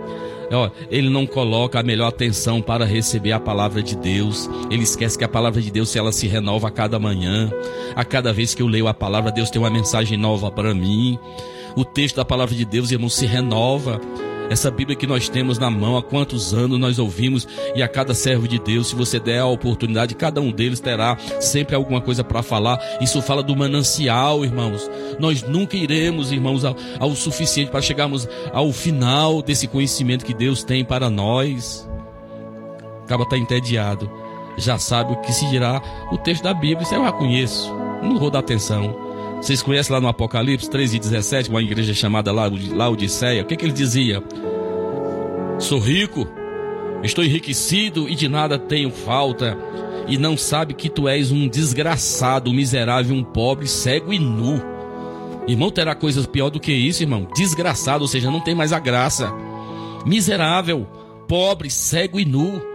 Ele 0.89 1.09
não 1.09 1.25
coloca 1.25 1.79
a 1.79 1.83
melhor 1.83 2.07
atenção 2.07 2.61
para 2.61 2.85
receber 2.85 3.31
a 3.31 3.39
palavra 3.39 3.81
de 3.83 3.95
Deus. 3.95 4.49
Ele 4.69 4.83
esquece 4.83 5.17
que 5.17 5.23
a 5.23 5.29
palavra 5.29 5.61
de 5.61 5.71
Deus 5.71 5.95
ela 5.95 6.11
se 6.11 6.27
renova 6.27 6.67
a 6.67 6.71
cada 6.71 6.99
manhã. 6.99 7.51
A 7.95 8.03
cada 8.03 8.33
vez 8.33 8.53
que 8.55 8.61
eu 8.61 8.67
leio 8.67 8.87
a 8.87 8.93
palavra, 8.93 9.31
Deus 9.31 9.49
tem 9.49 9.61
uma 9.61 9.69
mensagem 9.69 10.17
nova 10.17 10.49
para 10.51 10.73
mim. 10.73 11.17
O 11.75 11.85
texto 11.85 12.15
da 12.15 12.25
palavra 12.25 12.55
de 12.55 12.65
Deus, 12.65 12.91
irmão, 12.91 13.09
se 13.09 13.25
renova. 13.25 14.01
Essa 14.49 14.71
Bíblia 14.71 14.97
que 14.97 15.05
nós 15.05 15.29
temos 15.29 15.59
na 15.59 15.69
mão, 15.69 15.95
há 15.95 16.01
quantos 16.01 16.53
anos 16.53 16.79
nós 16.79 16.97
ouvimos, 16.97 17.47
e 17.75 17.83
a 17.83 17.87
cada 17.87 18.15
servo 18.15 18.47
de 18.47 18.57
Deus, 18.57 18.87
se 18.87 18.95
você 18.95 19.19
der 19.19 19.39
a 19.39 19.45
oportunidade, 19.45 20.15
cada 20.15 20.41
um 20.41 20.51
deles 20.51 20.79
terá 20.79 21.15
sempre 21.39 21.75
alguma 21.75 22.01
coisa 22.01 22.23
para 22.23 22.41
falar. 22.41 22.79
Isso 22.99 23.21
fala 23.21 23.43
do 23.43 23.55
manancial, 23.55 24.43
irmãos. 24.43 24.89
Nós 25.19 25.43
nunca 25.43 25.77
iremos, 25.77 26.31
irmãos, 26.31 26.65
ao, 26.65 26.75
ao 26.99 27.15
suficiente 27.15 27.69
para 27.69 27.81
chegarmos 27.81 28.27
ao 28.51 28.71
final 28.73 29.43
desse 29.43 29.67
conhecimento 29.67 30.25
que 30.25 30.33
Deus 30.33 30.63
tem 30.63 30.83
para 30.83 31.09
nós. 31.09 31.87
Acaba 33.03 33.25
tá 33.25 33.37
entediado. 33.37 34.09
Já 34.57 34.77
sabe 34.77 35.13
o 35.13 35.21
que 35.21 35.31
se 35.31 35.47
dirá 35.49 35.81
o 36.11 36.17
texto 36.17 36.43
da 36.43 36.53
Bíblia, 36.53 36.81
isso 36.81 36.95
eu 36.95 37.03
já 37.03 37.11
conheço. 37.11 37.71
Não 38.01 38.17
vou 38.17 38.31
dar 38.31 38.39
atenção. 38.39 39.08
Vocês 39.41 39.61
conhecem 39.61 39.93
lá 39.93 40.01
no 40.01 40.07
Apocalipse 40.09 40.69
3 40.69 40.95
e 40.95 40.99
17, 40.99 41.49
uma 41.49 41.61
igreja 41.61 41.93
chamada 41.93 42.31
Laodiceia? 42.31 43.41
O 43.41 43.45
que, 43.45 43.55
que 43.55 43.65
ele 43.65 43.71
dizia? 43.71 44.21
Sou 45.57 45.79
rico, 45.79 46.27
estou 47.03 47.23
enriquecido 47.23 48.09
e 48.09 48.15
de 48.15 48.27
nada 48.27 48.59
tenho 48.59 48.91
falta. 48.91 49.57
E 50.07 50.17
não 50.17 50.35
sabe 50.35 50.73
que 50.73 50.89
tu 50.89 51.07
és 51.07 51.31
um 51.31 51.47
desgraçado, 51.47 52.49
um 52.49 52.53
miserável, 52.53 53.15
um 53.15 53.23
pobre, 53.23 53.67
cego 53.67 54.11
e 54.11 54.19
nu. 54.19 54.61
Irmão, 55.47 55.71
terá 55.71 55.95
coisas 55.95 56.25
pior 56.25 56.49
do 56.49 56.59
que 56.59 56.73
isso, 56.73 57.03
irmão. 57.03 57.27
Desgraçado, 57.33 58.01
ou 58.01 58.07
seja, 58.07 58.29
não 58.29 58.41
tem 58.41 58.53
mais 58.53 58.73
a 58.73 58.79
graça. 58.79 59.31
Miserável, 60.05 60.85
pobre, 61.27 61.69
cego 61.69 62.19
e 62.19 62.25
nu 62.25 62.68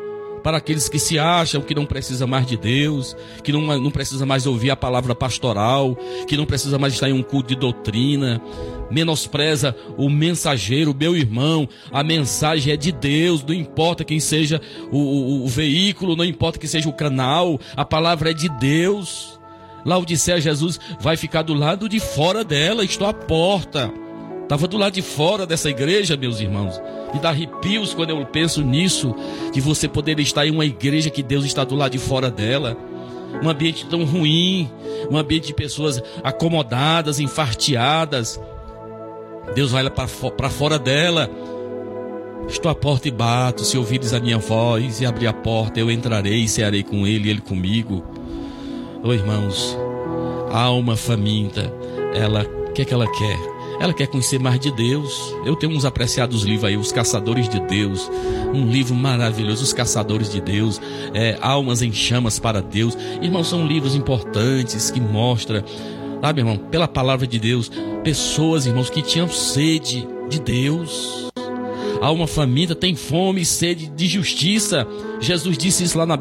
para 0.44 0.58
aqueles 0.58 0.90
que 0.90 0.98
se 0.98 1.18
acham 1.18 1.62
que 1.62 1.74
não 1.74 1.86
precisa 1.86 2.26
mais 2.26 2.46
de 2.46 2.54
Deus, 2.54 3.16
que 3.42 3.50
não, 3.50 3.62
não 3.80 3.90
precisa 3.90 4.26
mais 4.26 4.46
ouvir 4.46 4.70
a 4.70 4.76
palavra 4.76 5.14
pastoral, 5.14 5.96
que 6.28 6.36
não 6.36 6.44
precisa 6.44 6.78
mais 6.78 6.92
estar 6.92 7.08
em 7.08 7.14
um 7.14 7.22
culto 7.22 7.48
de 7.48 7.56
doutrina, 7.56 8.42
menospreza 8.90 9.74
o 9.96 10.10
mensageiro, 10.10 10.94
meu 10.94 11.16
irmão, 11.16 11.66
a 11.90 12.04
mensagem 12.04 12.74
é 12.74 12.76
de 12.76 12.92
Deus, 12.92 13.42
não 13.42 13.54
importa 13.54 14.04
quem 14.04 14.20
seja 14.20 14.60
o, 14.92 14.98
o, 14.98 15.44
o 15.44 15.48
veículo, 15.48 16.14
não 16.14 16.24
importa 16.24 16.58
que 16.58 16.68
seja 16.68 16.90
o 16.90 16.92
canal, 16.92 17.58
a 17.74 17.84
palavra 17.84 18.30
é 18.30 18.34
de 18.34 18.50
Deus. 18.60 19.40
Lá 19.82 19.96
o 19.98 20.04
disser 20.04 20.40
Jesus 20.40 20.78
vai 21.00 21.16
ficar 21.16 21.42
do 21.42 21.54
lado 21.54 21.88
de 21.88 22.00
fora 22.00 22.44
dela, 22.44 22.84
estou 22.84 23.06
à 23.06 23.14
porta. 23.14 24.03
Estava 24.44 24.68
do 24.68 24.76
lado 24.76 24.92
de 24.92 25.02
fora 25.02 25.46
dessa 25.46 25.70
igreja, 25.70 26.16
meus 26.18 26.38
irmãos. 26.38 26.80
Me 27.12 27.18
dá 27.18 27.30
arrepios 27.30 27.94
quando 27.94 28.10
eu 28.10 28.26
penso 28.26 28.62
nisso, 28.62 29.14
de 29.52 29.60
você 29.60 29.88
poder 29.88 30.20
estar 30.20 30.46
em 30.46 30.50
uma 30.50 30.66
igreja 30.66 31.08
que 31.08 31.22
Deus 31.22 31.46
está 31.46 31.64
do 31.64 31.74
lado 31.74 31.92
de 31.92 31.98
fora 31.98 32.30
dela. 32.30 32.76
Um 33.42 33.48
ambiente 33.48 33.86
tão 33.86 34.04
ruim, 34.04 34.70
um 35.10 35.16
ambiente 35.16 35.46
de 35.46 35.54
pessoas 35.54 36.00
acomodadas, 36.22 37.18
enfarteadas. 37.18 38.38
Deus 39.54 39.70
vai 39.72 39.88
para 39.90 40.50
fora 40.50 40.78
dela. 40.78 41.28
Estou 42.46 42.70
à 42.70 42.74
porta 42.74 43.08
e 43.08 43.10
bato. 43.10 43.64
Se 43.64 43.78
ouvires 43.78 44.12
a 44.12 44.20
minha 44.20 44.38
voz 44.38 45.00
e 45.00 45.06
abrir 45.06 45.26
a 45.26 45.32
porta, 45.32 45.80
eu 45.80 45.90
entrarei 45.90 46.40
e 46.40 46.48
cearei 46.48 46.82
com 46.82 47.06
ele 47.06 47.28
e 47.28 47.30
ele 47.30 47.40
comigo. 47.40 48.04
Oh, 49.02 49.12
irmãos, 49.12 49.76
a 50.52 50.60
alma 50.60 50.96
faminta, 50.96 51.72
ela, 52.14 52.42
o 52.42 52.72
que 52.72 52.82
é 52.82 52.84
que 52.84 52.92
ela 52.92 53.10
quer? 53.10 53.53
Ela 53.80 53.92
quer 53.92 54.06
conhecer 54.06 54.38
mais 54.38 54.58
de 54.60 54.70
Deus. 54.70 55.34
Eu 55.44 55.56
tenho 55.56 55.76
uns 55.76 55.84
apreciados 55.84 56.42
livros 56.42 56.64
aí, 56.64 56.76
Os 56.76 56.92
Caçadores 56.92 57.48
de 57.48 57.60
Deus. 57.60 58.10
Um 58.52 58.66
livro 58.66 58.94
maravilhoso, 58.94 59.62
Os 59.62 59.72
Caçadores 59.72 60.30
de 60.30 60.40
Deus. 60.40 60.80
É, 61.12 61.36
Almas 61.40 61.82
em 61.82 61.92
Chamas 61.92 62.38
para 62.38 62.62
Deus. 62.62 62.96
Irmãos, 63.20 63.48
são 63.48 63.66
livros 63.66 63.94
importantes 63.94 64.90
que 64.90 65.00
mostram, 65.00 65.62
sabe, 66.20 66.40
irmão, 66.40 66.56
pela 66.56 66.88
palavra 66.88 67.26
de 67.26 67.38
Deus, 67.38 67.70
pessoas, 68.02 68.66
irmãos, 68.66 68.90
que 68.90 69.02
tinham 69.02 69.28
sede 69.28 70.06
de 70.28 70.40
Deus. 70.40 71.33
A 72.00 72.06
alma 72.06 72.26
faminta 72.26 72.74
tem 72.74 72.94
fome 72.94 73.42
e 73.42 73.44
sede 73.44 73.88
de 73.88 74.06
justiça. 74.06 74.86
Jesus 75.20 75.56
disse 75.56 75.84
isso 75.84 75.98
lá 75.98 76.04
na, 76.04 76.18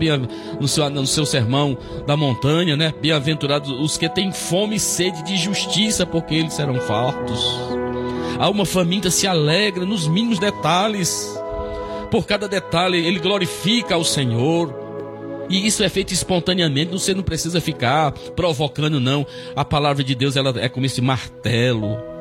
no, 0.60 0.68
seu, 0.68 0.90
no 0.90 1.08
seu 1.08 1.26
sermão 1.26 1.78
da 2.06 2.16
montanha, 2.16 2.76
né? 2.76 2.94
Bem-aventurados 3.02 3.70
os 3.70 3.98
que 3.98 4.08
têm 4.08 4.32
fome 4.32 4.76
e 4.76 4.80
sede 4.80 5.24
de 5.24 5.38
justiça, 5.38 6.06
porque 6.06 6.36
eles 6.36 6.54
serão 6.54 6.76
fartos. 6.76 7.60
A 8.40 8.46
alma 8.46 8.66
faminta 8.66 9.10
se 9.10 9.28
alegra 9.28 9.86
nos 9.86 10.08
mínimos 10.08 10.40
detalhes. 10.40 11.40
Por 12.10 12.26
cada 12.26 12.48
detalhe, 12.48 12.98
ele 12.98 13.20
glorifica 13.20 13.96
ao 13.96 14.04
Senhor. 14.04 14.84
E 15.50 15.68
isso 15.68 15.84
é 15.84 15.90
feito 15.90 16.14
espontaneamente, 16.14 16.92
você 16.92 17.14
não 17.14 17.24
precisa 17.24 17.60
ficar 17.60 18.12
provocando, 18.36 19.00
não. 19.00 19.26
A 19.56 19.66
palavra 19.66 20.04
de 20.04 20.16
Deus 20.16 20.36
ela 20.36 20.54
é 20.58 20.70
como 20.70 20.86
esse 20.86 21.02
martelo. 21.02 22.13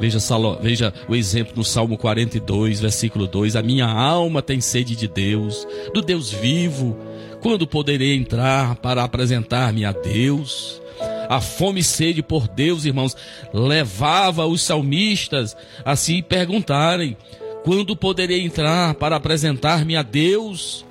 Veja, 0.00 0.18
veja 0.60 0.92
o 1.08 1.14
exemplo 1.14 1.54
no 1.56 1.64
Salmo 1.64 1.96
42, 1.96 2.80
versículo 2.80 3.26
2: 3.26 3.56
A 3.56 3.62
minha 3.62 3.86
alma 3.86 4.42
tem 4.42 4.60
sede 4.60 4.96
de 4.96 5.08
Deus, 5.08 5.66
do 5.92 6.02
Deus 6.02 6.30
vivo. 6.30 6.96
Quando 7.40 7.66
poderei 7.66 8.14
entrar 8.16 8.76
para 8.76 9.04
apresentar-me 9.04 9.84
a 9.84 9.92
Deus? 9.92 10.80
A 11.28 11.40
fome 11.40 11.80
e 11.80 11.84
sede 11.84 12.22
por 12.22 12.48
Deus, 12.48 12.84
irmãos, 12.84 13.16
levava 13.52 14.46
os 14.46 14.62
salmistas 14.62 15.56
a 15.84 15.96
se 15.96 16.22
perguntarem: 16.22 17.16
quando 17.64 17.96
poderei 17.96 18.42
entrar 18.42 18.94
para 18.94 19.16
apresentar-me 19.16 19.96
a 19.96 20.02
Deus? 20.02 20.84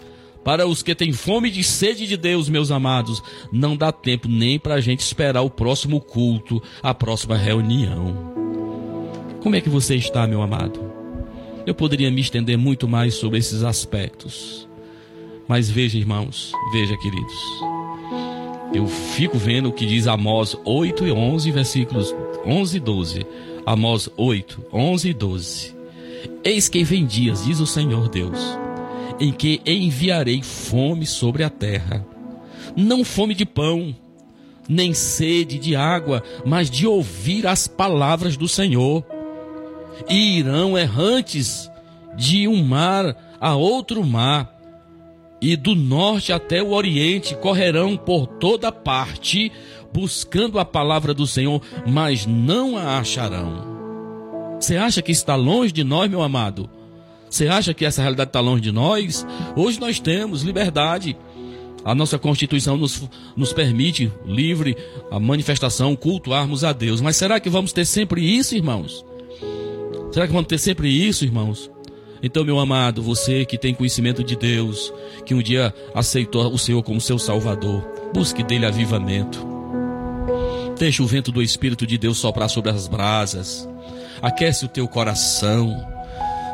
Para 0.43 0.68
os 0.68 0.84
que 0.84 0.93
têm 0.93 1.14
fome 1.14 1.49
de 1.49 1.64
sede 1.64 2.06
de 2.06 2.18
Deus, 2.18 2.49
meus 2.49 2.70
amados, 2.70 3.24
não 3.49 3.78
dá 3.78 3.93
tempo 3.93 4.28
nem 4.28 4.60
para 4.60 4.74
a 4.74 4.82
gente 4.82 4.99
esperar 4.99 5.41
o 5.41 5.49
próximo 5.49 6.01
culto, 6.01 6.62
a 6.82 6.93
próxima 6.93 7.38
reunião. 7.38 8.33
Como 9.44 9.56
é 9.56 9.62
que 9.62 9.70
você 9.70 9.96
está, 9.96 10.26
meu 10.26 10.41
amado? 10.41 10.80
Eu 11.68 11.76
poderia 11.76 12.10
me 12.10 12.22
estender 12.22 12.58
muito 12.58 12.88
mais 12.88 13.14
sobre 13.14 13.38
esses 13.38 13.62
aspectos. 13.64 14.68
Mas 15.48 15.70
veja, 15.70 15.98
irmãos, 15.98 16.52
veja, 16.72 16.98
queridos. 16.98 17.34
Eu 18.74 18.88
fico 18.88 19.38
vendo 19.38 19.70
o 19.70 19.74
que 19.74 19.86
diz 19.86 20.08
Amós 20.08 20.58
8 20.66 21.06
e 21.06 21.12
11, 21.12 21.52
versículos 21.52 22.16
11 22.46 22.78
e 22.78 22.80
12. 22.80 23.26
Amós 23.66 24.10
8, 24.18 24.66
11 24.74 25.10
e 25.10 25.14
12. 25.14 25.76
Eis 26.44 26.68
que 26.68 26.84
vem 26.84 27.06
dias, 27.06 27.46
diz 27.46 27.60
o 27.60 27.68
Senhor 27.68 28.10
Deus 28.10 28.39
em 29.20 29.32
que 29.32 29.62
enviarei 29.66 30.41
fome 30.41 31.06
sobre 31.06 31.44
a 31.44 31.50
terra. 31.50 32.06
Não 32.76 33.04
fome 33.04 33.34
de 33.34 33.46
pão, 33.46 33.96
nem 34.68 34.94
sede 34.94 35.58
de 35.60 35.76
água, 35.76 36.24
mas 36.46 36.70
de 36.70 36.88
ouvir 36.88 37.46
as 37.48 37.68
palavras 37.68 38.36
do 38.36 38.48
Senhor. 38.48 39.06
E 40.10 40.39
irão 40.39 40.78
errantes 40.78 41.70
de 42.16 42.48
um 42.48 42.64
mar 42.64 43.16
a 43.39 43.56
outro 43.56 44.04
mar, 44.04 44.54
e 45.41 45.58
do 45.58 45.76
norte 45.76 46.32
até 46.32 46.64
o 46.64 46.72
oriente 46.72 47.36
correrão 47.36 47.98
por 47.98 48.26
toda 48.26 48.72
parte, 48.72 49.52
buscando 49.91 50.58
a 50.58 50.64
palavra 50.64 51.14
do 51.14 51.28
Senhor, 51.28 51.62
mas 51.86 52.26
não 52.26 52.78
a 52.78 52.98
acharão. 53.00 53.74
Você 54.58 54.78
acha 54.78 55.02
que 55.02 55.12
está 55.12 55.36
longe 55.36 55.74
de 55.74 55.84
nós, 55.84 56.10
meu 56.10 56.22
amado? 56.22 56.70
Você 57.30 57.50
acha 57.50 57.74
que 57.74 57.84
essa 57.84 58.02
realidade 58.02 58.30
está 58.30 58.39
longe 58.39 58.62
de 58.62 58.72
nós? 58.72 59.28
Hoje 59.54 59.82
nós 59.82 60.00
temos 60.00 60.44
liberdade. 60.44 61.18
A 61.84 61.94
nossa 61.94 62.18
Constituição 62.18 62.78
nos, 62.78 63.04
nos 63.36 63.52
permite 63.52 64.10
livre 64.26 64.78
a 65.12 65.20
manifestação, 65.20 65.94
cultuarmos 65.94 66.64
a 66.64 66.72
Deus. 66.72 67.02
Mas 67.02 67.18
será 67.18 67.41
que 67.41 67.50
vamos 67.50 67.74
ter 67.74 67.84
sempre 67.84 68.22
isso, 68.22 68.56
irmãos? 68.56 69.04
Será 70.14 70.28
que 70.28 70.32
vamos 70.32 70.47
ter 70.47 70.59
sempre 70.59 70.88
isso, 70.89 71.26
irmãos? 71.26 71.72
Então, 72.22 72.45
meu 72.45 72.59
amado, 72.59 73.01
você 73.01 73.45
que 73.45 73.57
tem 73.57 73.74
conhecimento 73.74 74.24
de 74.24 74.36
Deus, 74.36 74.93
que 75.26 75.34
um 75.34 75.41
dia 75.41 75.74
aceitou 75.91 76.53
o 76.53 76.59
Senhor 76.59 76.84
como 76.84 77.01
seu 77.01 77.18
Salvador, 77.18 77.84
busque 78.14 78.43
dele 78.43 78.68
avivamento. 78.68 79.43
Deixe 80.78 81.01
o 81.01 81.07
vento 81.07 81.32
do 81.32 81.41
Espírito 81.41 81.88
de 81.88 81.97
Deus 81.97 82.20
soprar 82.20 82.47
sobre 82.47 82.70
as 82.70 82.88
brasas. 82.88 83.68
Aquece 84.22 84.66
o 84.66 84.68
teu 84.68 84.88
coração. 84.88 85.76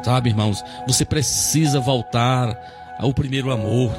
Sabe, 0.05 0.29
irmãos, 0.29 0.63
você 0.87 1.03
precisa 1.03 1.81
voltar 1.81 2.57
ao 2.97 3.13
primeiro 3.13 3.51
amor. 3.51 3.91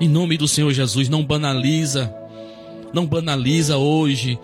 Em 0.00 0.08
nome 0.08 0.38
do 0.38 0.48
Senhor 0.48 0.72
Jesus, 0.72 1.10
não 1.10 1.22
banaliza. 1.22 2.10
Não 2.92 3.06
banaliza 3.06 3.76
hoje 3.76 4.38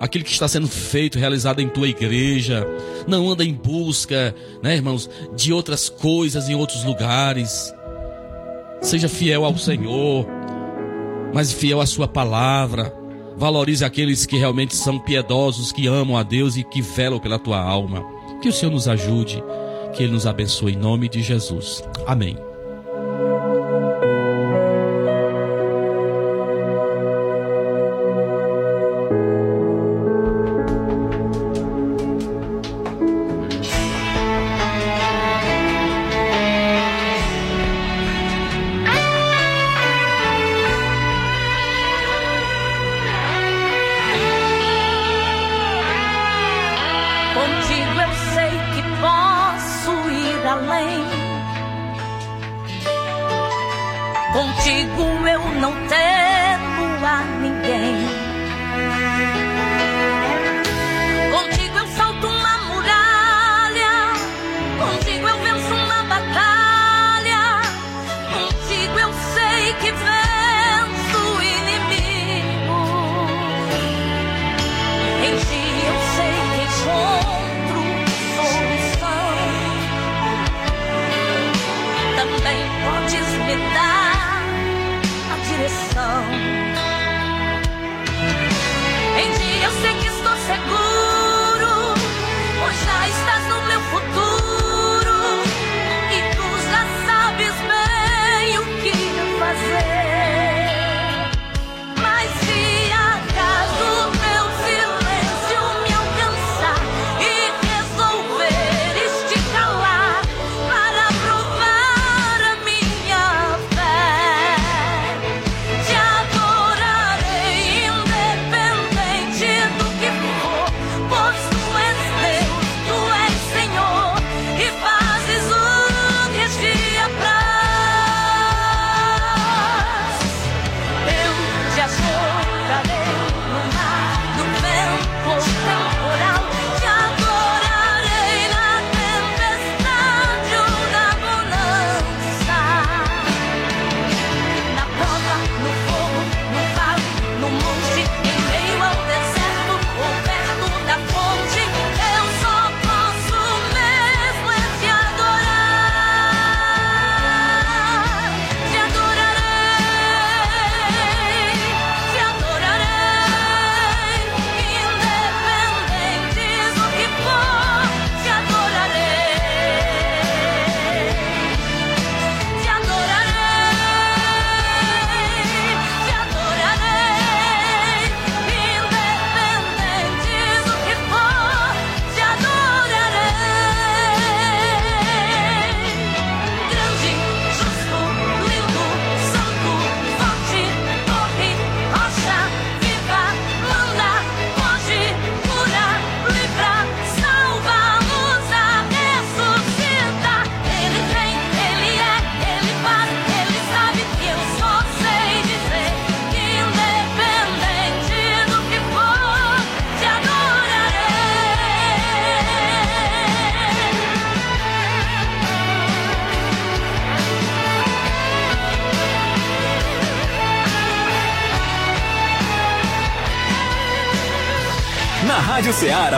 aquilo 0.00 0.24
que 0.24 0.32
está 0.32 0.48
sendo 0.48 0.68
feito, 0.68 1.18
realizado 1.18 1.60
em 1.60 1.68
tua 1.68 1.88
igreja. 1.88 2.66
Não 3.06 3.30
anda 3.30 3.44
em 3.44 3.54
busca, 3.54 4.34
né, 4.62 4.74
irmãos, 4.74 5.08
de 5.36 5.52
outras 5.52 5.88
coisas 5.88 6.48
em 6.48 6.54
outros 6.54 6.84
lugares. 6.84 7.74
Seja 8.80 9.08
fiel 9.08 9.44
ao 9.44 9.56
Senhor, 9.56 10.26
mas 11.32 11.52
fiel 11.52 11.80
à 11.80 11.86
Sua 11.86 12.08
palavra. 12.08 12.94
Valorize 13.36 13.84
aqueles 13.84 14.26
que 14.26 14.36
realmente 14.36 14.74
são 14.74 14.98
piedosos, 14.98 15.70
que 15.70 15.86
amam 15.86 16.16
a 16.16 16.24
Deus 16.24 16.56
e 16.56 16.64
que 16.64 16.82
velam 16.82 17.20
pela 17.20 17.38
tua 17.38 17.60
alma. 17.60 18.04
Que 18.42 18.48
o 18.48 18.52
Senhor 18.52 18.72
nos 18.72 18.88
ajude, 18.88 19.42
que 19.94 20.02
Ele 20.02 20.12
nos 20.12 20.26
abençoe 20.26 20.72
em 20.72 20.76
nome 20.76 21.08
de 21.08 21.22
Jesus. 21.22 21.82
Amém. 22.06 22.47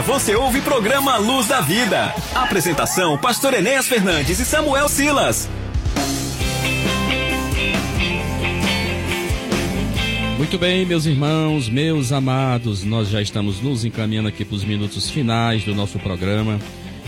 Ceará 0.00 0.02
você 0.02 0.34
ouve 0.34 0.60
programa 0.60 1.16
Luz 1.18 1.46
da 1.46 1.60
Vida. 1.60 2.14
Apresentação: 2.34 3.18
Pastor 3.18 3.54
Enéas 3.54 3.86
Fernandes 3.86 4.38
e 4.38 4.44
Samuel 4.44 4.88
Silas. 4.88 5.48
Muito 10.36 10.58
bem, 10.58 10.86
meus 10.86 11.06
irmãos, 11.06 11.68
meus 11.68 12.12
amados, 12.12 12.82
nós 12.82 13.08
já 13.08 13.20
estamos 13.20 13.60
nos 13.60 13.84
encaminhando 13.84 14.28
aqui 14.28 14.44
para 14.44 14.56
os 14.56 14.64
minutos 14.64 15.10
finais 15.10 15.64
do 15.64 15.74
nosso 15.74 15.98
programa. 15.98 16.58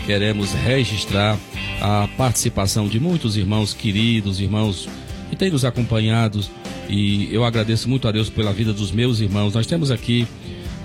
Queremos 0.05 0.53
registrar 0.53 1.37
a 1.81 2.07
participação 2.15 2.87
de 2.87 2.99
muitos 2.99 3.35
irmãos 3.37 3.73
queridos, 3.73 4.39
irmãos 4.39 4.87
que 5.29 5.35
têm 5.35 5.49
nos 5.49 5.65
acompanhado 5.65 6.41
e 6.89 7.33
eu 7.33 7.43
agradeço 7.43 7.89
muito 7.89 8.07
a 8.07 8.11
Deus 8.11 8.29
pela 8.29 8.53
vida 8.53 8.71
dos 8.71 8.91
meus 8.91 9.19
irmãos. 9.19 9.53
Nós 9.53 9.65
temos 9.65 9.89
aqui 9.89 10.27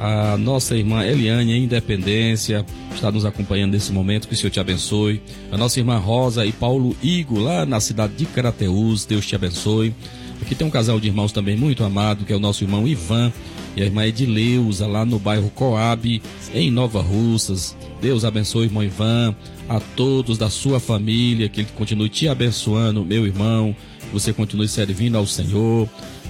a 0.01 0.37
nossa 0.37 0.77
irmã 0.77 1.05
Eliane 1.05 1.59
Independência, 1.59 2.65
está 2.95 3.11
nos 3.11 3.25
acompanhando 3.25 3.73
nesse 3.73 3.93
momento, 3.93 4.29
que 4.29 4.35
o 4.35 4.37
Senhor 4.37 4.51
te 4.51 4.61
abençoe. 4.61 5.21
A 5.51 5.57
nossa 5.57 5.79
irmã 5.79 5.99
Rosa 5.99 6.47
e 6.47 6.53
Paulo 6.53 6.97
Igo, 7.03 7.39
lá 7.39 7.67
na 7.67 7.81
cidade 7.81 8.15
de 8.15 8.27
Carateús, 8.27 9.05
Deus 9.05 9.27
te 9.27 9.35
abençoe. 9.35 9.95
Aqui 10.41 10.55
tem 10.55 10.67
um 10.67 10.71
casal 10.71 11.01
de 11.01 11.09
irmãos 11.09 11.33
também 11.33 11.57
muito 11.57 11.83
amado, 11.83 12.25
que 12.25 12.33
é 12.33 12.37
o 12.37 12.41
nosso 12.41 12.63
irmão 12.63 12.87
Ivan 12.87 13.33
e 13.77 13.83
a 13.83 13.85
irmã 13.85 14.07
Edileuza, 14.07 14.87
lá 14.87 15.05
no 15.05 15.19
bairro 15.19 15.51
Coab, 15.51 16.23
em 16.55 16.71
Nova 16.71 17.03
Russas. 17.03 17.77
Deus 18.01 18.25
abençoe, 18.25 18.67
irmão 18.67 18.85
Ivan, 18.85 19.35
a 19.69 19.81
todos 19.81 20.39
da 20.39 20.49
sua 20.49 20.79
família, 20.79 21.49
que 21.49 21.61
ele 21.61 21.69
continue 21.77 22.09
te 22.09 22.29
abençoando, 22.29 23.05
meu 23.05 23.27
irmão, 23.27 23.75
você 24.13 24.33
continue 24.33 24.69
servindo 24.69 25.17
ao 25.17 25.27
Senhor. 25.27 25.89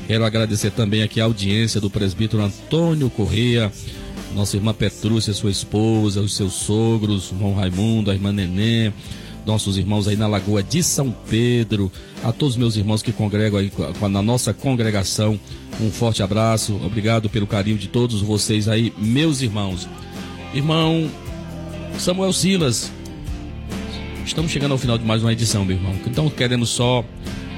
Quero 0.09 0.25
agradecer 0.25 0.71
também 0.71 1.03
aqui 1.03 1.21
a 1.21 1.25
audiência 1.25 1.83
do 1.83 1.91
presbítero 1.91 2.43
Antônio 2.43 3.11
Correia, 3.11 3.71
nossa 4.35 4.57
irmã 4.57 4.73
Petrúcia, 4.73 5.35
sua 5.35 5.51
esposa, 5.51 6.23
os 6.23 6.35
seus 6.35 6.55
sogros, 6.55 7.31
o 7.31 7.35
irmão 7.35 7.53
Raimundo, 7.53 8.11
a 8.11 8.15
irmã 8.15 8.33
Nenê, 8.33 8.91
nossos 9.45 9.77
irmãos 9.77 10.09
aí 10.09 10.17
na 10.17 10.27
Lagoa 10.27 10.63
de 10.63 10.83
São 10.83 11.15
Pedro, 11.29 11.93
a 12.25 12.33
todos 12.33 12.57
meus 12.57 12.75
irmãos 12.75 13.03
que 13.03 13.13
congregam 13.13 13.59
aí 13.61 13.71
na 14.11 14.23
nossa 14.23 14.55
congregação, 14.55 15.39
um 15.79 15.91
forte 15.91 16.23
abraço, 16.23 16.81
obrigado 16.83 17.29
pelo 17.29 17.47
carinho 17.47 17.77
de 17.77 17.89
todos 17.89 18.23
vocês 18.23 18.67
aí, 18.67 18.91
meus 18.97 19.43
irmãos. 19.43 19.87
Irmão 20.55 21.11
Samuel 21.99 22.33
Silas, 22.33 22.91
estamos 24.25 24.51
chegando 24.51 24.73
ao 24.73 24.79
final 24.79 24.97
de 24.97 25.05
mais 25.05 25.21
uma 25.21 25.35
edição, 25.35 25.67
meu 25.67 25.77
irmão. 25.77 25.95
Então 26.07 26.31
queremos 26.31 26.71
só 26.71 27.05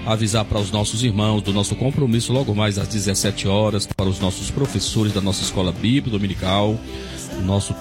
avisar 0.07 0.45
para 0.45 0.59
os 0.59 0.71
nossos 0.71 1.03
irmãos 1.03 1.43
do 1.43 1.53
nosso 1.53 1.77
compromisso 1.77 2.33
logo 2.33 2.55
mais 2.55 2.79
às 2.79 2.89
17 2.89 3.47
horas 3.49 3.87
para 3.87 4.09
os 4.09 4.19
nossos 4.19 4.51
professores 4.51 5.13
da 5.13 5.21
nossa 5.21 5.43
escola 5.43 5.73
bíblica 5.73 6.11
dominical 6.11 6.79
nosso 7.41 7.75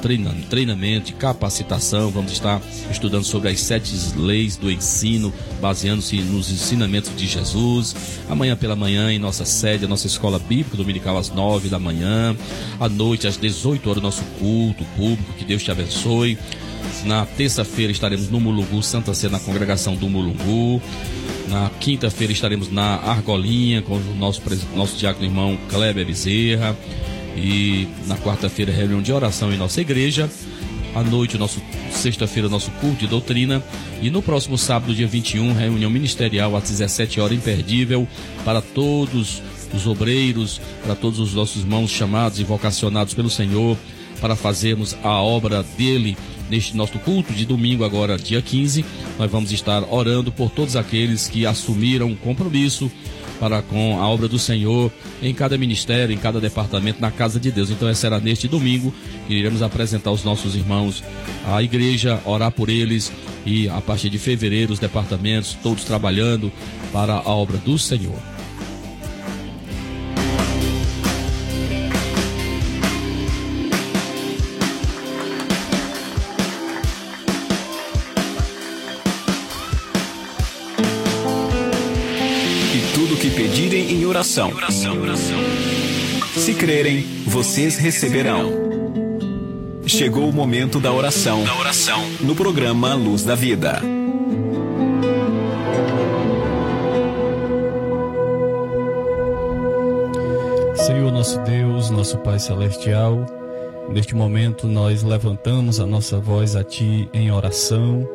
treinamento 0.49 1.11
e 1.11 1.13
capacitação. 1.13 2.09
Vamos 2.09 2.31
estar 2.31 2.61
estudando 2.89 3.23
sobre 3.23 3.49
as 3.49 3.59
sete 3.59 3.93
leis 4.15 4.55
do 4.57 4.71
ensino, 4.71 5.33
baseando-se 5.61 6.17
nos 6.21 6.51
ensinamentos 6.51 7.15
de 7.15 7.27
Jesus. 7.27 7.95
Amanhã 8.29 8.55
pela 8.55 8.75
manhã, 8.75 9.11
em 9.11 9.19
nossa 9.19 9.45
sede, 9.45 9.85
a 9.85 9.87
nossa 9.87 10.07
escola 10.07 10.39
bíblica 10.39 10.77
dominical, 10.77 11.17
às 11.17 11.29
nove 11.29 11.69
da 11.69 11.79
manhã. 11.79 12.35
À 12.79 12.87
noite, 12.87 13.27
às 13.27 13.37
18 13.37 13.89
horas, 13.89 14.03
nosso 14.03 14.23
culto 14.39 14.83
público. 14.95 15.33
Que 15.37 15.45
Deus 15.45 15.63
te 15.63 15.71
abençoe. 15.71 16.37
Na 17.05 17.25
terça-feira 17.25 17.91
estaremos 17.91 18.29
no 18.29 18.39
Mulungu, 18.39 18.81
Santa 18.81 19.13
Ceia, 19.13 19.31
na 19.31 19.39
congregação 19.39 19.95
do 19.95 20.09
Mulungu. 20.09 20.81
Na 21.49 21.67
quinta-feira 21.79 22.31
estaremos 22.31 22.71
na 22.71 22.97
Argolinha 22.97 23.81
com 23.81 23.95
o 23.95 24.15
nosso, 24.15 24.39
nosso 24.75 24.95
diácono 24.95 25.25
irmão 25.25 25.57
Kleber 25.67 26.05
Bezerra. 26.05 26.77
E 27.35 27.87
na 28.05 28.15
quarta-feira, 28.17 28.71
reunião 28.71 29.01
de 29.01 29.11
oração 29.11 29.51
em 29.51 29.57
nossa 29.57 29.81
igreja. 29.81 30.29
À 30.93 31.01
noite, 31.03 31.39
nosso 31.39 31.59
sexta-feira, 31.91 32.47
nosso 32.47 32.69
culto 32.71 32.97
de 32.97 33.07
doutrina. 33.07 33.63
E 33.99 34.11
no 34.11 34.21
próximo 34.21 34.59
sábado, 34.59 34.93
dia 34.93 35.07
21, 35.07 35.53
reunião 35.53 35.89
ministerial 35.89 36.55
às 36.55 36.69
17 36.69 37.19
horas, 37.19 37.37
imperdível 37.37 38.07
para 38.45 38.61
todos 38.61 39.41
os 39.73 39.87
obreiros, 39.87 40.61
para 40.83 40.95
todos 40.95 41.19
os 41.19 41.33
nossos 41.33 41.63
irmãos 41.63 41.89
chamados 41.89 42.39
e 42.39 42.43
vocacionados 42.43 43.15
pelo 43.15 43.29
Senhor, 43.29 43.75
para 44.21 44.35
fazermos 44.35 44.95
a 45.03 45.21
obra 45.21 45.63
dele 45.77 46.15
neste 46.49 46.75
nosso 46.75 46.97
culto 46.99 47.33
de 47.33 47.45
domingo, 47.45 47.83
agora 47.83 48.17
dia 48.17 48.41
15. 48.41 48.83
Nós 49.17 49.31
vamos 49.31 49.51
estar 49.51 49.83
orando 49.89 50.31
por 50.31 50.49
todos 50.49 50.75
aqueles 50.75 51.27
que 51.27 51.45
assumiram 51.45 52.15
compromisso 52.15 52.91
para 53.39 53.61
com 53.61 53.99
a 54.01 54.07
obra 54.07 54.27
do 54.27 54.37
Senhor 54.37 54.91
em 55.21 55.33
cada 55.33 55.57
ministério, 55.57 56.13
em 56.13 56.17
cada 56.17 56.41
departamento, 56.41 56.99
na 56.99 57.09
casa 57.09 57.39
de 57.39 57.51
Deus. 57.51 57.69
Então, 57.69 57.93
será 57.93 58.19
neste 58.19 58.47
domingo 58.47 58.93
que 59.27 59.33
iremos 59.33 59.61
apresentar 59.61 60.11
os 60.11 60.23
nossos 60.23 60.55
irmãos 60.55 61.03
à 61.47 61.63
igreja, 61.63 62.21
orar 62.25 62.51
por 62.51 62.69
eles 62.69 63.11
e 63.45 63.69
a 63.69 63.79
partir 63.79 64.09
de 64.09 64.19
fevereiro 64.19 64.73
os 64.73 64.79
departamentos 64.79 65.57
todos 65.63 65.85
trabalhando 65.85 66.51
para 66.91 67.13
a 67.13 67.29
obra 67.29 67.57
do 67.57 67.79
Senhor. 67.79 68.38
Oração. 84.37 84.93
Se 86.35 86.53
crerem, 86.53 87.01
vocês 87.25 87.77
receberão. 87.77 88.69
Chegou 89.87 90.29
o 90.29 90.31
momento 90.31 90.79
da 90.79 90.93
oração. 90.93 91.43
Da 91.43 91.55
oração 91.55 91.99
no 92.21 92.35
programa 92.35 92.93
Luz 92.93 93.23
da 93.23 93.33
Vida. 93.33 93.81
Senhor 100.75 101.11
nosso 101.11 101.39
Deus, 101.39 101.89
nosso 101.89 102.19
Pai 102.19 102.37
celestial, 102.37 103.25
neste 103.89 104.13
momento 104.13 104.67
nós 104.67 105.01
levantamos 105.01 105.79
a 105.79 105.87
nossa 105.87 106.19
voz 106.19 106.55
a 106.55 106.63
ti 106.63 107.09
em 107.11 107.31
oração 107.31 108.07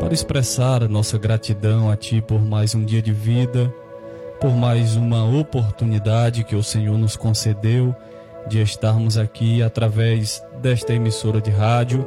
para 0.00 0.12
expressar 0.12 0.82
a 0.82 0.88
nossa 0.88 1.16
gratidão 1.16 1.88
a 1.88 1.96
ti 1.96 2.20
por 2.20 2.44
mais 2.44 2.74
um 2.74 2.84
dia 2.84 3.00
de 3.00 3.12
vida 3.12 3.72
por 4.44 4.54
mais 4.54 4.94
uma 4.94 5.24
oportunidade 5.24 6.44
que 6.44 6.54
o 6.54 6.62
Senhor 6.62 6.98
nos 6.98 7.16
concedeu 7.16 7.96
de 8.46 8.60
estarmos 8.60 9.16
aqui 9.16 9.62
através 9.62 10.42
desta 10.60 10.92
emissora 10.92 11.40
de 11.40 11.50
rádio 11.50 12.06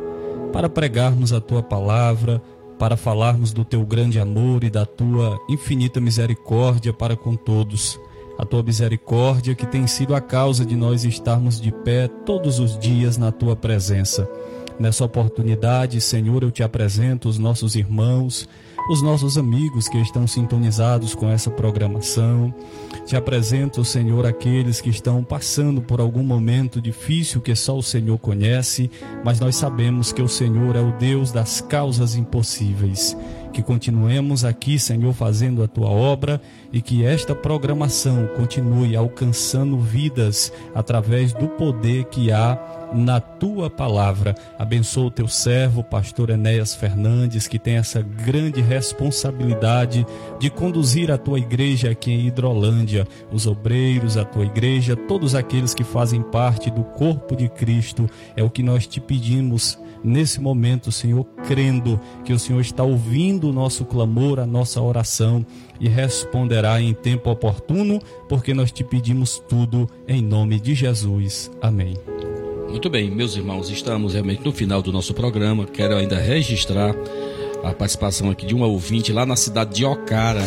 para 0.53 0.69
pregarmos 0.69 1.33
a 1.33 1.41
tua 1.41 1.63
palavra, 1.63 2.39
para 2.77 2.95
falarmos 2.95 3.51
do 3.53 3.65
teu 3.65 3.83
grande 3.83 4.19
amor 4.19 4.63
e 4.63 4.69
da 4.69 4.85
tua 4.85 5.35
infinita 5.49 5.99
misericórdia 5.99 6.93
para 6.93 7.15
com 7.15 7.35
todos. 7.35 7.99
A 8.37 8.45
tua 8.45 8.61
misericórdia 8.61 9.55
que 9.55 9.65
tem 9.65 9.87
sido 9.87 10.13
a 10.13 10.21
causa 10.21 10.63
de 10.63 10.75
nós 10.75 11.03
estarmos 11.03 11.59
de 11.59 11.71
pé 11.71 12.07
todos 12.07 12.59
os 12.59 12.77
dias 12.77 13.17
na 13.17 13.31
tua 13.31 13.55
presença. 13.55 14.29
Nessa 14.79 15.03
oportunidade, 15.03 15.99
Senhor, 15.99 16.43
eu 16.43 16.51
te 16.51 16.61
apresento 16.61 17.29
os 17.29 17.39
nossos 17.39 17.73
irmãos, 17.73 18.47
os 18.89 19.01
nossos 19.01 19.37
amigos 19.37 19.87
que 19.87 19.97
estão 19.97 20.25
sintonizados 20.25 21.13
com 21.13 21.29
essa 21.29 21.51
programação. 21.51 22.53
Te 23.05 23.15
apresento, 23.15 23.83
Senhor, 23.83 24.25
aqueles 24.25 24.79
que 24.79 24.89
estão 24.89 25.23
passando 25.23 25.81
por 25.81 25.99
algum 25.99 26.23
momento 26.23 26.81
difícil 26.81 27.41
que 27.41 27.55
só 27.55 27.77
o 27.77 27.83
Senhor 27.83 28.17
conhece, 28.17 28.89
mas 29.23 29.39
nós 29.39 29.55
sabemos 29.55 30.11
que 30.11 30.21
o 30.21 30.27
Senhor 30.27 30.75
é 30.75 30.81
o 30.81 30.91
Deus 30.97 31.31
das 31.31 31.61
causas 31.61 32.15
impossíveis 32.15 33.15
que 33.57 33.63
continuemos 33.63 34.45
aqui, 34.45 34.77
Senhor, 34.77 35.11
fazendo 35.13 35.63
a 35.63 35.67
tua 35.67 35.89
obra 35.89 36.39
e 36.71 36.81
que 36.81 37.05
esta 37.05 37.33
programação 37.33 38.27
continue 38.35 38.95
alcançando 38.95 39.79
vidas 39.79 40.51
através 40.73 41.33
do 41.33 41.47
poder 41.47 42.05
que 42.05 42.31
há 42.31 42.57
na 42.93 43.19
tua 43.19 43.69
palavra. 43.69 44.35
Abençoa 44.57 45.07
o 45.07 45.11
teu 45.11 45.27
servo, 45.27 45.83
pastor 45.83 46.29
Enéas 46.29 46.75
Fernandes, 46.75 47.47
que 47.47 47.59
tem 47.59 47.75
essa 47.75 48.01
grande 48.01 48.61
responsabilidade 48.61 50.05
de 50.39 50.49
conduzir 50.49 51.11
a 51.11 51.17
tua 51.17 51.39
igreja 51.39 51.91
aqui 51.91 52.11
em 52.11 52.27
Hidrolândia, 52.27 53.07
os 53.31 53.45
obreiros, 53.45 54.17
a 54.17 54.25
tua 54.25 54.45
igreja, 54.45 54.95
todos 54.95 55.35
aqueles 55.35 55.73
que 55.73 55.83
fazem 55.83 56.21
parte 56.21 56.69
do 56.69 56.83
corpo 56.83 57.35
de 57.35 57.49
Cristo. 57.49 58.09
É 58.35 58.43
o 58.43 58.49
que 58.49 58.63
nós 58.63 58.87
te 58.87 58.99
pedimos 58.99 59.77
nesse 60.03 60.39
momento, 60.39 60.91
Senhor, 60.91 61.25
crendo 61.47 61.99
que 62.23 62.33
o 62.33 62.39
Senhor 62.39 62.61
está 62.61 62.83
ouvindo 62.83 63.49
o 63.49 63.53
nosso 63.53 63.83
clamor, 63.85 64.39
a 64.39 64.45
nossa 64.45 64.81
oração 64.81 65.45
e 65.79 65.87
responderá 65.87 66.81
em 66.81 66.93
tempo 66.93 67.29
oportuno, 67.29 67.99
porque 68.27 68.53
nós 68.53 68.71
te 68.71 68.83
pedimos 68.83 69.41
tudo 69.47 69.89
em 70.07 70.21
nome 70.21 70.59
de 70.59 70.73
Jesus. 70.73 71.51
Amém. 71.61 71.95
Muito 72.69 72.89
bem, 72.89 73.09
meus 73.09 73.35
irmãos, 73.35 73.69
estamos 73.69 74.13
realmente 74.13 74.43
no 74.43 74.51
final 74.51 74.81
do 74.81 74.91
nosso 74.91 75.13
programa. 75.13 75.65
Quero 75.65 75.95
ainda 75.95 76.17
registrar 76.17 76.93
a 77.63 77.73
participação 77.73 78.29
aqui 78.29 78.45
de 78.45 78.53
uma 78.53 78.67
ouvinte 78.67 79.11
lá 79.11 79.25
na 79.25 79.35
cidade 79.35 79.75
de 79.75 79.85
Ocara. 79.85 80.41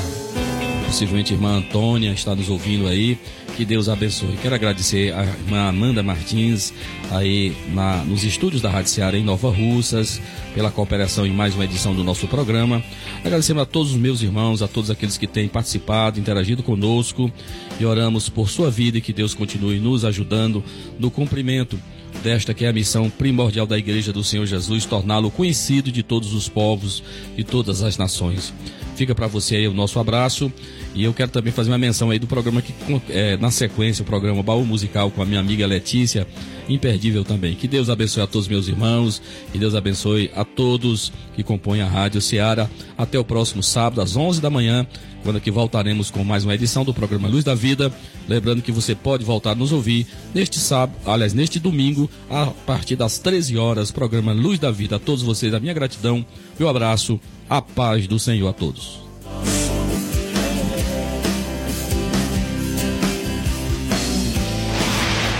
Possivelmente 0.91 1.32
irmã 1.32 1.59
Antônia 1.59 2.11
está 2.11 2.34
nos 2.34 2.49
ouvindo 2.49 2.88
aí. 2.88 3.16
Que 3.57 3.64
Deus 3.64 3.88
abençoe. 3.88 4.36
Quero 4.43 4.57
agradecer 4.57 5.14
a 5.14 5.22
irmã 5.22 5.68
Amanda 5.68 6.03
Martins, 6.03 6.72
aí 7.12 7.55
na, 7.72 7.99
nos 7.99 8.24
estúdios 8.24 8.61
da 8.61 8.70
Rádio 8.70 8.91
Ceará 8.91 9.16
em 9.16 9.22
Nova 9.22 9.51
Russas, 9.51 10.20
pela 10.53 10.68
cooperação 10.68 11.24
em 11.24 11.30
mais 11.30 11.55
uma 11.55 11.64
edição 11.64 11.95
do 11.95 12.03
nosso 12.03 12.26
programa. 12.26 12.82
Agradecemos 13.24 13.62
a 13.62 13.66
todos 13.66 13.93
os 13.93 13.99
meus 13.99 14.20
irmãos, 14.20 14.62
a 14.62 14.68
todos 14.68 14.91
aqueles 14.91 15.16
que 15.16 15.28
têm 15.28 15.47
participado, 15.47 16.18
interagido 16.18 16.61
conosco 16.61 17.30
e 17.78 17.84
oramos 17.84 18.28
por 18.28 18.49
sua 18.49 18.68
vida 18.68 18.99
e 18.99 19.01
que 19.01 19.12
Deus 19.12 19.32
continue 19.32 19.78
nos 19.78 20.05
ajudando 20.05 20.64
no 20.99 21.09
cumprimento 21.09 21.78
desta 22.24 22.53
que 22.53 22.64
é 22.64 22.68
a 22.68 22.72
missão 22.72 23.09
primordial 23.09 23.66
da 23.66 23.78
Igreja 23.78 24.12
do 24.12 24.24
Senhor 24.24 24.45
Jesus, 24.45 24.84
torná-lo 24.86 25.30
conhecido 25.30 25.93
de 25.93 26.03
todos 26.03 26.34
os 26.34 26.49
povos 26.49 27.01
e 27.36 27.45
todas 27.45 27.80
as 27.80 27.97
nações. 27.97 28.53
Fica 29.01 29.14
para 29.14 29.26
você 29.26 29.57
aí 29.57 29.66
o 29.66 29.72
nosso 29.72 29.98
abraço. 29.98 30.53
E 30.94 31.05
eu 31.05 31.14
quero 31.14 31.30
também 31.30 31.51
fazer 31.51 31.70
uma 31.70 31.78
menção 31.78 32.11
aí 32.11 32.18
do 32.18 32.26
programa 32.26 32.61
que 32.61 32.74
é, 33.09 33.34
na 33.38 33.51
sequência 33.51 34.03
o 34.03 34.05
programa 34.05 34.42
Baú 34.42 34.62
Musical 34.62 35.11
com 35.11 35.22
a 35.22 35.24
minha 35.24 35.40
amiga 35.40 35.66
Letícia, 35.66 36.26
imperdível 36.71 37.25
também. 37.25 37.55
Que 37.55 37.68
Deus 37.68 37.91
abençoe 37.91 38.23
a 38.23 38.27
todos 38.27 38.49
meus 38.49 38.68
irmãos, 38.68 39.21
que 39.53 39.59
Deus 39.59 39.75
abençoe 39.75 40.31
a 40.35 40.45
todos 40.45 41.12
que 41.35 41.43
compõem 41.43 41.83
a 41.83 41.89
Rádio 41.89 42.21
Ceará. 42.21 42.68
Até 42.97 43.18
o 43.18 43.25
próximo 43.25 43.62
sábado 43.62 44.01
às 44.01 44.16
11 44.16 44.41
da 44.41 44.51
manhã 44.51 44.87
quando 45.23 45.37
aqui 45.37 45.51
voltaremos 45.51 46.11
com 46.11 46.25
mais 46.25 46.45
uma 46.45 46.55
edição 46.55 46.85
do 46.85 46.95
programa 46.95 47.29
Luz 47.29 47.45
da 47.45 47.55
Vida. 47.55 47.93
Lembrando 48.29 48.62
que 48.62 48.73
você 48.73 48.95
pode 48.95 49.25
voltar 49.25 49.53
a 49.53 49.55
nos 49.55 49.73
ouvir 49.73 50.07
neste 50.35 50.59
sábado, 50.59 50.97
aliás, 51.05 51.35
neste 51.35 51.59
domingo, 51.59 52.09
a 52.29 52.47
partir 52.47 52.97
das 52.97 53.18
13 53.18 53.57
horas, 53.57 53.91
programa 53.91 54.33
Luz 54.33 54.59
da 54.59 54.71
Vida. 54.71 54.97
A 54.97 54.99
todos 54.99 55.23
vocês, 55.23 55.53
a 55.53 55.61
minha 55.61 55.75
gratidão, 55.75 56.25
meu 56.59 56.68
abraço, 56.68 57.21
a 57.49 57.61
paz 57.61 58.07
do 58.07 58.18
Senhor 58.18 58.49
a 58.49 58.53
todos. 58.53 59.10